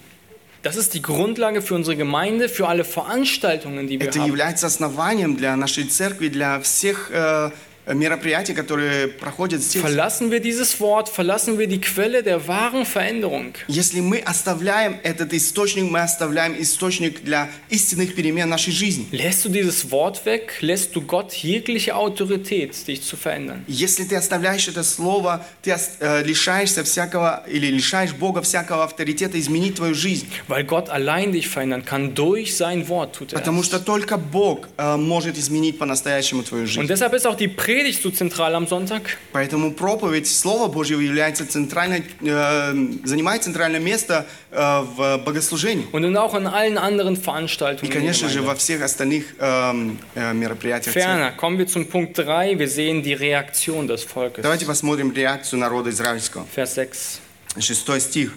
Das 0.63 0.75
ist 0.75 0.93
die 0.95 1.01
Grundlage 1.01 1.62
für 1.62 1.75
unsere 1.75 1.95
Gemeinde, 1.95 2.49
für 2.49 2.67
alle 2.67 2.84
Veranstaltungen, 2.84 3.88
die 3.88 3.99
wir 3.99 4.07
Это 4.10 4.19
haben. 4.19 4.27
является 4.27 4.67
основанием 4.67 5.36
для 5.38 5.55
нашей 5.55 5.86
церкви, 5.86 6.27
для 6.27 6.60
всех 6.60 7.10
э, 7.12 7.51
мероприятий, 7.88 8.54
которые 8.54 9.08
проходят 9.08 9.62
здесь. 9.62 9.82
Verlassen 9.82 10.32
wir 10.32 10.39
dieses 10.39 10.80
Wort, 10.80 11.10
verlassen 11.10 11.58
wir 11.58 11.67
die 11.67 11.82
Quelle 11.82 12.24
der 12.24 12.48
wahren 12.48 12.86
Veränderung. 12.86 13.54
Если 13.67 14.02
мы 14.02 14.20
оставляем 14.20 14.98
этот 15.04 15.34
источник, 15.34 15.89
мы 15.89 16.02
оставляем 16.02 16.56
источник 16.60 17.24
для 17.24 17.50
истинных 17.70 18.15
перемен 18.15 18.50
нашей 18.50 18.72
жизни. 18.72 19.08
Lässt 19.12 19.46
du 19.46 19.50
dieses 19.50 19.89
Wort 19.89 20.26
weg, 20.26 20.54
lässt 20.62 20.96
du 20.96 21.02
Gott 21.02 21.34
jegliche 21.34 21.96
Autorität, 21.96 22.88
dich 22.88 23.02
zu 23.02 23.17
verändern. 23.17 23.65
Если 23.67 24.04
ты 24.04 24.15
оставляешь 24.15 24.67
это 24.67 24.84
слово, 24.84 25.46
ты 25.63 25.76
э, 26.00 26.24
лишаешься 26.24 26.84
всякого 26.84 27.44
или 27.48 27.67
лишаешь 27.67 28.13
Бога 28.13 28.41
всякого 28.41 28.84
авторитета 28.84 29.39
изменить 29.39 29.76
твою 29.76 29.96
жизнь. 29.96 30.28
Weil 30.48 30.65
Gott 30.65 30.89
allein 30.89 31.32
dich 31.32 31.48
verändern 31.48 31.84
kann, 31.84 32.13
durch 32.13 32.56
sein 32.56 32.88
Wort 32.88 33.15
tut 33.15 33.34
er 33.34 33.39
Потому 33.39 33.63
что 33.63 33.80
только 33.80 34.17
Бог 34.17 34.70
э, 34.78 34.98
может 34.98 35.38
изменить 35.38 35.80
по-настоящему 35.80 36.44
твою 36.44 36.67
жизнь. 36.67 36.80
Und 36.80 36.89
deshalb 36.89 37.13
ist 37.13 37.26
auch 37.26 37.36
die 37.36 37.48
Predigt 37.48 37.70
so 38.03 38.11
zentral 38.11 38.55
am 38.55 38.66
Sonntag. 38.66 39.03
Поэтому 39.33 39.72
проповедь 39.72 40.27
Слова 40.27 40.68
Божьего 40.68 41.01
является 41.01 41.46
центральной, 41.46 42.05
э, 42.20 42.75
занимает 43.05 43.44
центральное 43.44 43.81
место 43.81 44.27
э, 44.51 44.81
в 44.96 45.18
богослужении. 45.25 45.87
Und 45.92 46.03
dann 46.03 46.16
auch 46.16 46.35
in 46.35 46.46
allen 46.46 46.79
anderen 46.79 47.14
И, 47.14 47.20
Veranstaltungen. 47.20 47.87
in 47.87 47.90
der 47.92 48.01
конечно 48.01 48.29
же, 48.29 48.40
Gemeinde. 48.40 48.46
во 48.49 48.55
всех 48.57 48.83
остальных 48.83 49.25
эм, 49.38 49.99
э, 50.14 50.33
мероприятиях. 50.35 50.94
церкви. 50.94 51.01
Ferner 51.01 51.33
kommen 51.37 51.59
wir 51.59 51.66
zum 51.66 51.87
Punkt 51.87 52.16
3. 52.18 52.59
Wir 52.59 52.68
sehen 52.68 53.03
die 53.03 53.14
Reaktion 53.14 53.87
des 53.87 54.05
Volkes. 54.05 54.42
Давайте 54.42 54.66
посмотрим 54.66 55.12
реакцию 55.12 55.59
народа 55.61 55.90
израильского. 55.90 56.46
Vers 56.55 56.75
6. 56.75 57.20
Шестой 57.59 58.01
стих. 58.01 58.33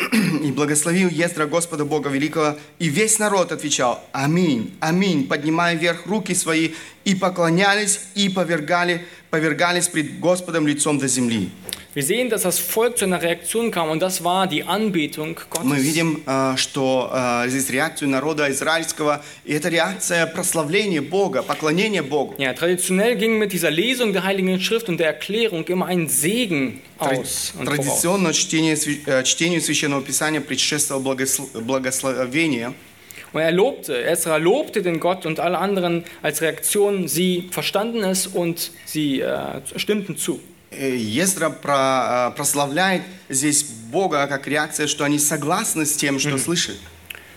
«И 0.42 0.50
благословил 0.52 1.08
Ездра 1.08 1.46
Господа 1.46 1.84
Бога 1.84 2.08
Великого, 2.08 2.56
и 2.78 2.88
весь 2.88 3.18
народ 3.18 3.52
отвечал 3.52 4.02
«Аминь, 4.12 4.74
аминь», 4.80 5.28
поднимая 5.28 5.74
вверх 5.74 6.06
руки 6.06 6.34
свои, 6.34 6.70
и 7.04 7.14
поклонялись, 7.14 8.00
и 8.14 8.28
повергали, 8.28 9.06
повергались 9.30 9.88
пред 9.88 10.20
Господом 10.20 10.66
лицом 10.66 10.98
до 10.98 11.08
земли». 11.08 11.50
Wir 11.92 12.04
sehen, 12.04 12.30
dass 12.30 12.42
das 12.42 12.60
Volk 12.60 12.96
zu 12.98 13.04
einer 13.04 13.20
Reaktion 13.20 13.72
kam 13.72 13.90
und 13.90 14.00
das 14.00 14.22
war 14.22 14.46
die 14.46 14.62
Anbetung 14.62 15.34
Мы 15.64 15.74
Gottes. 15.74 15.82
видим, 15.82 16.22
э, 16.24 16.54
что 16.56 17.10
э, 17.12 17.48
здесь 17.48 17.68
реакцию 17.68 18.10
народа 18.10 18.48
израильского, 18.48 19.24
и 19.44 19.52
это 19.52 19.68
реакция 19.68 20.24
прославления 20.28 21.02
Бога, 21.02 21.42
поклонения 21.42 22.04
Богу. 22.04 22.36
Ja, 22.38 22.52
traditionell 22.54 23.16
ging 23.16 23.38
mit 23.38 23.52
dieser 23.52 23.72
Lesung 23.72 24.12
der 24.12 24.22
Heiligen 24.22 24.60
Schrift 24.60 24.88
und 24.88 24.98
der 25.00 25.08
Erklärung 25.08 25.64
immer 25.64 25.86
ein 25.86 26.08
Segen 26.08 26.80
aus. 26.98 27.52
Традиционно 27.64 28.32
чтение, 28.32 28.76
э, 29.06 29.24
чтению 29.24 29.60
Священного 29.60 30.02
Писания 30.02 30.40
предшествовало 30.40 31.02
благосл- 31.16 31.60
благословение. 31.60 32.72
Und 33.33 33.41
er 33.41 33.51
lobte, 33.51 34.01
Esra 34.03 34.37
lobte 34.37 34.81
den 34.81 34.99
Gott 34.99 35.25
und 35.25 35.39
alle 35.39 35.57
anderen 35.57 36.05
als 36.21 36.41
Reaktion, 36.41 37.07
sie 37.07 37.49
verstanden 37.51 38.03
es 38.03 38.27
und 38.27 38.71
sie 38.85 39.19
äh, 39.21 39.61
stimmten 39.75 40.15
zu. 40.17 40.39
Э, 40.71 40.95
Ездра 40.95 41.49
про- 41.49 42.29
э, 42.31 42.35
прославляет 42.37 43.01
здесь 43.29 43.63
Бога 43.91 44.25
как 44.27 44.47
реакция, 44.47 44.87
что 44.87 45.03
они 45.03 45.19
согласны 45.19 45.85
с 45.85 45.95
тем, 45.97 46.17
что 46.19 46.37
слышат. 46.37 46.77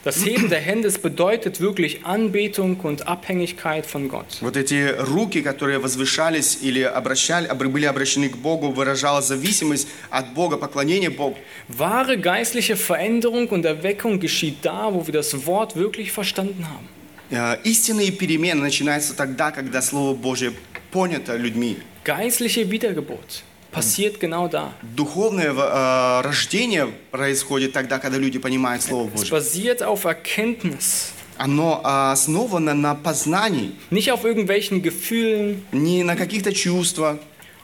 Das 0.04 0.24
Heben 0.24 0.48
der 0.48 0.60
Hände 0.60 0.88
es 0.88 0.96
bedeutet 0.98 1.60
wirklich 1.60 2.04
Anbetung 2.04 2.78
und 2.80 3.08
Abhängigkeit 3.08 3.84
von 3.84 4.08
Gott. 4.08 4.38
Вот 4.40 4.56
эти 4.56 4.94
руки, 4.96 5.42
которые 5.42 5.78
возвышались 5.80 6.58
или 6.62 6.82
обращали, 6.82 7.48
обр- 7.50 7.68
были 7.68 7.84
обращены 7.84 8.28
к 8.30 8.36
Богу, 8.36 8.70
выражала 8.70 9.20
зависимость 9.20 9.88
от 10.10 10.32
Бога, 10.34 10.56
поклонение 10.56 11.10
Богу. 11.10 11.36
Wahre 11.68 12.16
geistliche 12.16 12.76
Veränderung 12.76 13.48
und 13.48 13.64
Erweckung 13.66 14.20
geschieht 14.20 14.58
da, 14.62 14.94
wo 14.94 15.06
wir 15.06 15.12
das 15.12 15.44
Wort 15.46 15.74
wirklich 15.76 16.12
verstanden 16.12 16.66
haben. 16.68 16.88
Э, 17.30 17.56
Истинные 17.64 18.10
перемены 18.12 18.62
начинаются 18.62 19.14
тогда, 19.14 19.50
когда 19.50 19.82
Слово 19.82 20.14
Божье 20.14 20.52
понято 20.92 21.36
людьми. 21.36 21.76
Geistliche 22.04 22.70
Wiedergeburt. 22.70 23.42
Passiert 23.73 24.19
genau 24.19 24.47
da. 24.47 24.71
Духовное 24.81 25.51
э, 25.53 26.21
рождение 26.21 26.87
происходит 27.11 27.73
тогда, 27.73 27.99
когда 27.99 28.17
люди 28.17 28.39
понимают 28.39 28.81
Слово 28.83 29.09
Es 29.09 29.11
Божье. 29.19 29.31
basiert 29.31 29.83
auf 29.83 30.05
Erkenntnis, 30.05 31.11
Оно 31.37 31.81
э, 31.83 32.11
основано 32.11 32.73
на 32.75 32.93
познании, 32.95 33.71
nicht 33.89 34.11
auf 34.11 34.23
irgendwelchen 34.23 34.81
Gefühlen, 34.83 35.65
не 35.71 36.03
на 36.03 36.15
каких-то 36.15 36.53
чувствах, 36.53 37.17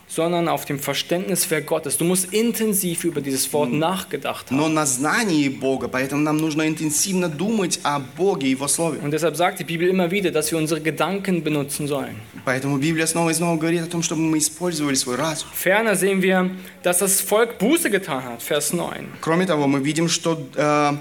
sondern 0.09 0.49
auf 0.49 0.65
dem 0.65 0.79
Verständnis, 0.79 1.51
wer 1.51 1.63
Gott 1.63 1.87
ist. 1.87 2.01
Du 2.01 2.05
musst 2.05 2.33
intensiv 2.33 3.05
über 3.05 3.21
dieses 3.21 3.53
Wort 3.53 3.73
nachgedacht 3.73 4.51
haben. 4.51 4.57
но 4.57 4.69
на 4.69 4.87
знании 4.87 5.49
Бога. 5.49 5.89
Поэтому 5.89 6.23
нам 6.23 6.37
нужно 6.37 6.69
интенсивно 6.69 7.29
думать 7.29 7.81
о 7.83 8.01
Боге 8.01 8.49
и 8.49 8.51
Его 8.51 8.69
Слове. 8.69 8.99
Und 9.03 9.11
deshalb 9.11 9.37
sagt 9.37 9.59
die 9.59 9.65
Bibel 9.65 9.89
immer 9.89 10.11
wieder, 10.11 10.31
dass 10.31 10.51
wir 10.51 10.59
unsere 10.59 10.81
Gedanken 10.81 11.43
benutzen 11.43 11.89
sollen. 11.89 12.17
Поэтому 12.45 12.79
Библия 12.79 13.07
снова 13.07 13.31
и 13.31 13.35
снова 13.35 13.57
говорит 13.57 13.83
о 13.83 13.87
том, 13.87 14.03
чтобы 14.03 14.21
мы 14.23 14.39
использовали 14.39 14.95
свой 14.95 15.17
разум. 15.17 15.49
Ferner 15.55 15.97
sehen 15.97 16.23
wir, 16.23 16.51
dass 16.83 16.99
das 16.99 17.21
Volk 17.21 17.59
Buße 17.59 17.91
getan 17.91 18.23
hat, 18.25 18.43
Vers 18.43 18.73
9. 18.73 19.07
Кроме 19.21 19.47
того, 19.47 19.67
мы 19.67 19.81
видим, 19.81 20.09
что 20.09 20.39
э, 20.55 20.93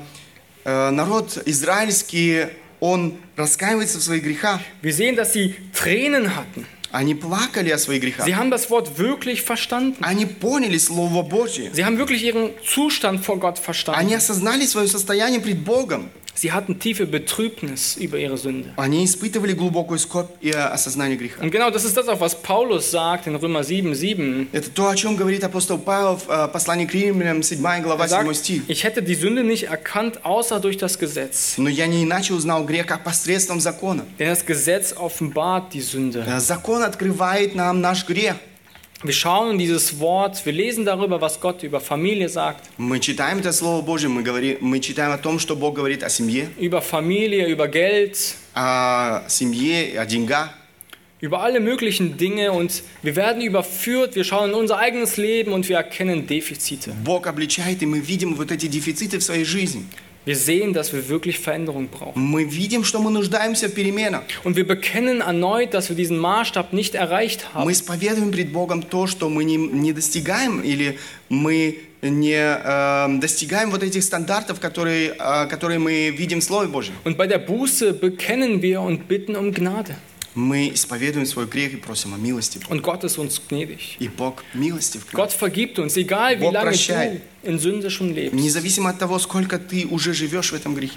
э, 0.66 0.90
народ 0.92 1.38
израильский, 1.46 2.48
он 2.80 3.14
раскаивается 3.36 4.00
в 4.00 4.04
своих 4.04 4.24
грехах. 4.24 4.60
Wir 4.82 4.94
sehen, 4.94 5.16
dass 5.16 5.34
sie 5.34 5.56
Tränen 5.74 6.36
hatten. 6.36 6.66
Они 6.91 7.15
плакали 7.15 7.71
о 7.71 7.79
своих 7.79 8.03
грехах. 8.03 8.25
Sie 8.25 8.35
haben 8.35 8.51
das 8.51 8.71
Wort 8.71 8.99
wirklich 8.99 9.43
verstanden. 9.43 10.03
Они 10.03 10.25
поняли 10.27 10.79
Слово 10.79 11.23
Божье. 11.23 11.71
Sie 11.73 11.85
haben 11.85 11.99
wirklich 11.99 12.23
ihren 12.23 12.51
Zustand 12.65 13.25
vor 13.25 13.39
Gott 13.39 13.57
Они 13.57 13.65
verstanden. 13.65 14.15
осознали 14.15 14.65
свое 14.67 14.89
состояние 14.89 15.41
пред 15.41 15.59
Богом. 15.65 16.09
Sie 16.38 16.52
hatten 16.52 16.80
tiefe 16.80 17.06
Betrübnis 17.06 17.96
über 17.96 18.18
ihre 18.18 18.38
Sünde. 18.40 18.74
Они 18.76 19.06
испытывали 19.06 19.54
глубокую 19.54 20.00
скорбь 20.00 20.32
и 20.42 20.50
осознание 20.52 21.16
греха. 21.16 21.42
Und 21.44 21.52
genau 21.52 21.70
das 21.70 21.86
ist 21.86 21.96
das 21.96 22.08
auch, 22.08 22.20
was 22.20 22.36
Paulus 22.42 22.90
sagt 22.90 23.28
in 23.28 23.36
Römer 23.36 23.64
7, 23.64 23.94
7. 23.94 24.48
Это 24.52 24.70
то, 24.72 24.90
о 24.90 24.96
чем 24.96 25.16
говорит 25.16 25.44
апостол 25.44 25.78
Павел 25.78 26.18
в 26.18 26.28
э, 26.28 26.48
послании 26.48 26.86
к 26.88 26.94
римлянам, 26.94 27.44
7 27.44 27.62
глава, 27.84 28.06
Er 28.06 28.10
7 28.10 28.26
sagt, 28.26 28.36
стих. 28.38 28.64
ich 28.68 28.84
hätte 28.84 29.04
die 29.04 29.14
Sünde 29.16 29.44
nicht 29.44 29.66
erkannt, 29.70 30.26
außer 30.26 30.60
durch 30.60 30.78
das 30.78 30.98
Gesetz. 30.98 31.54
Но 31.58 31.70
я 31.70 31.86
не 31.86 32.04
иначе 32.04 32.34
узнал 32.34 32.66
грех, 32.66 32.88
как 32.88 33.04
посредством 33.04 33.60
закона. 33.60 34.04
Denn 34.18 34.28
das 34.28 34.44
Gesetz 34.46 34.92
offenbart 34.98 35.72
die 35.74 35.82
Sünde. 35.82 36.26
Э, 36.28 36.40
Закон 36.40 36.82
открывает 36.82 37.54
нам 37.54 37.80
наш 37.80 38.08
грех. 38.08 38.36
Wir 39.04 39.14
schauen 39.14 39.52
in 39.52 39.58
dieses 39.58 40.00
Wort, 40.00 40.46
wir 40.46 40.54
lesen 40.54 40.86
darüber, 40.86 41.20
was 41.20 41.42
Gott 41.42 41.62
über 41.64 41.82
Familie 41.82 42.30
sagt, 42.30 42.70
Мы 42.78 43.02
читаем 43.02 43.40
это 43.40 43.52
Слово 43.52 43.82
Божье, 43.82 44.08
мы, 44.08 44.24
говорим, 44.24 44.58
мы 44.62 44.80
читаем 44.80 45.12
о 45.12 45.18
том, 45.18 45.40
что 45.40 45.58
Бог 45.58 45.76
говорит 45.76 46.04
о 46.04 46.10
семье, 46.10 46.50
über 46.58 46.82
Familie, 46.82 47.48
über 47.48 47.68
Geld, 47.68 48.18
о 48.54 49.24
семье, 49.28 50.00
о 50.00 50.06
деньгах. 50.06 50.54
über 51.20 51.42
alle 51.42 51.60
möglichen 51.62 52.18
Dinge 52.18 52.52
und 52.52 52.84
wir 53.02 53.16
werden 53.16 53.42
überführt, 53.42 54.16
wir 54.16 54.26
schauen 54.26 54.50
in 54.50 54.56
unser 54.56 54.78
eigenes 54.78 55.16
Leben 55.18 55.54
und 55.54 55.68
wir 55.70 55.78
erkennen 55.78 56.28
Defizite. 56.28 56.94
Бог 57.04 57.28
обличает, 57.28 57.82
и 57.82 57.86
мы 57.86 58.00
видим 58.00 58.36
вот 58.36 58.52
эти 58.52 58.68
дефициты 58.68 59.20
в 59.20 59.24
своей 59.24 59.46
жизни. 59.46 59.86
Wir 60.28 60.38
sehen, 60.38 60.74
dass 60.74 60.94
wir 60.94 61.10
wirklich 61.10 61.40
Veränderung 61.40 61.90
brauchen. 61.90 62.14
Мы 62.16 62.46
видим, 62.46 62.86
что 62.86 63.00
мы 63.00 63.12
нуждаемся 63.12 63.68
в 63.68 63.74
переменах. 63.74 64.24
Und 64.46 64.56
wir 64.56 64.66
bekennen 64.66 65.20
erneut, 65.20 65.74
dass 65.74 65.90
wir 65.90 65.98
diesen 65.98 66.18
Maßstab 66.18 66.72
nicht 66.72 66.96
erreicht 66.96 67.54
haben. 67.54 67.66
Мы 67.66 67.74
исповедуем 67.74 68.32
пред 68.32 68.54
Богом 68.54 68.84
то, 68.84 69.06
что 69.06 69.28
мы 69.28 69.44
не, 69.44 69.58
не 69.58 69.92
достигаем, 69.92 70.62
или 70.62 70.98
мы 71.28 71.80
не 72.02 72.36
э, 72.36 73.20
достигаем 73.20 73.72
вот 73.72 73.84
этих 73.84 74.04
стандартов, 74.04 74.62
которые, 74.62 75.16
э, 75.20 75.48
которые 75.48 75.80
мы 75.80 76.10
видим 76.12 76.40
в 76.40 76.44
Слове 76.44 76.70
Божьем. 76.70 76.94
Und 77.04 77.18
bei 77.18 77.28
der 77.28 77.40
Buße 77.40 77.94
bekennen 77.94 78.62
wir 78.62 78.80
und 78.80 79.10
bitten 79.10 79.36
um 79.36 79.54
Gnade. 79.54 79.96
Мы 80.39 80.71
исповедуем 80.73 81.27
свой 81.27 81.47
грех 81.47 81.73
и 81.73 81.77
просим 81.77 82.15
о 82.15 82.17
милости. 82.17 82.61
Und 82.69 82.81
Gott 82.83 83.03
ist 83.03 83.19
uns 83.19 83.41
gnädig. 83.49 83.97
И 83.99 84.09
Бог 84.09 84.45
милостив 84.55 85.05
к 85.05 85.13
нам. 85.13 85.23
Gott 85.23 85.33
vergibt 85.33 85.79
uns, 85.81 85.97
egal 85.97 86.39
wie 86.39 86.45
Gott 86.45 86.55
lange 86.55 86.71
прощает. 86.71 87.23
du 87.43 87.51
in 87.51 87.59
Sünde 87.59 87.91
schon 87.91 88.15
lebst. 88.15 88.35
Независимо 88.35 88.91
от 88.91 88.99
того, 89.01 89.19
сколько 89.19 89.59
ты 89.59 89.87
уже 89.87 90.15
живешь 90.15 90.53
в 90.53 90.55
этом 90.55 90.77
грехе. 90.77 90.97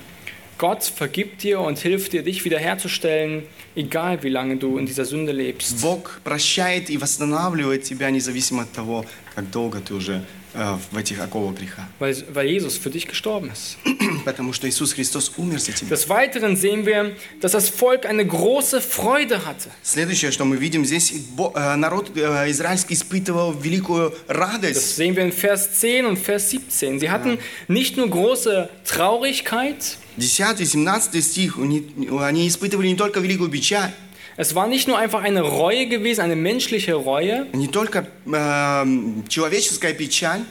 Gott 0.59 0.83
vergibt 0.83 1.41
dir 1.41 1.59
und 1.59 1.79
hilft 1.79 2.13
dir, 2.13 2.21
dich 2.21 2.45
wiederherzustellen, 2.45 3.43
egal 3.75 4.21
wie 4.21 4.29
lange 4.29 4.57
du 4.57 4.77
in 4.77 4.85
dieser 4.85 5.05
Sünde 5.05 5.31
lebst. 5.31 5.81
Бог 5.81 6.21
прощает 6.23 6.91
и 6.91 6.97
восстанавливает 6.99 7.81
тебя, 7.81 8.11
независимо 8.11 8.61
от 8.61 8.71
того, 8.71 9.07
как 9.33 9.49
долго 9.49 9.79
ты 9.79 9.95
уже 9.95 10.23
в 10.54 10.96
этих 10.96 11.20
оковах 11.20 11.54
греха. 11.58 11.86
Weil, 11.98 12.16
weil 12.32 12.46
Jesus 12.48 12.78
für 12.78 12.88
dich 12.90 13.06
gestorben 13.06 13.50
ist. 13.50 13.76
Потому 14.24 14.54
что 14.54 14.66
Иисус 14.66 14.94
Христос 14.94 15.30
умер 15.36 15.58
за 15.60 15.72
тебя. 15.72 15.94
Des 15.94 16.08
Weiteren 16.08 16.56
sehen 16.56 16.86
wir, 16.86 17.12
dass 17.42 17.52
das 17.52 17.68
Volk 17.68 18.06
eine 18.06 18.24
große 18.26 18.80
Freude 18.80 19.44
hatte. 19.44 19.68
Следующее, 19.82 20.30
что 20.32 20.46
мы 20.46 20.56
видим 20.56 20.84
здесь, 20.86 21.12
Бо- 21.36 21.52
э, 21.54 21.76
народ 21.76 22.16
э, 22.16 22.50
израильский 22.50 22.94
испытывал 22.94 23.52
великую 23.52 24.14
Das 24.28 24.34
радость. 24.34 24.96
sehen 24.96 25.14
wir 25.14 25.24
in 25.24 25.32
Vers 25.32 25.72
10 25.78 26.06
und 26.06 26.18
Vers 26.18 26.48
17. 26.50 27.00
Sie 27.00 27.10
hatten 27.10 27.38
nicht 27.68 27.98
nur 27.98 28.08
große 28.08 28.70
Traurigkeit, 28.84 29.98
10 30.18 30.64
17 30.64 31.20
стих, 31.22 31.58
у 31.58 31.64
них- 31.64 31.82
они 32.20 32.48
испытывали 32.48 32.88
не 32.88 32.96
только 32.96 33.20
великую 33.20 33.50
печаль, 33.50 33.92
es 34.36 34.54
war 34.54 34.66
nicht 34.66 34.86
nur 34.86 34.98
einfach 34.98 35.22
eine 35.22 35.40
Reue 35.40 35.86
gewesen, 35.86 36.20
eine 36.20 36.36
menschliche 36.36 36.94
Reue, 36.94 37.46
не 37.52 37.68
только 37.68 38.06
э, 38.26 38.84
человеческая 39.28 39.94
печаль, 39.94 40.42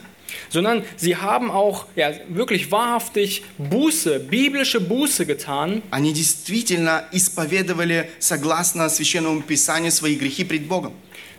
sondern 0.48 0.82
sie 0.96 1.16
haben 1.16 1.50
auch 1.50 1.86
ja, 1.94 2.12
wirklich 2.28 2.70
wahrhaftig 2.70 3.42
Buße, 3.58 4.20
biblische 4.20 4.80
Buße 4.80 5.26
getan 5.26 5.82
они 5.90 6.12
действительно 6.12 7.04
исповедовали 7.12 8.10
согласно 8.18 8.88
Священному 8.88 9.42
Писанию 9.42 9.92
свои 9.92 10.16
грехи 10.16 10.44
пред 10.44 10.66
Богом. 10.66 10.92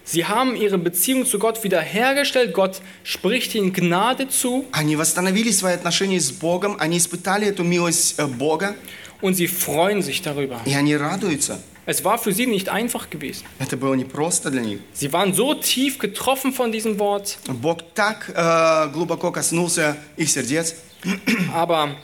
Sie 0.06 0.24
haben 0.24 0.56
ihre 0.56 0.78
Beziehung 0.78 1.26
zu 1.26 1.38
Gott 1.38 1.66
wiederhergestellt. 1.66 2.54
Gott 2.54 2.80
spricht 3.04 3.54
ihnen 3.56 3.74
Gnade 3.74 4.30
zu 4.30 4.66
Они 4.72 4.96
восстановили 4.96 5.52
свои 5.52 5.74
отношения 5.74 6.22
с 6.22 6.32
Богом, 6.32 6.78
они 6.80 6.98
испытали 6.98 7.46
эту 7.48 7.66
милость 7.66 8.16
э, 8.18 8.26
Бога, 8.26 8.76
und 9.22 9.34
sie 9.34 9.48
freuen 9.48 10.02
sich 10.02 10.22
darüber. 10.22 10.62
и 10.66 10.74
они 10.74 10.96
радуются. 10.96 11.60
Es 11.86 12.04
war 12.04 12.18
für 12.18 12.34
sie 12.34 12.48
nicht 12.48 12.68
einfach 12.70 13.10
gewesen. 13.10 13.44
Это 13.60 13.78
было 13.78 13.94
непросто 13.96 14.50
для 14.52 14.62
них. 14.62 14.80
Sie 14.94 15.12
waren 15.14 15.34
so 15.34 15.54
tief 15.54 15.98
getroffen 16.00 16.52
von 16.52 16.72
diesem 16.72 17.00
Wort, 17.00 17.38
Бог 17.48 17.78
так 17.96 18.30
э, 18.36 18.90
глубоко 18.92 19.32
коснулся 19.32 19.96
их 20.18 20.30
сердец, 20.30 20.76
aber 21.54 21.96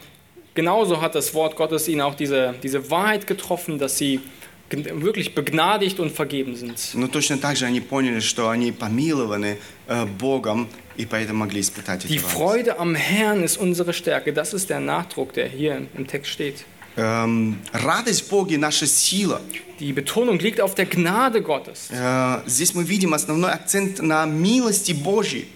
genauso 0.55 1.01
hat 1.01 1.15
das 1.15 1.33
Wort 1.33 1.55
Gottes 1.55 1.87
ihnen 1.87 2.01
auch 2.01 2.15
diese, 2.15 2.55
diese 2.63 2.89
Wahrheit 2.91 3.27
getroffen, 3.27 3.77
dass 3.79 3.97
sie 3.97 4.21
gen- 4.69 5.01
wirklich 5.03 5.35
begnadigt 5.35 5.99
und 5.99 6.11
vergeben 6.11 6.55
sind. 6.55 6.93
но 6.95 7.07
точно 7.07 7.37
так 7.37 7.57
же 7.57 7.65
они 7.65 7.81
поняли, 7.81 8.19
что 8.21 8.49
они 8.49 8.71
помилованы 8.71 9.57
э, 9.87 10.05
Богом, 10.05 10.69
и 10.95 11.05
поэтому 11.05 11.39
могли 11.39 11.59
испытать 11.59 12.05
эти 12.05 12.13
Die 12.13 12.17
радости. 12.19 12.35
Freude 12.37 12.79
am 12.79 12.95
Herrn 12.95 13.43
ist 13.43 13.57
unsere 13.57 13.93
Stärke. 13.93 14.31
Das 14.31 14.53
ist 14.53 14.69
der 14.69 14.79
Nachdruck, 14.79 15.33
der 15.33 15.47
hier 15.49 15.87
im 15.97 16.07
Text 16.07 16.31
steht. 16.31 16.65
Эм, 16.97 17.57
радость 17.71 18.27
в 18.27 18.29
Боге – 18.29 18.59
наша 18.59 18.85
сила. 18.85 19.41
Die 19.79 19.93
Betonung 19.93 20.37
liegt 20.37 20.61
auf 20.61 20.75
der 20.75 20.85
Gnade 20.85 21.41
Gottes. 21.41 21.89
Э, 21.89 22.41
здесь 22.45 22.75
мы 22.75 22.83
видим 22.83 23.13
основной 23.13 23.51
акцент 23.51 23.99
на 24.01 24.25
милости 24.25 24.91
Божьей. 24.93 25.47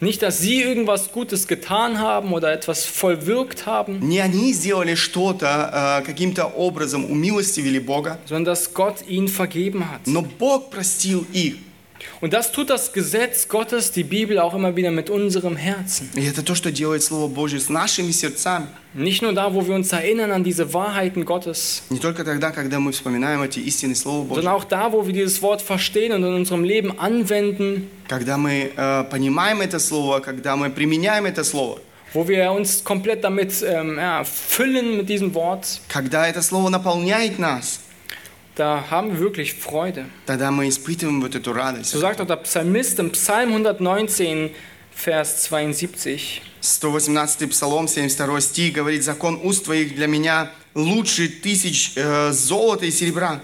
Nicht, 0.00 0.22
dass 0.22 0.38
sie 0.38 0.62
irgendwas 0.62 1.10
Gutes 1.12 1.48
getan 1.48 1.98
haben 1.98 2.32
oder 2.32 2.52
etwas 2.52 2.86
vollwirkt 2.86 3.66
haben, 3.66 3.98
Не 4.00 4.20
они 4.20 4.52
сделали 4.54 4.94
что-то, 4.94 6.00
э, 6.00 6.06
каким-то 6.06 6.46
образом 6.46 7.04
умилостивили 7.04 7.80
Бога, 7.80 8.18
sondern 8.24 8.44
dass 8.46 8.72
Gott 8.72 9.02
ihnen 9.08 9.28
vergeben 9.28 9.90
hat. 9.90 10.00
но 10.06 10.22
Бог 10.22 10.70
простил 10.70 11.26
их. 11.32 11.56
Und 12.20 12.32
das 12.32 12.50
tut 12.52 12.70
das 12.70 12.92
Gesetz 12.92 13.48
Gottes, 13.48 13.90
die 13.92 14.02
Bibel, 14.04 14.38
auch 14.38 14.54
immer 14.54 14.74
wieder 14.76 14.90
mit 14.90 15.08
unserem 15.10 15.56
Herzen. 15.56 16.10
И 16.14 16.24
это 16.26 16.42
то, 16.44 16.54
что 16.54 16.70
делает 16.72 17.02
Слово 17.02 17.28
Божье 17.28 17.58
с 17.60 17.68
нашими 17.68 18.10
сердцами. 18.12 18.66
Nicht 18.94 19.22
nur 19.22 19.32
da, 19.32 19.52
wo 19.54 19.66
wir 19.66 19.74
uns 19.74 19.92
erinnern 19.92 20.30
an 20.32 20.42
diese 20.44 20.72
Wahrheiten 20.72 21.24
Gottes, 21.24 21.82
Не 21.90 21.98
только 21.98 22.24
тогда, 22.24 22.50
когда 22.50 22.78
мы 22.80 22.92
вспоминаем 22.92 23.42
эти 23.42 23.60
истины 23.60 23.94
Слова 23.94 24.22
Божьего. 24.24 24.34
sondern 24.42 24.54
auch 24.54 24.64
da, 24.64 24.92
wo 24.92 25.06
wir 25.06 25.12
dieses 25.12 25.42
Wort 25.42 25.60
verstehen 25.62 26.12
und 26.12 26.24
in 26.24 26.34
unserem 26.34 26.64
Leben 26.64 26.98
anwenden, 26.98 27.88
Когда 28.08 28.36
мы 28.36 28.72
э, 28.76 29.04
понимаем 29.10 29.60
это 29.60 29.78
Слово, 29.78 30.20
когда 30.20 30.56
мы 30.56 30.70
применяем 30.70 31.26
это 31.26 31.44
Слово. 31.44 31.80
wo 32.14 32.26
wir 32.26 32.50
uns 32.52 32.82
komplett 32.84 33.22
damit 33.22 33.62
ähm, 33.62 33.96
ja, 33.98 34.24
füllen 34.24 34.96
mit 34.96 35.08
diesem 35.08 35.34
Wort, 35.34 35.80
Когда 35.88 36.26
это 36.28 36.42
Слово 36.42 36.68
наполняет 36.70 37.38
нас, 37.38 37.80
Da 38.55 38.85
haben 38.89 39.13
wir 39.13 39.19
wirklich 39.19 39.53
Freude. 39.53 40.05
тогда 40.25 40.51
мы 40.51 40.67
испытываем 40.69 41.21
вот 41.21 41.35
эту 41.35 41.53
радость. 41.53 41.93
So 41.93 41.99
sagt 41.99 42.21
auch 42.21 42.27
der 42.27 42.37
Psalmist 42.37 42.99
im 42.99 43.11
Psalm 43.11 43.49
119, 43.51 44.51
Vers 44.95 45.43
72. 45.43 46.41
118 46.61 47.49
Псалом, 47.49 47.87
72 47.87 48.43
стих 48.43 48.73
говорит, 48.73 49.03
«Закон 49.03 49.39
уст 49.43 49.65
твоих 49.65 49.95
для 49.95 50.07
меня 50.07 50.51
лучше 50.75 51.27
тысяч 51.27 51.93
э, 51.95 52.31
золота 52.31 52.85
и 52.85 52.91
серебра». 52.91 53.41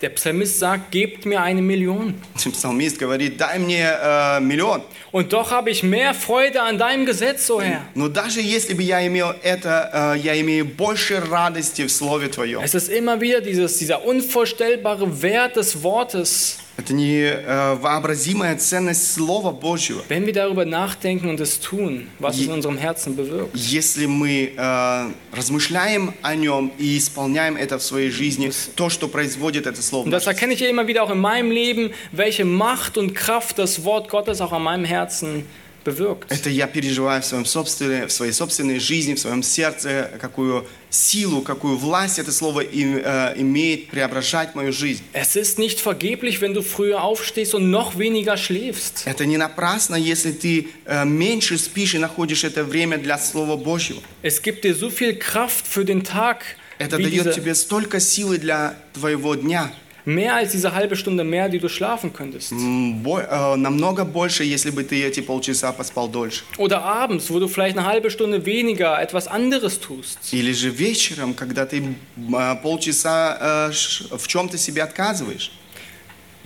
Der 0.00 0.10
Psalmist 0.10 0.58
sagt, 0.58 0.90
gebt 0.90 1.24
mir 1.24 1.40
eine 1.40 1.62
Million. 1.62 2.14
Псалмист 2.34 2.98
говорит, 2.98 3.40
дай 3.40 3.58
мне 3.58 3.88
э, 3.88 4.40
миллион. 4.40 4.82
Und 5.12 5.32
doch 5.32 5.50
habe 5.50 5.70
ich 5.70 5.82
mehr 5.82 6.12
Freude 6.12 6.60
an 6.60 6.76
deinem 6.76 7.06
Gesetz, 7.06 7.48
o 7.48 7.60
Herr. 7.62 7.86
Но 7.94 8.08
даже 8.08 8.42
если 8.42 8.74
бы 8.74 8.82
я 8.82 9.06
имел 9.06 9.32
это, 9.42 10.14
э, 10.14 10.18
я 10.18 10.38
имею 10.40 10.66
больше 10.66 11.20
радости 11.20 11.86
в 11.86 11.90
Слове 11.90 12.28
Твоем. 12.28 12.60
Es 12.62 12.74
ist 12.74 12.90
immer 12.90 13.20
wieder 13.20 13.40
dieses, 13.40 13.78
dieser 13.78 14.04
unvorstellbare 14.04 15.22
Wert 15.22 15.56
des 15.56 15.82
Wortes. 15.82 16.58
Это 16.78 16.92
невообразимая 16.92 18.56
ценность 18.56 19.12
Слова 19.12 19.52
Божьего. 19.52 20.02
Wenn 20.08 20.26
wir 20.26 20.32
darüber 20.32 20.64
nachdenken 20.64 21.28
und 21.28 21.40
es 21.40 21.60
tun, 21.60 22.08
was 22.18 22.36
es 22.36 22.46
in 22.46 22.52
unserem 22.52 22.76
Herzen 22.78 23.14
bewirkt. 23.14 23.54
Если 23.54 24.06
мы 24.06 24.52
э, 24.56 25.10
размышляем 25.32 26.14
о 26.22 26.34
нем 26.34 26.72
и 26.78 26.98
исполняем 26.98 27.56
это 27.56 27.78
в 27.78 27.82
своей 27.82 28.10
жизни, 28.10 28.50
то, 28.74 28.90
что 28.90 29.06
производит 29.06 29.66
это 29.66 29.80
Слово. 29.82 30.06
Und 30.06 30.10
das 30.10 30.26
erkenne 30.26 30.54
ich 30.54 30.60
ja 30.60 30.68
immer 30.68 30.86
wieder 30.86 31.04
auch 31.04 31.10
in 31.10 31.20
meinem 31.20 31.52
Leben, 31.52 31.92
welche 32.10 32.44
Macht 32.44 32.98
und 32.98 33.14
Kraft 33.14 33.58
das 33.58 33.84
Wort 33.84 34.08
Gottes 34.08 34.40
auch 34.40 34.52
an 34.52 34.62
meinem 34.62 34.84
Herzen 34.84 35.46
bewirkt. 35.89 36.25
Это 36.29 36.49
я 36.49 36.67
переживаю 36.67 37.21
в, 37.21 37.25
своем 37.25 37.45
собственной, 37.45 38.05
в 38.05 38.11
своей 38.11 38.31
собственной 38.33 38.79
жизни, 38.79 39.13
в 39.15 39.19
своем 39.19 39.43
сердце, 39.43 40.11
какую 40.19 40.67
силу, 40.89 41.41
какую 41.41 41.77
власть 41.77 42.19
это 42.19 42.31
Слово 42.31 42.61
им- 42.61 43.01
э, 43.03 43.33
имеет 43.37 43.89
преображать 43.89 44.55
мою 44.55 44.71
жизнь. 44.73 45.03
Es 45.13 45.35
ist 45.35 45.59
nicht 45.59 45.79
vergeblich, 45.79 46.41
wenn 46.41 46.53
du 46.53 46.61
früher 46.63 47.03
aufstehst 47.03 47.53
und 47.53 47.69
noch 47.69 47.97
weniger 47.97 48.37
schläfst. 48.37 49.03
Это 49.05 49.25
не 49.25 49.37
напрасно, 49.37 49.95
если 49.95 50.31
ты 50.31 50.69
э, 50.85 51.05
меньше 51.05 51.57
спишь 51.57 51.95
и 51.95 51.99
находишь 51.99 52.43
это 52.43 52.63
время 52.63 52.97
для 52.97 53.17
Слова 53.17 53.55
Божьего. 53.55 54.01
Es 54.23 54.41
gibt 54.41 54.63
dir 54.63 54.73
so 54.75 54.89
viel 54.89 55.15
Kraft 55.17 55.65
für 55.67 55.85
den 55.85 56.03
Tag, 56.03 56.37
Это 56.79 56.97
дает 56.97 57.25
diese, 57.25 57.33
тебе 57.35 57.55
столько 57.55 57.99
силы 57.99 58.37
для 58.37 58.73
твоего 58.93 59.35
дня. 59.35 59.71
mehr 60.08 60.34
als 60.34 60.52
diese 60.52 60.74
halbe 60.74 60.96
Stunde 60.96 61.24
mehr, 61.24 61.48
die 61.48 61.58
du 61.58 61.68
schlafen 61.68 62.12
könntest. 62.12 62.52
М, 62.52 63.02
бо- 63.02 63.20
э, 63.22 63.56
намного 63.56 64.04
больше, 64.04 64.44
если 64.44 64.70
бы 64.70 64.84
ты 64.84 65.02
эти 65.02 65.20
полчаса 65.20 65.72
поспал 65.72 66.08
дольше. 66.08 66.44
Oder 66.58 66.82
abends, 66.82 67.30
wo 67.30 67.38
du 67.40 67.48
vielleicht 67.48 67.78
eine 67.78 67.86
halbe 67.86 68.10
Stunde 68.10 68.44
weniger 68.44 69.00
etwas 69.00 69.26
anderes 69.28 69.80
tust. 69.80 70.18
Или 70.32 70.52
же 70.52 70.68
вечером, 70.70 71.32
когда 71.34 71.64
ты 71.64 71.82
э, 72.18 72.56
полчаса 72.62 73.68
э, 73.70 73.72
ш- 73.72 74.04
в 74.18 74.26
чем-то 74.28 74.58
себе 74.58 74.82
отказываешь. 74.82 75.50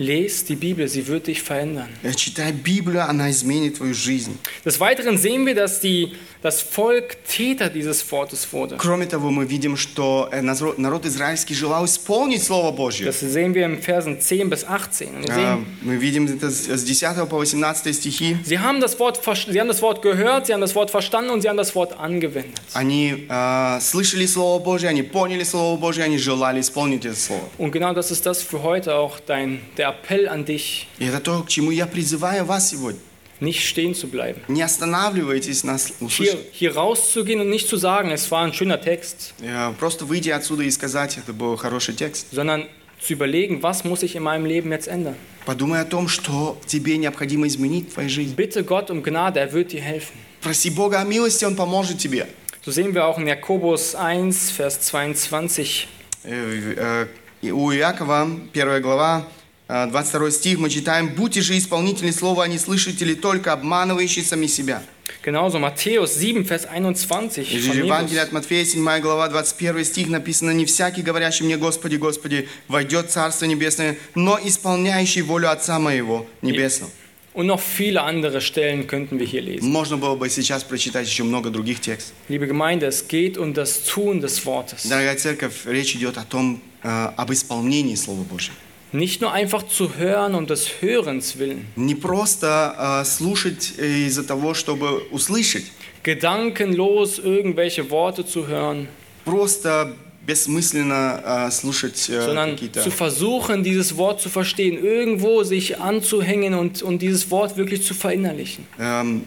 Lies 0.01 0.45
die 0.45 0.55
Bibel, 0.55 0.87
sie 0.87 1.05
wird 1.07 1.27
dich 1.27 1.41
verändern. 1.43 1.89
Э, 2.03 2.13
Читай 2.13 2.53
Библию, 2.53 3.03
она 3.03 3.29
изменит 3.29 3.75
твою 3.79 3.93
жизнь. 3.93 4.37
Des 4.63 4.79
Weiteren 4.79 5.17
sehen 5.17 5.45
wir, 5.45 5.55
dass 5.55 5.81
die, 5.81 6.13
das 6.43 6.61
Volk 6.61 7.17
Täter 7.27 7.69
dieses 7.69 8.09
Wortes 8.11 8.47
wurde. 8.53 8.77
Кроме 8.77 9.05
того, 9.05 9.29
мы 9.31 9.45
видим, 9.45 9.75
что 9.77 10.29
э, 10.31 10.41
народ 10.41 10.77
народ 10.77 11.05
израильский 11.05 11.53
желал 11.53 11.85
исполнить 11.85 12.43
Слово 12.43 12.71
Божье. 12.71 13.05
Das 13.07 13.19
sehen 13.19 13.53
wir 13.53 13.65
im 13.65 13.81
Versen 13.81 14.19
10 14.21 14.49
bis 14.49 14.63
18. 14.63 15.09
Und 15.09 15.27
wir 15.27 15.31
Э, 15.31 15.35
sehen, 15.35 15.65
Мы 15.81 15.95
видим 15.97 16.25
это 16.27 16.49
с 16.49 16.67
с 16.69 16.83
10 16.83 17.27
по 17.29 17.41
18 17.41 17.93
стихи. 17.95 18.37
sie, 18.45 18.57
haben 18.59 18.79
das 18.79 18.97
Wort, 18.99 19.17
ver- 19.17 19.35
sie 19.35 19.59
haben 19.59 19.67
das 19.67 19.81
Wort 19.81 20.01
gehört, 20.01 20.47
sie 20.47 20.53
haben 20.53 20.61
das 20.61 20.75
Wort 20.75 20.91
verstanden 20.91 21.29
und 21.31 21.41
sie 21.41 21.49
haben 21.49 21.57
das 21.57 21.75
Wort 21.75 21.97
angewendet. 21.99 22.59
Они 22.73 23.25
э, 23.29 23.79
слышали 23.81 24.25
Слово 24.25 24.59
Божье, 24.63 24.89
они 24.89 25.03
поняли 25.03 25.43
Слово 25.43 25.77
Божье, 25.77 26.03
они 26.05 26.17
желали 26.17 26.61
исполнить 26.61 27.05
это 27.05 27.15
Слово. 27.15 27.43
Und 27.57 27.71
genau 27.71 27.93
das 27.93 28.11
ist 28.11 28.25
das 28.25 28.41
für 28.41 28.63
heute 28.63 28.95
auch 28.95 29.19
dein, 29.19 29.59
der 29.77 29.89
Appell 29.89 30.27
an 30.29 30.45
dich, 30.45 30.87
И 30.99 31.05
это 31.05 31.19
то, 31.19 31.43
к 31.43 31.49
чему 31.49 31.71
я 31.71 31.85
призываю 31.85 32.45
вас 32.45 32.69
сегодня. 32.69 32.99
nicht 33.39 33.67
stehen 33.67 33.95
zu 33.95 34.07
bleiben. 34.09 34.41
Не 34.47 34.61
останавливайтесь 34.63 35.63
нас 35.63 35.93
Hier, 35.99 36.07
услышать. 36.07 36.37
hier 36.51 36.75
rauszugehen 36.75 37.39
und 37.41 37.49
nicht 37.49 37.67
zu 37.67 37.77
sagen, 37.77 38.11
es 38.11 38.29
war 38.31 38.43
ein 38.45 38.53
schöner 38.53 38.81
Text, 38.81 39.33
Э, 39.41 39.71
Просто 39.79 40.05
выйти 40.05 40.29
отсюда 40.29 40.63
и 40.63 40.71
сказать, 40.71 41.17
это 41.17 41.31
был 41.33 41.55
хороший 41.57 41.93
текст. 41.95 42.27
sondern 42.31 42.65
zu 42.99 43.13
überlegen, 43.13 43.63
was 43.63 43.85
muss 43.85 44.03
ich 44.03 44.15
in 44.15 44.23
meinem 44.23 44.45
Leben 44.45 44.71
jetzt 44.71 44.87
ändern. 44.89 45.15
Подумай 45.45 45.79
о 45.81 45.85
том, 45.85 46.07
что 46.09 46.57
тебе 46.67 46.97
необходимо 46.97 47.47
изменить 47.47 47.89
в 47.89 47.93
твоей 47.93 48.09
жизни. 48.09 48.35
Bitte 48.35 48.63
Gott 48.65 48.91
um 48.91 49.01
Gnade, 49.03 49.39
er 49.39 49.53
wird 49.53 49.71
dir 49.71 49.81
helfen. 49.81 50.17
Проси 50.41 50.69
Бога 50.69 50.99
о 50.99 51.05
милости, 51.05 51.45
Он 51.45 51.55
поможет 51.55 51.97
тебе. 51.97 52.27
So 52.65 52.71
sehen 52.71 52.93
wir 52.93 53.05
auch 53.05 53.17
in 53.17 53.25
Jakobus 53.25 53.95
1, 53.95 54.51
Vers 54.51 54.81
22. 54.81 55.87
Э, 56.25 57.07
э, 57.41 57.51
У 57.53 57.71
Иакова, 57.71 58.27
1 58.53 58.81
глава, 58.81 59.19
э, 59.19 59.23
22 59.68 60.30
стих, 60.30 60.58
мы 60.58 60.68
читаем, 60.68 61.08
«Будьте 61.14 61.40
же 61.40 61.56
исполнители 61.56 62.10
слова, 62.10 62.44
а 62.44 62.48
не 62.48 62.58
слышатели, 62.58 63.14
только 63.14 63.52
обманывающие 63.52 64.24
сами 64.24 64.46
себя». 64.46 64.82
Genauso 65.24 65.58
Matthäus 65.58 66.18
7, 66.18 66.44
Vers 66.44 66.66
21. 66.66 67.44
И 67.50 67.58
von 67.58 67.72
в 67.72 67.76
Евангелии 67.76 68.20
Jesus. 68.20 68.24
от 68.24 68.32
Матфея, 68.32 68.64
7 68.66 69.00
глава, 69.00 69.28
21 69.28 69.84
стих 69.84 70.08
написано, 70.08 70.50
«Не 70.50 70.66
всякий, 70.66 71.00
говорящий 71.00 71.46
мне, 71.46 71.56
Господи, 71.56 71.96
Господи, 71.96 72.46
войдет 72.68 73.06
в 73.06 73.12
Царство 73.12 73.46
Небесное, 73.46 73.96
но 74.14 74.38
исполняющий 74.42 75.22
волю 75.22 75.50
Отца 75.50 75.78
Моего 75.78 76.26
Небесного». 76.42 76.90
Und 77.32 77.46
noch 77.46 77.60
viele 77.60 78.02
andere 78.02 78.40
Stellen 78.40 78.86
könnten 78.86 79.18
wir 79.18 79.26
hier 79.26 79.40
lesen. 79.40 79.66
Можно 79.66 79.96
было 79.96 80.14
бы 80.14 80.28
сейчас 80.28 80.62
прочитать 80.62 81.08
еще 81.08 81.24
много 81.24 81.48
других 81.48 81.80
текстов. 81.80 82.12
Liebe 82.28 82.46
Gemeinde, 82.46 82.86
es 82.86 83.08
geht 83.08 83.38
um 83.38 83.54
das 83.54 83.82
Tun 83.82 84.20
des 84.20 84.44
Wortes. 84.44 84.86
Дорогая 84.86 85.16
церковь, 85.16 85.64
речь 85.64 85.96
идет 85.96 86.18
о 86.18 86.24
том, 86.24 86.60
э, 86.82 87.10
об 87.16 87.32
исполнении 87.32 87.94
Слова 87.94 88.22
Божьего. 88.22 88.54
Nicht 88.93 89.21
nur 89.21 89.31
einfach 89.31 89.63
zu 89.67 89.97
hören 89.97 90.33
um 90.33 90.47
des 90.47 90.81
Hörens 90.81 91.37
willen, 91.37 91.67
Не 91.75 91.93
просто 91.93 92.75
э, 92.77 93.05
слушать 93.05 93.73
э, 93.77 94.07
из-за 94.07 94.23
того, 94.23 94.55
чтобы 94.55 95.03
услышать, 95.11 95.65
gedankenlos 96.01 97.19
irgendwelche 97.19 97.89
Worte 97.91 98.25
zu 98.25 98.47
hören, 98.47 98.87
просто 99.25 99.95
бессмысленно 100.25 101.47
äh, 101.47 101.51
слушать 101.51 102.09
äh, 102.09 102.21
sondern 102.21 102.51
какие-то... 102.51 102.81
zu 102.81 102.91
versuchen, 102.91 103.63
dieses 103.63 103.95
Wort 103.97 104.21
zu 104.21 104.29
verstehen, 104.29 104.83
irgendwo 104.83 105.43
sich 105.43 105.79
anzuhängen 105.79 106.53
und, 106.53 106.81
und 106.81 107.01
dieses 107.01 107.29
Wort 107.31 107.57
wirklich 107.57 107.83
zu 107.83 107.93
verinnerlichen. 107.93 108.65
Эм, 108.77 109.23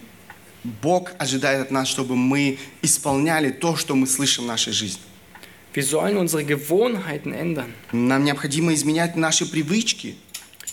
Бог 0.80 1.12
ожидает 1.18 1.60
от 1.62 1.70
нас, 1.70 1.88
чтобы 1.88 2.14
мы 2.14 2.58
исполняли 2.82 3.50
то, 3.50 3.76
что 3.76 3.94
мы 3.94 4.06
слышим 4.06 4.44
в 4.44 4.46
нашей 4.46 4.72
жизни. 4.72 5.02
Wir 5.74 5.84
sollen 5.84 6.16
unsere 6.18 6.44
Gewohnheiten 6.44 7.32
ändern. 7.32 7.72
Нам 7.92 8.24
необходимо 8.24 8.74
изменять 8.74 9.16
наши 9.16 9.46
привычки. 9.46 10.16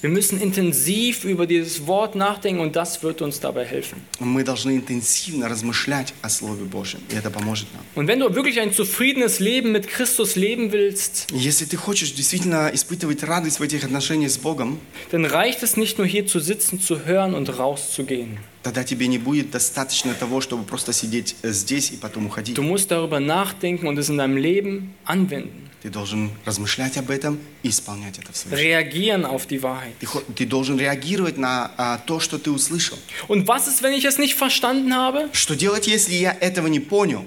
Wir 0.02 0.10
müssen 0.10 0.40
intensiv 0.40 1.26
über 1.26 1.46
dieses 1.46 1.86
Wort 1.86 2.16
nachdenken 2.16 2.62
und 2.62 2.78
das 2.78 3.04
wird 3.04 3.22
uns 3.22 3.42
dabei 3.42 3.66
helfen. 3.66 4.02
Мы 4.20 4.46
должны 4.46 4.78
интенсивно 4.78 5.50
размышлять 5.50 6.14
о 6.22 6.30
Слове 6.30 6.64
Божьем, 6.64 7.02
и 7.12 7.16
это 7.16 7.30
поможет 7.30 7.68
нам. 7.74 7.84
Und 7.96 8.08
wenn 8.08 8.20
du 8.20 8.34
wirklich 8.34 8.62
ein 8.62 8.72
zufriedenes 8.72 9.40
Leben 9.42 9.74
mit 9.74 9.90
Christus 9.90 10.38
leben 10.38 10.72
willst, 10.72 11.28
Если 11.34 11.66
ты 11.66 11.76
хочешь 11.76 12.14
действительно 12.14 12.72
испытывать 12.74 13.24
радость 13.24 13.60
в 13.60 13.64
этих 13.64 13.84
отношениях 13.84 14.32
с 14.32 14.38
Богом, 14.38 14.80
dann 15.12 15.26
reicht 15.26 15.64
es 15.64 15.76
nicht 15.76 15.98
nur 15.98 16.08
hier 16.08 16.26
zu 16.26 16.40
sitzen, 16.40 16.80
zu 16.80 17.06
hören 17.06 17.34
und 17.34 17.50
rauszugehen. 17.60 18.38
Тогда 18.65 18.83
тебе 18.83 19.07
не 19.07 19.19
будет 19.19 19.51
достаточно 19.51 20.15
того, 20.15 20.41
чтобы 20.41 20.65
просто 20.65 20.93
сидеть 20.93 21.37
э, 21.43 21.53
здесь 21.53 21.93
и 21.93 21.97
потом 21.97 22.27
уходить. 22.27 22.57
Du 22.57 22.63
musst 22.63 22.91
darüber 22.91 23.21
nachdenken 23.21 23.87
und 23.87 23.99
es 23.99 24.09
in 24.09 24.17
deinem 24.19 24.37
Leben 24.37 24.95
anwenden. 25.05 25.61
Ты 25.83 25.91
должен 25.91 26.31
размышлять 26.47 26.97
об 26.97 27.11
этом 27.11 27.39
и 27.63 27.69
исполнять 27.69 28.19
это 28.19 28.33
в 28.33 28.37
своей 28.39 28.57
жизни. 28.57 28.71
Reagieren 28.71 29.27
auf 29.27 29.47
die 29.47 29.63
Wahrheit. 29.63 29.93
Ты, 30.01 30.07
ты 30.35 30.47
должен 30.47 30.79
реагировать 30.79 31.37
на 31.37 31.71
а, 31.77 31.99
то, 31.99 32.21
что 32.21 32.39
ты 32.39 32.51
услышал. 32.51 32.99
Und 33.29 33.47
was 33.47 33.69
ist, 33.69 33.83
wenn 33.83 33.93
ich 33.93 34.07
es 34.07 34.19
nicht 34.19 34.35
verstanden 34.35 34.95
habe? 34.95 35.29
Что 35.33 35.55
делать, 35.55 35.87
если 35.87 36.15
я 36.15 36.33
этого 36.33 36.69
не 36.69 36.81
понял? 36.81 37.25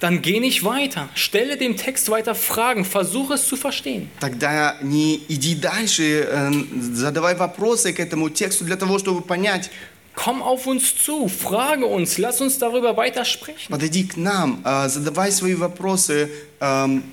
Dann 0.00 0.22
geh 0.22 0.40
nicht 0.40 0.64
weiter. 0.64 1.08
Stelle 1.14 1.56
dem 1.58 1.76
Text 1.76 2.08
weiter 2.08 2.34
Fragen. 2.34 2.86
Versuche 2.86 3.34
es 3.34 3.46
zu 3.46 3.56
verstehen. 3.56 4.08
Тогда 4.20 4.78
не 4.80 5.20
иди 5.28 5.54
дальше, 5.54 6.26
э, 6.30 6.50
задавай 6.80 7.34
вопросы 7.34 7.92
к 7.92 8.00
этому 8.00 8.30
тексту 8.30 8.64
для 8.64 8.76
того, 8.76 8.98
чтобы 8.98 9.20
понять. 9.20 9.70
Komm 10.17 10.41
auf 10.43 10.67
uns 10.67 10.95
zu, 10.95 11.27
frage 11.27 11.85
uns, 11.85 12.17
lass 12.19 12.39
uns 12.39 12.59
darüber 12.59 12.95
weiter 12.95 13.25
sprechen. 13.25 13.69
Подойди 13.71 14.03
к 14.03 14.15
нам, 14.15 14.61
э, 14.63 14.87
задавай 14.89 15.31
свои 15.31 15.55
вопросы, 15.55 16.29
эм, 16.59 17.03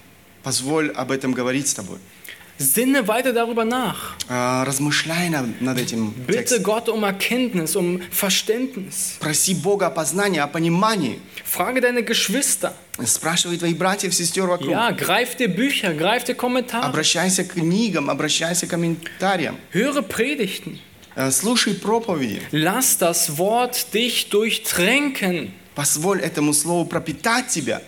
позволь 0.43 0.91
об 0.91 1.11
этом 1.11 1.33
говорить 1.33 1.69
с 1.69 1.75
тобой. 1.75 1.99
Sinne 2.59 3.09
weiter 3.09 3.33
darüber 3.33 3.65
nach. 3.65 4.17
Э, 4.29 4.65
Размышляй 4.67 5.31
над, 5.31 5.63
над 5.63 5.79
этим 5.79 6.13
Bitte 6.27 6.59
текстом. 6.59 6.63
Gott 6.63 6.89
um 6.91 7.05
Erkenntnis, 7.05 7.75
um 7.75 8.03
Verständnis. 8.11 9.17
Проси 9.19 9.55
Бога 9.55 9.87
о 9.87 9.91
познании, 9.91 10.41
о 10.41 10.47
понимании. 10.47 11.21
Frage 11.47 11.81
deine 11.81 12.03
Geschwister. 12.03 12.75
Спрашивай 13.03 13.57
твоих 13.57 13.79
братьев, 13.79 14.15
сестер 14.15 14.47
вокруг. 14.47 14.69
Ja, 14.73 14.91
greif 14.91 15.37
dir 15.39 15.49
Bücher, 15.49 15.95
greif 15.95 16.25
dir 16.25 16.35
Kommentare. 16.35 16.85
Обращайся 16.85 17.45
к 17.45 17.55
книгам, 17.55 18.11
обращайся 18.11 18.67
к 18.67 18.71
комментариям. 18.71 19.57
Höre 19.73 20.03
Predigten. 20.03 20.79
Э, 21.17 21.31
Слушай 21.31 21.75
проповеди. 21.75 22.43
Lass 22.53 22.97
das 22.99 23.37
Wort 23.37 23.93
dich 23.93 24.29
durchtränken. 24.29 25.53
Позволь 25.75 26.21
этому 26.21 26.53
слову 26.53 26.85
пропитать 26.87 27.49
тебя. 27.49 27.83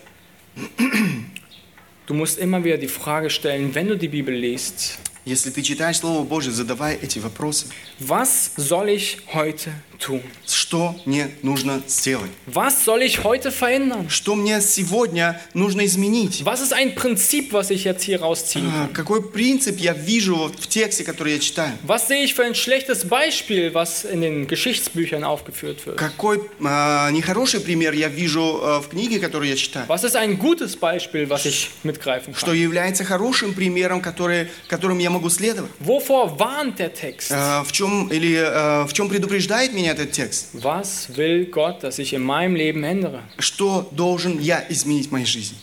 Du 2.06 2.14
musst 2.14 2.38
immer 2.38 2.62
wieder 2.64 2.78
die 2.78 2.88
Frage 2.88 3.30
stellen, 3.30 3.74
wenn 3.74 3.88
du 3.88 3.96
die 3.96 4.08
Bibel 4.08 4.34
liest, 4.34 4.98
Если 5.24 5.50
ты 5.50 5.62
читаешь 5.62 5.98
Слово 5.98 6.24
Божье, 6.24 6.50
задавай 6.50 6.96
эти 6.96 7.20
вопросы. 7.20 7.66
was 8.00 8.50
soll 8.56 8.88
ich 8.88 9.18
heute 9.32 9.70
tun? 9.99 10.21
Что 10.47 10.95
мне 11.05 11.29
нужно 11.43 11.81
сделать? 11.87 12.31
Was 12.47 12.83
soll 12.85 13.01
ich 13.01 13.23
heute 13.23 13.51
verändern? 13.51 14.09
Что 14.09 14.35
мне 14.35 14.61
сегодня 14.61 15.41
нужно 15.53 15.85
изменить? 15.85 16.41
Was 16.43 16.61
ist 16.61 16.73
ein 16.73 16.95
Prinzip, 16.95 17.51
was 17.53 17.69
ich 17.69 17.83
jetzt 17.83 18.03
hier 18.03 18.21
rausziehe? 18.21 18.63
А, 18.65 18.87
Какой 18.93 19.21
принцип 19.21 19.77
я 19.79 19.93
вижу 19.93 20.51
в 20.57 20.67
тексте, 20.67 21.03
который 21.03 21.33
я 21.33 21.39
читаю? 21.39 21.71
Was 21.83 22.07
sehe 22.07 22.23
ich 22.23 22.33
für 22.33 22.43
ein 22.43 22.55
schlechtes 22.55 23.07
Beispiel, 23.07 23.73
was 23.73 24.05
in 24.05 24.21
den 24.21 24.47
Geschichtsbüchern 24.47 25.23
aufgeführt 25.23 25.85
wird? 25.85 25.97
Какой 25.97 26.41
а, 26.63 27.09
нехороший 27.11 27.59
пример 27.59 27.93
я 27.93 28.07
вижу 28.07 28.59
а, 28.61 28.81
в 28.81 28.89
книге, 28.89 29.19
которую 29.19 29.49
я 29.49 29.55
читаю? 29.55 29.85
Was 29.87 30.03
ist 30.03 30.15
ein 30.15 30.37
gutes 30.37 30.75
Beispiel, 30.75 31.29
was 31.29 31.45
ich 31.45 31.69
mitgreifen 31.83 32.33
Что 32.35 32.51
kann? 32.51 32.55
является 32.57 33.03
хорошим 33.03 33.53
примером, 33.53 34.01
который, 34.01 34.47
которым 34.67 34.99
я 34.99 35.09
могу 35.09 35.29
следовать? 35.29 35.71
Wovor 35.79 36.37
warnt 36.37 36.77
der 36.79 36.91
Text? 36.93 37.31
Э, 37.31 37.63
В 37.63 37.71
чем, 37.71 38.07
или 38.07 38.35
э, 38.35 38.85
в 38.85 38.93
чем 38.93 39.09
предупреждает 39.09 39.73
меня 39.73 39.86
этот 39.86 40.12
текст? 40.12 40.48
Was 40.54 41.08
will 41.16 41.46
Gott, 41.46 41.82
dass 41.82 41.98
ich 41.98 42.12
in 42.12 42.22
meinem 42.22 42.54
Leben 42.56 42.84
ändere? 42.84 43.20
Что 43.38 43.88
должен 43.92 44.38
я 44.40 44.64
изменить 44.68 45.08
в 45.08 45.12
моей 45.12 45.26
жизни? 45.26 45.56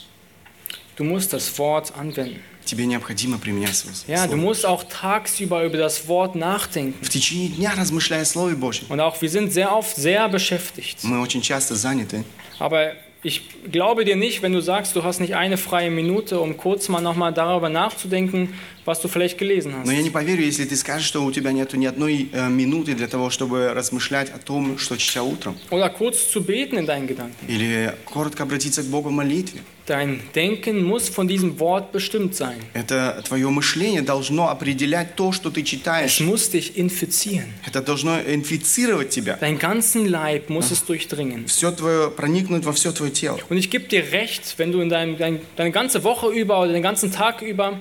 Du 0.97 1.03
musst 1.03 1.31
das 1.33 1.57
Wort 1.57 1.93
anwenden. 1.97 2.41
Тебе 2.65 2.85
необходимо 2.85 3.39
применять 3.39 3.75
свое 3.75 3.95
Ja, 4.07 4.25
du 4.27 4.33
слово. 4.33 4.35
musst 4.35 4.65
auch 4.65 4.83
tagsüber 4.83 5.63
über 5.63 5.77
das 5.77 6.07
Wort 6.07 6.35
nachdenken. 6.35 7.03
В 7.03 7.09
течение 7.09 7.49
дня 7.49 7.73
размышляя 7.75 8.21
о 8.21 8.25
Слове 8.25 8.55
Божьем. 8.55 8.85
Und 8.89 8.99
auch 8.99 9.19
wir 9.21 9.29
sind 9.29 9.51
sehr 9.51 9.73
oft 9.75 9.95
sehr 9.95 10.27
beschäftigt. 10.29 10.99
Мы 11.03 11.19
очень 11.21 11.41
часто 11.41 11.75
заняты. 11.75 12.23
Aber 12.59 12.93
ich 13.23 13.41
glaube 13.69 14.05
dir 14.05 14.15
nicht, 14.15 14.41
wenn 14.41 14.53
du 14.53 14.61
sagst, 14.61 14.95
du 14.95 15.03
hast 15.03 15.19
nicht 15.19 15.35
eine 15.35 15.57
freie 15.57 15.91
Minute, 15.91 16.39
um 16.39 16.55
kurz 16.55 16.87
mal 16.87 17.01
nochmal 17.01 17.33
darüber 17.33 17.67
nachzudenken, 17.67 18.53
was 18.85 19.01
du 19.01 19.09
vielleicht 19.09 19.37
gelesen 19.37 19.73
Но 19.83 19.91
я 19.91 19.97
hast. 19.97 20.03
не 20.05 20.09
поверю, 20.09 20.41
если 20.43 20.63
ты 20.65 20.75
скажешь, 20.77 21.05
что 21.07 21.23
у 21.25 21.31
тебя 21.31 21.51
нет 21.51 21.73
ни 21.73 21.85
одной 21.85 22.29
э, 22.31 22.47
минуты 22.49 22.95
для 22.95 23.07
того, 23.07 23.29
чтобы 23.29 23.73
размышлять 23.73 24.29
о 24.29 24.37
том, 24.37 24.77
что 24.77 24.97
читал 24.97 25.27
утром. 25.27 25.57
Oder 25.69 25.89
kurz 25.89 26.31
zu 26.31 26.41
beten 26.41 26.77
in 26.77 26.85
deinen 26.85 27.07
Gedanken. 27.07 27.35
Или 27.49 27.93
коротко 28.05 28.43
обратиться 28.43 28.83
к 28.83 28.85
Богу 28.85 29.09
в 29.09 29.11
молитве. 29.11 29.61
Dein 29.85 30.19
Denken 30.35 30.83
muss 30.83 31.09
von 31.09 31.27
diesem 31.27 31.59
Wort 31.59 31.91
bestimmt 31.91 32.35
sein. 32.35 32.57
Это 32.75 33.23
твое 33.27 33.49
мышление 33.49 34.03
должно 34.03 34.47
определять 34.49 35.15
то, 35.15 35.31
что 35.31 35.49
ты 35.49 35.61
Es 35.61 35.65
читаешь. 35.65 36.19
muss 36.19 36.51
dich 36.51 36.77
infizieren. 36.77 37.47
Это 37.65 37.81
должно 37.81 38.19
инфицировать 38.21 39.09
тебя. 39.09 39.35
Deinen 39.37 39.57
ganzen 39.57 40.05
Leib 40.05 40.49
muss 40.49 40.69
es 40.69 40.85
durchdringen. 40.85 41.47
Все 41.47 41.71
твое, 41.71 42.11
проникнуть 42.11 42.65
во 42.65 42.71
все 42.73 42.91
твое 42.91 43.11
тело. 43.11 43.39
Und 43.49 43.57
ich 43.57 43.71
gebe 43.71 43.85
dir 43.87 44.11
recht, 44.11 44.55
wenn 44.59 44.71
du 44.71 44.79
in 44.81 44.89
deinem, 44.89 45.17
dein, 45.17 45.39
deine 45.55 45.71
ganze 45.71 46.03
Woche 46.03 46.27
über 46.29 46.61
oder 46.61 46.71
den 46.73 46.83
ganzen 46.83 47.11
Tag 47.11 47.41
über 47.41 47.79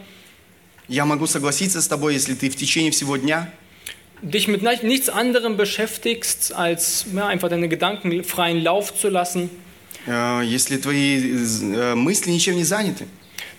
Я 0.89 1.05
могу 1.05 1.27
согласиться 1.27 1.83
с 1.83 1.89
тобой, 1.89 2.15
если 2.15 2.33
ты 2.35 2.49
в 2.49 2.57
течение 2.57 2.91
всего 2.91 3.19
дня 3.19 3.53
dich 4.23 4.49
mit 4.49 4.63
ni- 4.63 4.83
nichts 4.87 5.11
anderem 5.11 5.57
beschäftigst, 5.59 6.53
als 6.57 7.05
ja, 7.15 7.27
einfach 7.29 7.49
deine 7.51 7.69
Gedanken 7.69 8.25
freien 8.25 8.63
Lauf 8.65 8.95
zu 8.99 9.11
lassen, 9.11 9.51
Э, 9.51 9.62
Если 10.07 10.79
твои 10.79 11.21
э, 11.21 11.95
мысли 11.95 12.31
ничем 12.31 12.57
не 12.57 12.65
заняты, 12.65 13.07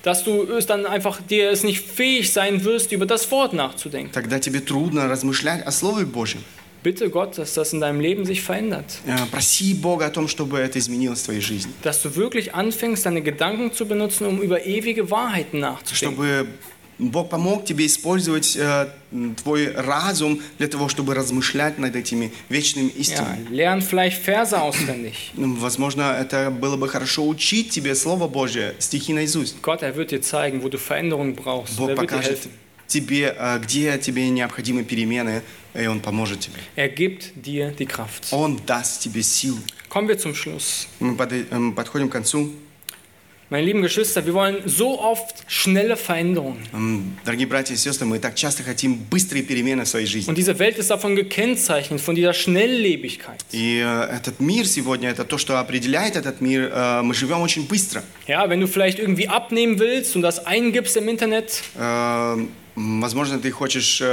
dass 0.03 0.23
du 0.23 0.43
es 0.43 0.65
dann 0.65 0.86
einfach 0.86 1.21
dir 1.21 1.51
es 1.51 1.63
nicht 1.63 1.82
fähig 1.82 2.32
sein 2.32 2.63
wirst, 2.63 2.91
über 2.91 3.05
das 3.05 3.30
Wort 3.32 3.53
nachzudenken. 3.53 4.11
тогда 4.13 4.39
тебе 4.39 4.59
трудно 4.61 5.07
размышлять 5.07 5.65
о 5.65 5.71
Слове 5.71 6.05
Божьем. 6.05 6.43
Bitte 6.82 7.09
Gott, 7.09 7.38
dass 7.38 7.55
das 7.55 7.73
in 7.73 7.82
deinem 7.82 7.99
Leben 7.99 8.25
sich 8.25 8.41
verändert. 8.41 8.86
Э, 9.05 9.25
Проси 9.30 9.73
Бога 9.73 10.05
о 10.05 10.09
том, 10.09 10.30
чтобы 10.30 10.59
это 10.59 10.80
изменилось 10.80 11.19
в 11.19 11.25
твоей 11.25 11.41
жизни. 11.41 11.71
Dass 11.84 12.01
du 12.01 12.15
wirklich 12.15 12.55
anfängst, 12.55 13.05
deine 13.05 13.21
Gedanken 13.21 13.73
zu 13.73 13.86
benutzen, 13.86 14.25
um 14.25 14.41
über 14.41 14.65
ewige 14.65 15.11
Wahrheiten 15.11 15.59
nachzudenken. 15.59 15.95
Чтобы 15.95 16.47
Бог 16.99 17.28
помог 17.28 17.64
тебе 17.64 17.86
использовать 17.86 18.57
э, 18.57 18.88
твой 19.42 19.72
разум 19.72 20.40
для 20.59 20.68
того, 20.68 20.88
чтобы 20.88 21.14
размышлять 21.14 21.78
над 21.78 21.97
этими 21.97 22.32
вечными 22.49 22.92
Ja, 22.95 23.01
истинами. 23.01 23.49
lern 23.51 23.80
vielleicht 23.80 24.24
Verse 24.24 24.53
auswendig. 24.53 25.14
Ну, 25.34 25.55
Возможно, 25.57 26.16
это 26.18 26.51
было 26.51 26.76
бы 26.76 26.88
хорошо 26.88 27.26
учить 27.26 27.70
тебе 27.70 27.95
Слово 27.95 28.28
Божье, 28.28 28.74
стихи 28.78 29.12
наизусть. 29.12 29.57
Gott, 29.62 29.82
er 29.82 29.97
wird 29.97 30.11
dir 30.11 30.22
zeigen, 30.22 30.62
wo 30.62 30.68
du 30.68 30.78
brauchst. 30.78 31.76
Бог 31.76 31.90
er 31.90 31.97
покажет 31.97 32.49
тебе, 32.86 33.34
э, 33.36 33.59
где 33.61 33.99
тебе 33.99 34.28
необходимы 34.28 34.84
перемены, 34.84 35.42
и 35.74 35.86
Он 35.86 36.01
поможет 36.01 36.40
тебе. 36.40 36.61
Er 36.76 36.88
gibt 36.88 37.32
dir 37.34 37.72
die 37.76 37.86
Kraft. 37.86 38.32
Он 38.32 38.61
даст 38.66 39.03
тебе 39.03 39.22
силу. 39.22 39.59
Kommen 39.88 40.09
wir 40.09 40.18
zum 40.18 40.34
Schluss. 40.34 40.86
Мы 41.01 41.16
э, 41.18 41.72
подходим 41.74 42.09
к 42.09 42.12
концу. 42.12 42.53
Meine 43.51 43.65
lieben 43.65 43.82
Geschwister, 43.82 44.23
wir 44.27 44.36
wollen 44.36 44.57
so 44.67 44.99
oft 45.01 45.43
schnelle 45.47 45.97
Veränderungen. 45.97 46.59
М, 46.71 47.17
Дорогие 47.25 47.47
братья 47.47 47.73
и 47.73 47.77
сестры, 47.77 48.05
мы 48.05 48.19
так 48.19 48.36
часто 48.36 48.61
хотим 48.61 48.93
быстрые 49.09 49.41
перемены 49.43 49.86
в 49.86 49.88
своей 49.88 50.05
жизни. 50.05 50.30
Und 50.30 50.36
diese 50.38 50.59
Welt 50.59 50.77
ist 50.77 50.91
davon 50.91 51.15
gekennzeichnet, 51.15 51.99
von 51.99 52.13
dieser 52.13 52.34
Schnelllebigkeit. 52.36 53.39
И 53.51 53.80
э, 53.84 54.03
этот 54.15 54.39
мир 54.39 54.67
сегодня, 54.67 55.09
это 55.09 55.23
то, 55.25 55.39
что 55.39 55.59
определяет 55.59 56.15
этот 56.15 56.41
мир. 56.41 56.69
Э, 56.71 57.01
Мы 57.01 57.15
живем 57.15 57.41
очень 57.41 57.65
быстро. 57.67 58.03
Ja, 58.27 58.47
wenn 58.47 58.59
du 58.61 58.67
vielleicht 58.67 58.99
irgendwie 58.99 59.27
abnehmen 59.27 59.80
willst 59.80 60.15
und 60.15 60.21
das 60.21 60.45
eingibst 60.45 60.95
im 60.97 61.09
Internet, 61.09 61.63
Э, 61.75 62.34
м, 62.75 63.01
Возможно, 63.01 63.39
ты 63.39 63.49
хочешь 63.49 63.99
э, 63.99 64.05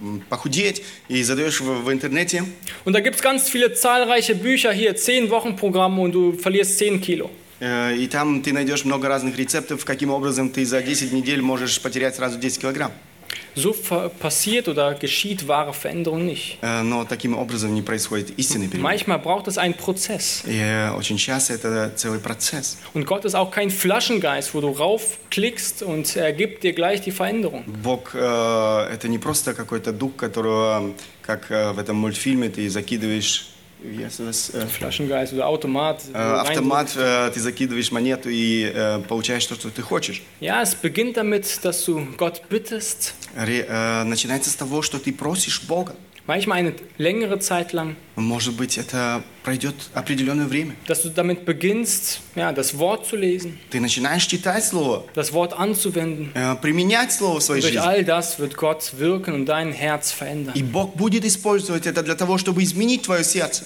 м, 0.00 0.22
похудеть 0.30 0.82
и 1.08 1.22
задаешь 1.22 1.60
в, 1.60 1.84
в 1.84 1.90
интернете. 1.92 2.44
und 2.86 2.94
da 2.94 3.00
gibt 3.00 3.16
es 3.16 3.22
ganz 3.22 3.50
viele 3.50 3.74
zahlreiche 3.74 4.34
Bücher 4.34 4.72
hier, 4.72 4.96
10 4.96 5.28
Wochen 5.28 5.54
Programme 5.54 6.00
und 6.00 6.12
du 6.12 6.32
verlierst 6.32 6.78
10 6.78 7.02
Kilo. 7.02 7.28
Э, 7.59 7.95
И 7.97 8.07
там 8.07 8.41
ты 8.41 8.53
найдешь 8.53 8.85
много 8.85 9.07
разных 9.07 9.37
рецептов, 9.37 9.85
каким 9.85 10.09
образом 10.11 10.49
ты 10.49 10.65
за 10.65 10.81
10 10.81 11.11
недель 11.13 11.41
можешь 11.41 11.81
потерять 11.81 12.15
сразу 12.15 12.37
10 12.39 12.61
килограмм. 12.61 12.91
So 13.55 13.73
passiert 14.19 14.67
oder 14.67 14.95
geschieht 14.95 15.47
wahre 15.47 15.73
Veränderung 15.73 16.25
nicht. 16.25 16.57
Э, 16.61 16.81
Но 16.83 17.05
таким 17.05 17.37
образом 17.37 17.73
не 17.73 17.81
происходит 17.81 18.37
истинный 18.37 18.67
перемен. 18.67 18.83
Manchmal 18.83 19.19
braucht 19.19 19.47
es 19.47 19.57
einen 19.57 19.73
Prozess. 19.75 20.43
И 20.45 20.57
э, 20.57 20.91
очень 20.91 21.17
часто 21.17 21.53
это 21.53 21.91
целый 21.95 22.19
процесс. 22.19 22.77
Und 22.93 23.05
Gott 23.05 23.23
ist 23.25 23.35
auch 23.35 23.51
kein 23.51 23.69
Flaschengeist, 23.71 24.53
wo 24.53 24.61
du 24.61 24.69
raufklickst 24.69 25.83
und 25.83 26.15
er 26.17 26.33
gibt 26.33 26.63
dir 26.63 26.73
gleich 26.73 27.01
die 27.01 27.11
Veränderung. 27.11 27.63
Бог 27.65 28.13
это 28.13 29.07
не 29.07 29.17
просто 29.19 29.53
какой-то 29.53 29.91
дух, 29.93 30.15
которого, 30.17 30.91
как 31.21 31.49
в 31.49 31.79
этом 31.79 31.95
мультфильме, 31.95 32.49
ты 32.49 32.69
закидываешь 32.69 33.47
wie 33.91 34.03
heißt 34.05 34.19
das, 34.19 34.49
э, 34.53 34.65
Flaschengeist 34.67 35.33
oder 35.33 35.47
Automat. 35.47 36.01
э, 36.13 36.17
автомат, 36.17 36.89
э, 36.95 37.31
ты 37.33 37.39
закидываешь 37.39 37.91
монету 37.91 38.29
и 38.29 38.71
э, 38.73 38.99
получаешь 39.07 39.45
то, 39.45 39.55
что 39.55 39.69
ты 39.69 39.81
хочешь. 39.81 40.21
Ja, 40.39 40.61
es 40.61 40.75
beginnt 40.75 41.15
damit, 41.17 41.59
dass 41.63 41.83
du 41.85 42.05
Gott 42.17 42.41
bittest, 42.49 43.13
Ре- 43.37 43.65
э, 43.67 44.03
начинается 44.03 44.49
с 44.49 44.55
того, 44.55 44.81
что 44.81 44.97
ты 44.99 45.11
просишь 45.13 45.61
Бога. 45.63 45.95
manchmal 46.26 46.58
eine 46.58 46.72
längere 46.98 47.38
Zeit 47.40 47.72
lang, 47.72 47.96
Может 48.16 48.54
быть, 48.54 48.76
это 48.78 49.22
пройдет 49.42 49.74
определенное 49.94 50.46
время. 50.46 50.74
dass 50.86 51.02
du 51.02 51.08
damit 51.08 51.44
beginnst, 51.44 52.20
ja, 52.36 52.52
das 52.52 52.78
Wort 52.78 53.06
zu 53.06 53.16
lesen, 53.16 53.58
Ты 53.70 53.80
начинаешь 53.80 54.26
читать 54.26 54.64
Слово, 54.64 55.04
das 55.14 55.32
Wort 55.32 55.52
anzuwenden. 55.58 56.30
э, 56.34 56.54
применять 56.56 57.12
Слово 57.12 57.40
в 57.40 57.42
своей 57.42 57.62
Durch 57.62 57.72
жизни. 57.74 57.86
all 57.86 58.04
das 58.04 58.38
wird 58.38 58.56
Gott 58.56 58.92
wirken 58.98 59.34
und 59.34 59.46
dein 59.46 59.72
Herz 59.72 60.12
verändern. 60.12 60.54
И 60.54 60.62
Бог 60.62 60.94
будет 60.94 61.24
использовать 61.24 61.86
это 61.86 62.02
для 62.02 62.14
того, 62.14 62.38
чтобы 62.38 62.62
изменить 62.62 63.02
твое 63.02 63.24
сердце. 63.24 63.64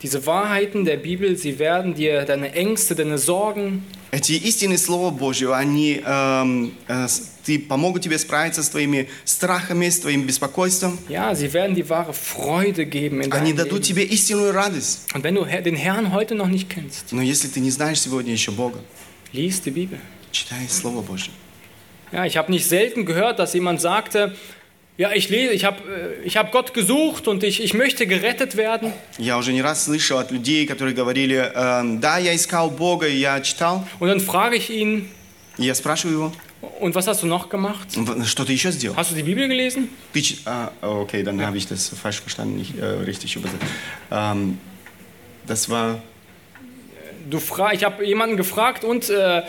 Diese 0.00 0.24
Wahrheiten 0.26 0.84
der 0.84 0.96
Bibel, 0.96 1.36
sie 1.36 1.58
werden 1.58 1.92
dir 1.92 2.22
deine 2.24 2.52
Ängste, 2.54 2.94
deine 2.94 3.18
Sorgen, 3.18 3.82
Эти 4.12 4.32
истины 4.32 4.78
Слова 4.78 5.10
Божьего, 5.10 5.56
они 5.56 6.00
эм, 6.04 6.72
э, 6.86 7.06
ты, 7.45 7.59
помогут 7.59 8.01
тебе 8.03 8.17
справиться 8.17 8.63
с 8.63 8.69
твоими 8.69 9.09
страхами, 9.25 9.89
с 9.89 9.99
твоим 9.99 10.23
беспокойством. 10.25 10.97
ja, 11.09 11.33
sie 11.35 11.51
werden 11.53 11.75
die 11.75 11.87
wahre 11.89 12.13
Freude 12.13 12.85
geben 12.85 13.21
in 13.21 13.31
Они 13.33 13.53
дадут 13.53 13.79
Leben. 13.79 13.83
тебе 13.83 14.03
истинную 14.03 14.51
радость. 14.53 15.07
Und 15.13 15.23
wenn 15.23 15.35
du 15.35 15.45
den 15.45 15.75
Herrn 15.75 16.11
heute 16.13 16.35
noch 16.35 16.47
nicht 16.47 16.69
kennst, 16.69 17.11
Но 17.11 17.21
если 17.21 17.47
ты 17.47 17.59
не 17.59 17.71
знаешь 17.71 17.99
сегодня 18.01 18.31
еще 18.33 18.51
Бога, 18.51 18.79
lies 19.33 19.61
die 19.63 19.71
Bibel. 19.71 19.97
читай 20.31 20.67
Слово 20.69 21.01
Божье. 21.01 21.31
Ja, 22.11 22.25
ich 22.25 22.37
habe 22.37 22.51
nicht 22.51 22.67
selten 22.67 23.05
gehört, 23.05 23.39
dass 23.39 23.53
jemand 23.53 23.81
sagte, 23.81 24.35
ja, 24.97 25.11
ich 25.11 25.29
lese, 25.29 25.51
ich 25.53 25.65
habe 25.65 25.77
äh, 26.21 26.23
ich 26.27 26.37
hab 26.37 26.51
Gott 26.51 26.75
gesucht 26.75 27.27
und 27.27 27.43
ich, 27.43 27.59
ich 27.63 27.73
möchte 27.73 28.05
gerettet 28.05 28.55
werden. 28.55 28.93
Я 29.17 29.39
уже 29.39 29.51
не 29.51 29.63
раз 29.63 29.85
слышал 29.85 30.19
от 30.19 30.29
людей, 30.31 30.67
которые 30.67 30.93
говорили, 30.93 31.35
эм, 31.55 31.99
да, 31.99 32.19
я 32.19 32.35
искал 32.35 32.69
Бога, 32.69 33.07
я 33.07 33.41
читал. 33.41 33.87
Und 33.99 34.09
dann 34.09 34.19
frage 34.19 34.55
ich 34.57 34.69
ihn, 34.69 35.09
я 35.57 35.73
спрашиваю 35.73 36.15
его, 36.17 36.33
und 36.80 36.94
was 36.94 37.06
hast 37.06 37.22
du 37.22 37.26
noch 37.26 37.48
gemacht? 37.48 37.88
«В- 37.96 38.24
что 38.26 38.44
ты 38.44 38.52
еще 38.52 38.72
сделал? 38.72 38.96
Hast 38.96 39.10
du 39.12 39.14
die 39.14 39.22
Bibel 39.22 39.46
gelesen? 39.48 39.88
Ты 40.12 40.20
чи- 40.22 40.38
а, 40.44 40.72
окей, 40.82 41.22
dann 41.22 41.40
habe 41.44 41.56
ich 41.56 41.66
das 41.66 41.88
falsch 41.88 42.20
verstanden, 42.20 42.56
nicht 42.56 42.76
äh, 42.78 42.84
richtig 42.84 43.36
übersetzt. 43.36 43.64
Ähm, 44.10 44.58
das 45.46 45.68
war, 45.68 46.02
Du 47.30 47.38
fra 47.40 47.72
ich 47.74 47.84
habe 47.84 48.04
jemanden 48.06 48.36
gefragt 48.36 48.84
und 48.84 49.10
äh, 49.10 49.42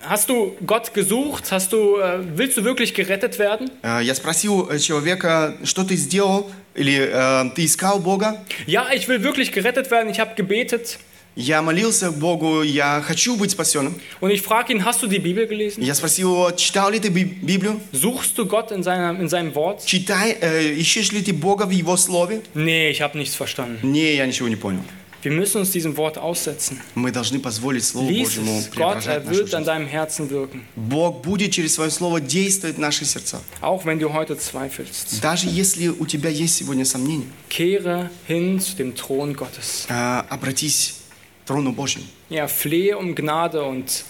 hast 0.00 0.28
du 0.30 0.56
Gott 0.66 0.94
gesucht? 0.94 1.52
Hast 1.52 1.72
du, 1.72 1.98
äh, 1.98 2.18
willst 2.36 2.56
du 2.56 2.64
wirklich 2.64 2.94
gerettet 2.94 3.38
werden? 3.38 3.70
э, 3.82 4.00
я 4.02 4.14
спросил 4.14 4.68
э, 4.70 4.78
человека, 4.78 5.54
что 5.64 5.84
ты 5.84 5.96
сделал, 5.96 6.50
или 6.74 6.96
э, 6.98 7.50
ты 7.54 7.64
искал 7.64 8.00
Бога? 8.00 8.42
Ja, 8.66 8.86
ich 8.92 9.06
will 9.08 9.22
wirklich 9.22 9.52
gerettet 9.52 9.90
werden. 9.90 10.08
Ich 10.10 10.18
habe 10.18 10.34
gebetet. 10.34 10.98
Я 11.41 11.61
молился 11.61 12.11
Богу, 12.11 12.63
я 12.63 13.01
хочу 13.01 13.37
быть 13.37 13.51
спасенным. 13.51 13.95
Und 14.19 14.29
ich 14.31 14.41
frage 14.41 14.73
ihn, 14.73 14.83
hast 14.83 15.01
du 15.01 15.07
die 15.07 15.19
Bibel 15.19 15.47
gelesen? 15.47 15.81
Я 15.81 15.95
спросил 15.95 16.31
его, 16.33 16.51
читал 16.51 16.89
ли 16.91 16.99
ты 16.99 17.07
Би- 17.09 17.23
Библию? 17.23 17.79
Suchst 17.93 18.37
du 18.37 18.45
Gott 18.45 18.71
in, 18.71 18.83
seiner, 18.83 19.17
in 19.17 19.29
seinem 19.29 19.55
Wort? 19.55 19.85
Читай, 19.85 20.35
э, 20.41 20.73
ищешь 20.73 21.13
ли 21.13 21.21
ты 21.21 21.31
Бога 21.31 21.63
в 21.65 21.69
Его 21.71 21.95
Слове? 21.95 22.41
Nee, 22.53 22.91
ich 22.91 23.01
habe 23.01 23.17
nichts 23.17 23.35
verstanden. 23.35 23.79
Не, 23.83 24.15
я 24.15 24.25
ничего 24.25 24.49
не 24.49 24.57
понял. 24.57 24.81
Wir 25.21 25.31
müssen 25.31 25.59
uns 25.61 25.71
diesem 25.71 25.95
Wort 25.97 26.17
aussetzen. 26.17 26.79
Мы 26.95 27.11
должны 27.11 27.39
позволить 27.39 27.83
Слову 27.85 28.09
Lies 28.09 28.23
Божьему 28.23 28.57
es. 28.59 28.69
Gott, 28.75 28.99
преображать 29.03 29.25
er 29.25 29.29
wird 29.29 29.53
an 29.53 29.63
жизнь. 29.63 29.65
deinem 29.65 29.87
Herzen 29.87 30.29
wirken. 30.29 30.61
Бог 30.75 31.21
будет 31.23 31.51
через 31.51 31.73
Свое 31.75 31.89
Слово 31.91 32.19
действовать 32.21 32.75
в 32.77 32.79
наши 32.79 33.05
сердца. 33.05 33.41
Auch 33.61 33.85
wenn 33.85 33.97
du 33.99 34.13
heute 34.13 34.37
zweifelst. 34.37 35.19
Даже 35.21 35.47
если 35.47 35.87
у 35.87 36.05
тебя 36.05 36.29
есть 36.29 36.55
сегодня 36.55 36.83
сомнения, 36.85 37.27
Kehre 37.49 38.09
hin 38.27 38.59
zu 38.59 38.75
dem 38.77 38.93
Thron 38.95 39.33
Gottes. 39.35 39.85
э, 39.89 40.23
обратись 40.29 40.95
трону 41.49 41.71
Божьему. 41.71 42.05
Ja, 42.29 42.47
flehe 42.47 42.95
um 42.95 43.15
Gnade 43.15 43.63
und 43.63 44.03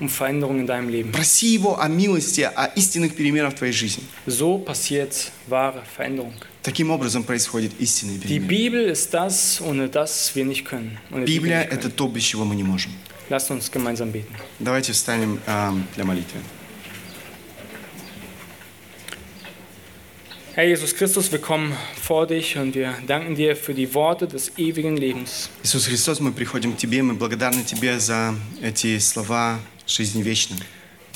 um 0.00 0.08
Veränderung 0.08 0.60
in 0.60 0.66
deinem 0.66 0.88
Leben. 0.88 1.12
Проси 1.12 1.52
Его 1.52 1.78
о 1.78 1.88
милости, 1.88 2.40
о 2.40 2.66
истинных 2.74 3.14
переменах 3.14 3.52
в 3.52 3.56
твоей 3.56 3.74
жизни. 3.74 4.02
So 4.26 4.58
passiert 4.58 5.30
wahre 5.46 5.82
Veränderung. 5.96 6.32
Таким 6.62 6.90
образом 6.90 7.22
происходит 7.22 7.72
истинные 7.78 8.16
Die 8.16 8.40
перемены. 8.40 8.48
Bibel 8.48 8.86
ist 8.86 9.12
das, 9.12 9.60
ohne 9.60 9.88
das 9.88 10.34
wir 10.34 10.46
nicht 10.46 10.64
können. 10.64 10.96
Die 11.10 11.24
Библия 11.24 11.62
это 11.62 11.90
то, 11.90 12.08
без 12.08 12.22
чего 12.22 12.44
мы 12.44 12.56
не 12.56 12.64
можем. 12.64 12.92
Lasst 13.28 13.50
uns 13.50 13.70
gemeinsam 13.70 14.10
beten. 14.10 14.34
Давайте 14.58 14.92
встанем 14.92 15.38
эм, 15.46 15.86
для 15.94 16.04
молитвы. 16.04 16.40
Herr 20.55 20.65
Jesus 20.65 20.93
Christus, 20.93 21.31
wir 21.31 21.39
kommen 21.39 21.77
vor 22.01 22.27
dich 22.27 22.57
und 22.57 22.75
wir 22.75 22.93
danken 23.07 23.35
dir 23.35 23.55
für 23.55 23.73
die 23.73 23.93
Worte 23.93 24.27
des 24.27 24.57
ewigen 24.57 24.97
Lebens. 24.97 25.49
Иисус 25.63 25.85
Христос, 25.85 26.19
мы 26.19 26.33
приходим 26.33 26.73
к 26.73 26.77
Тебе, 26.77 27.01
мы 27.03 27.13
благодарны 27.13 27.63
Тебе 27.63 27.99
за 27.99 28.35
эти 28.61 28.99
слова 28.99 29.59
жизни 29.87 30.21
вечной. 30.21 30.59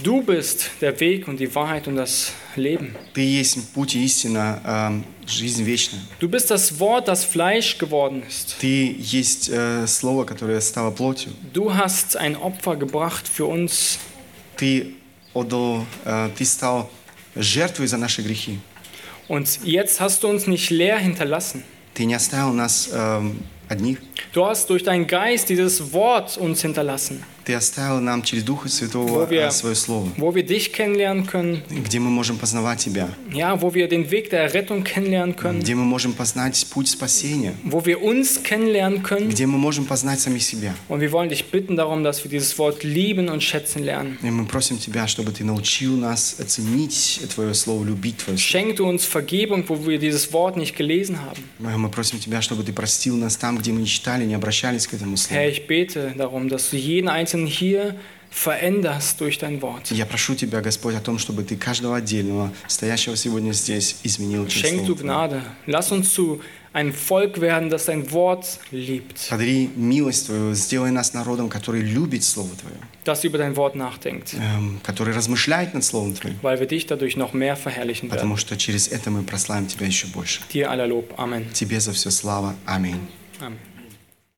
Du 0.03 0.21
bist 0.21 0.71
der 0.81 0.99
Weg 0.99 1.27
und 1.27 1.39
die 1.39 1.53
Wahrheit 1.55 1.87
und 1.87 1.95
das 1.95 2.33
Leben. 2.57 2.95
Ты 3.13 3.21
есть 3.21 3.73
путь 3.73 3.95
и 3.95 4.03
истина, 4.03 4.61
эм, 4.65 5.05
жизнь 5.25 5.63
вечная. 5.63 6.01
Du 6.19 6.27
bist 6.27 6.51
das 6.51 6.79
Wort, 6.79 7.07
das 7.07 7.23
Fleisch 7.23 7.77
geworden 7.77 8.23
ist. 8.27 8.57
Ты 8.59 8.95
есть 8.99 9.49
э, 9.49 9.87
Слово, 9.87 10.25
которое 10.25 10.59
стало 10.59 10.91
плотью. 10.91 11.31
Du 11.53 11.73
hast 11.73 12.17
ein 12.17 12.35
Opfer 12.35 12.75
gebracht 12.75 13.25
für 13.27 13.45
uns. 13.45 13.99
Ты 14.57 14.95
отдал, 15.33 15.85
э, 16.03 16.29
Ты 16.37 16.43
стал 16.43 16.89
жертвой 17.35 17.87
за 17.87 17.97
наши 17.97 18.21
грехи. 18.21 18.59
Und 19.29 19.59
jetzt 19.63 19.99
hast 19.99 20.23
du 20.23 20.27
uns 20.27 20.47
nicht 20.47 20.69
leer 20.69 20.97
hinterlassen. 20.97 21.63
Ты 21.93 22.05
не 22.05 22.15
оставил 22.15 22.53
нас 22.53 22.89
эм, 22.93 23.39
одних. 23.69 23.99
Du 24.33 24.45
hast 24.45 24.69
durch 24.69 24.83
deinen 24.83 25.07
Geist 25.07 25.49
dieses 25.49 25.93
Wort 25.93 26.37
uns 26.37 26.61
hinterlassen, 26.61 27.23
Ты 27.50 27.54
оставил 27.54 27.98
нам 28.00 28.22
через 28.22 28.44
Духа 28.44 28.68
Святого 28.68 29.08
Wo 29.08 29.28
wir- 29.28 29.48
э, 29.48 29.50
свое 29.50 29.74
Слово, 29.74 30.08
wo 30.18 30.32
wir 30.32 30.44
dich 30.44 30.72
kennenlernen 30.72 31.26
können, 31.26 31.62
где 31.68 31.98
мы 31.98 32.08
можем 32.08 32.38
познавать 32.38 32.78
Тебя, 32.78 33.08
ja, 33.32 33.60
wo 33.60 33.74
wir 33.74 33.88
den 33.88 34.08
Weg 34.12 34.30
der 34.30 34.48
kennenlernen 34.48 35.34
können, 35.34 35.58
где 35.58 35.74
мы 35.74 35.82
можем 35.82 36.12
познать 36.12 36.64
путь 36.70 36.86
спасения, 36.86 37.54
wo 37.64 37.84
wir 37.84 38.04
uns 38.04 38.40
kennenlernen 38.44 39.02
können. 39.02 39.30
где 39.30 39.46
мы 39.46 39.58
можем 39.58 39.84
познать 39.84 40.20
самих 40.20 40.44
себя. 40.44 40.76
Und 40.88 41.00
wir 41.00 41.10
wollen 41.10 41.28
dich 41.28 41.46
bitten 41.50 41.74
darum, 41.74 42.04
dass 42.04 42.22
wir 42.22 42.30
dieses 42.30 42.56
Wort 42.56 42.84
lieben 42.84 43.28
und 43.28 43.42
schätzen 43.42 43.82
lernen. 43.82 44.16
И 44.22 44.30
мы 44.30 44.46
просим 44.46 44.78
Тебя, 44.78 45.08
чтобы 45.08 45.32
Ты 45.32 45.42
научил 45.42 45.96
нас 45.96 46.36
оценить 46.38 47.20
Твое 47.34 47.52
Слово, 47.54 47.82
любить 47.84 48.18
Твое 48.18 48.38
Слово. 48.38 48.62
Schenk 48.62 48.76
du 48.76 48.84
uns 48.86 49.04
Vergebung, 49.04 49.64
wo 49.66 49.84
wir 49.88 49.98
dieses 49.98 50.32
Wort 50.32 50.56
nicht 50.56 50.76
gelesen 50.76 51.18
haben. 51.18 51.42
Мы 51.58 51.88
просим 51.88 52.20
Тебя, 52.20 52.42
чтобы 52.42 52.62
Ты 52.62 52.72
простил 52.72 53.16
нас 53.16 53.36
там, 53.36 53.58
где 53.58 53.72
мы 53.72 53.80
не 53.80 53.88
читали, 53.88 54.24
не 54.24 54.34
обращались 54.34 54.86
к 54.86 54.94
этому 54.94 55.16
Herr, 55.16 55.18
Слову. 55.18 55.48
ich 55.50 55.66
bete 55.66 56.14
darum, 56.16 56.48
dass 56.48 56.70
du 56.70 56.76
jeden 56.76 57.08
Einzelnen 57.08 57.39
hier 57.46 57.96
veränderst 58.30 59.20
durch 59.20 59.38
dein 59.38 59.60
Wort. 59.60 59.90
Я 59.90 60.06
прошу 60.06 60.34
Тебя, 60.34 60.60
Господь, 60.60 60.94
о 60.94 61.00
том, 61.00 61.18
чтобы 61.18 61.42
Ты 61.42 61.56
каждого 61.56 61.96
отдельного, 61.96 62.52
стоящего 62.68 63.16
сегодня 63.16 63.52
здесь, 63.52 63.96
изменил 64.04 64.46
через 64.46 64.70
Schenk 64.70 64.86
du. 64.86 64.94
Gnade. 64.94 65.42
Lass 65.66 65.90
uns 65.90 66.12
zu 66.14 66.40
einem 66.72 66.92
Volk 66.92 67.40
werden, 67.40 67.68
das 67.68 67.86
dein 67.86 68.12
Wort 68.12 68.60
liebt, 68.70 69.28
Подари 69.28 69.68
милость 69.74 70.26
Твою, 70.26 70.54
сделай 70.54 70.92
нас 70.92 71.12
народом, 71.12 71.48
который 71.48 71.80
любит 71.80 72.22
Слово 72.22 72.50
Твое, 72.54 72.76
das 73.04 73.24
über 73.24 73.38
dein 73.38 73.56
Wort 73.56 73.74
nachdenkt, 73.74 74.34
эм, 74.34 74.78
который 74.84 75.12
размышляет 75.12 75.74
над 75.74 75.82
Словом 75.82 76.14
Твоим, 76.14 76.38
weil 76.42 76.60
wir 76.60 76.68
dich 76.68 76.86
dadurch 76.86 77.16
noch 77.16 77.32
mehr 77.32 77.56
verherrlichen 77.56 78.08
werden. 78.08 78.14
потому 78.16 78.36
что 78.36 78.56
через 78.56 78.86
это 78.86 79.10
мы 79.10 79.24
прославим 79.24 79.66
Тебя 79.66 79.86
еще 79.86 80.06
больше. 80.06 80.40
Dir 80.52 80.70
aller 80.70 80.86
Lob. 80.86 81.12
Amen. 81.18 81.52
Тебе 81.52 81.80
за 81.80 81.92
все 81.92 82.10
слава. 82.10 82.54
Аминь. 82.64 83.00
Amen. 83.40 83.56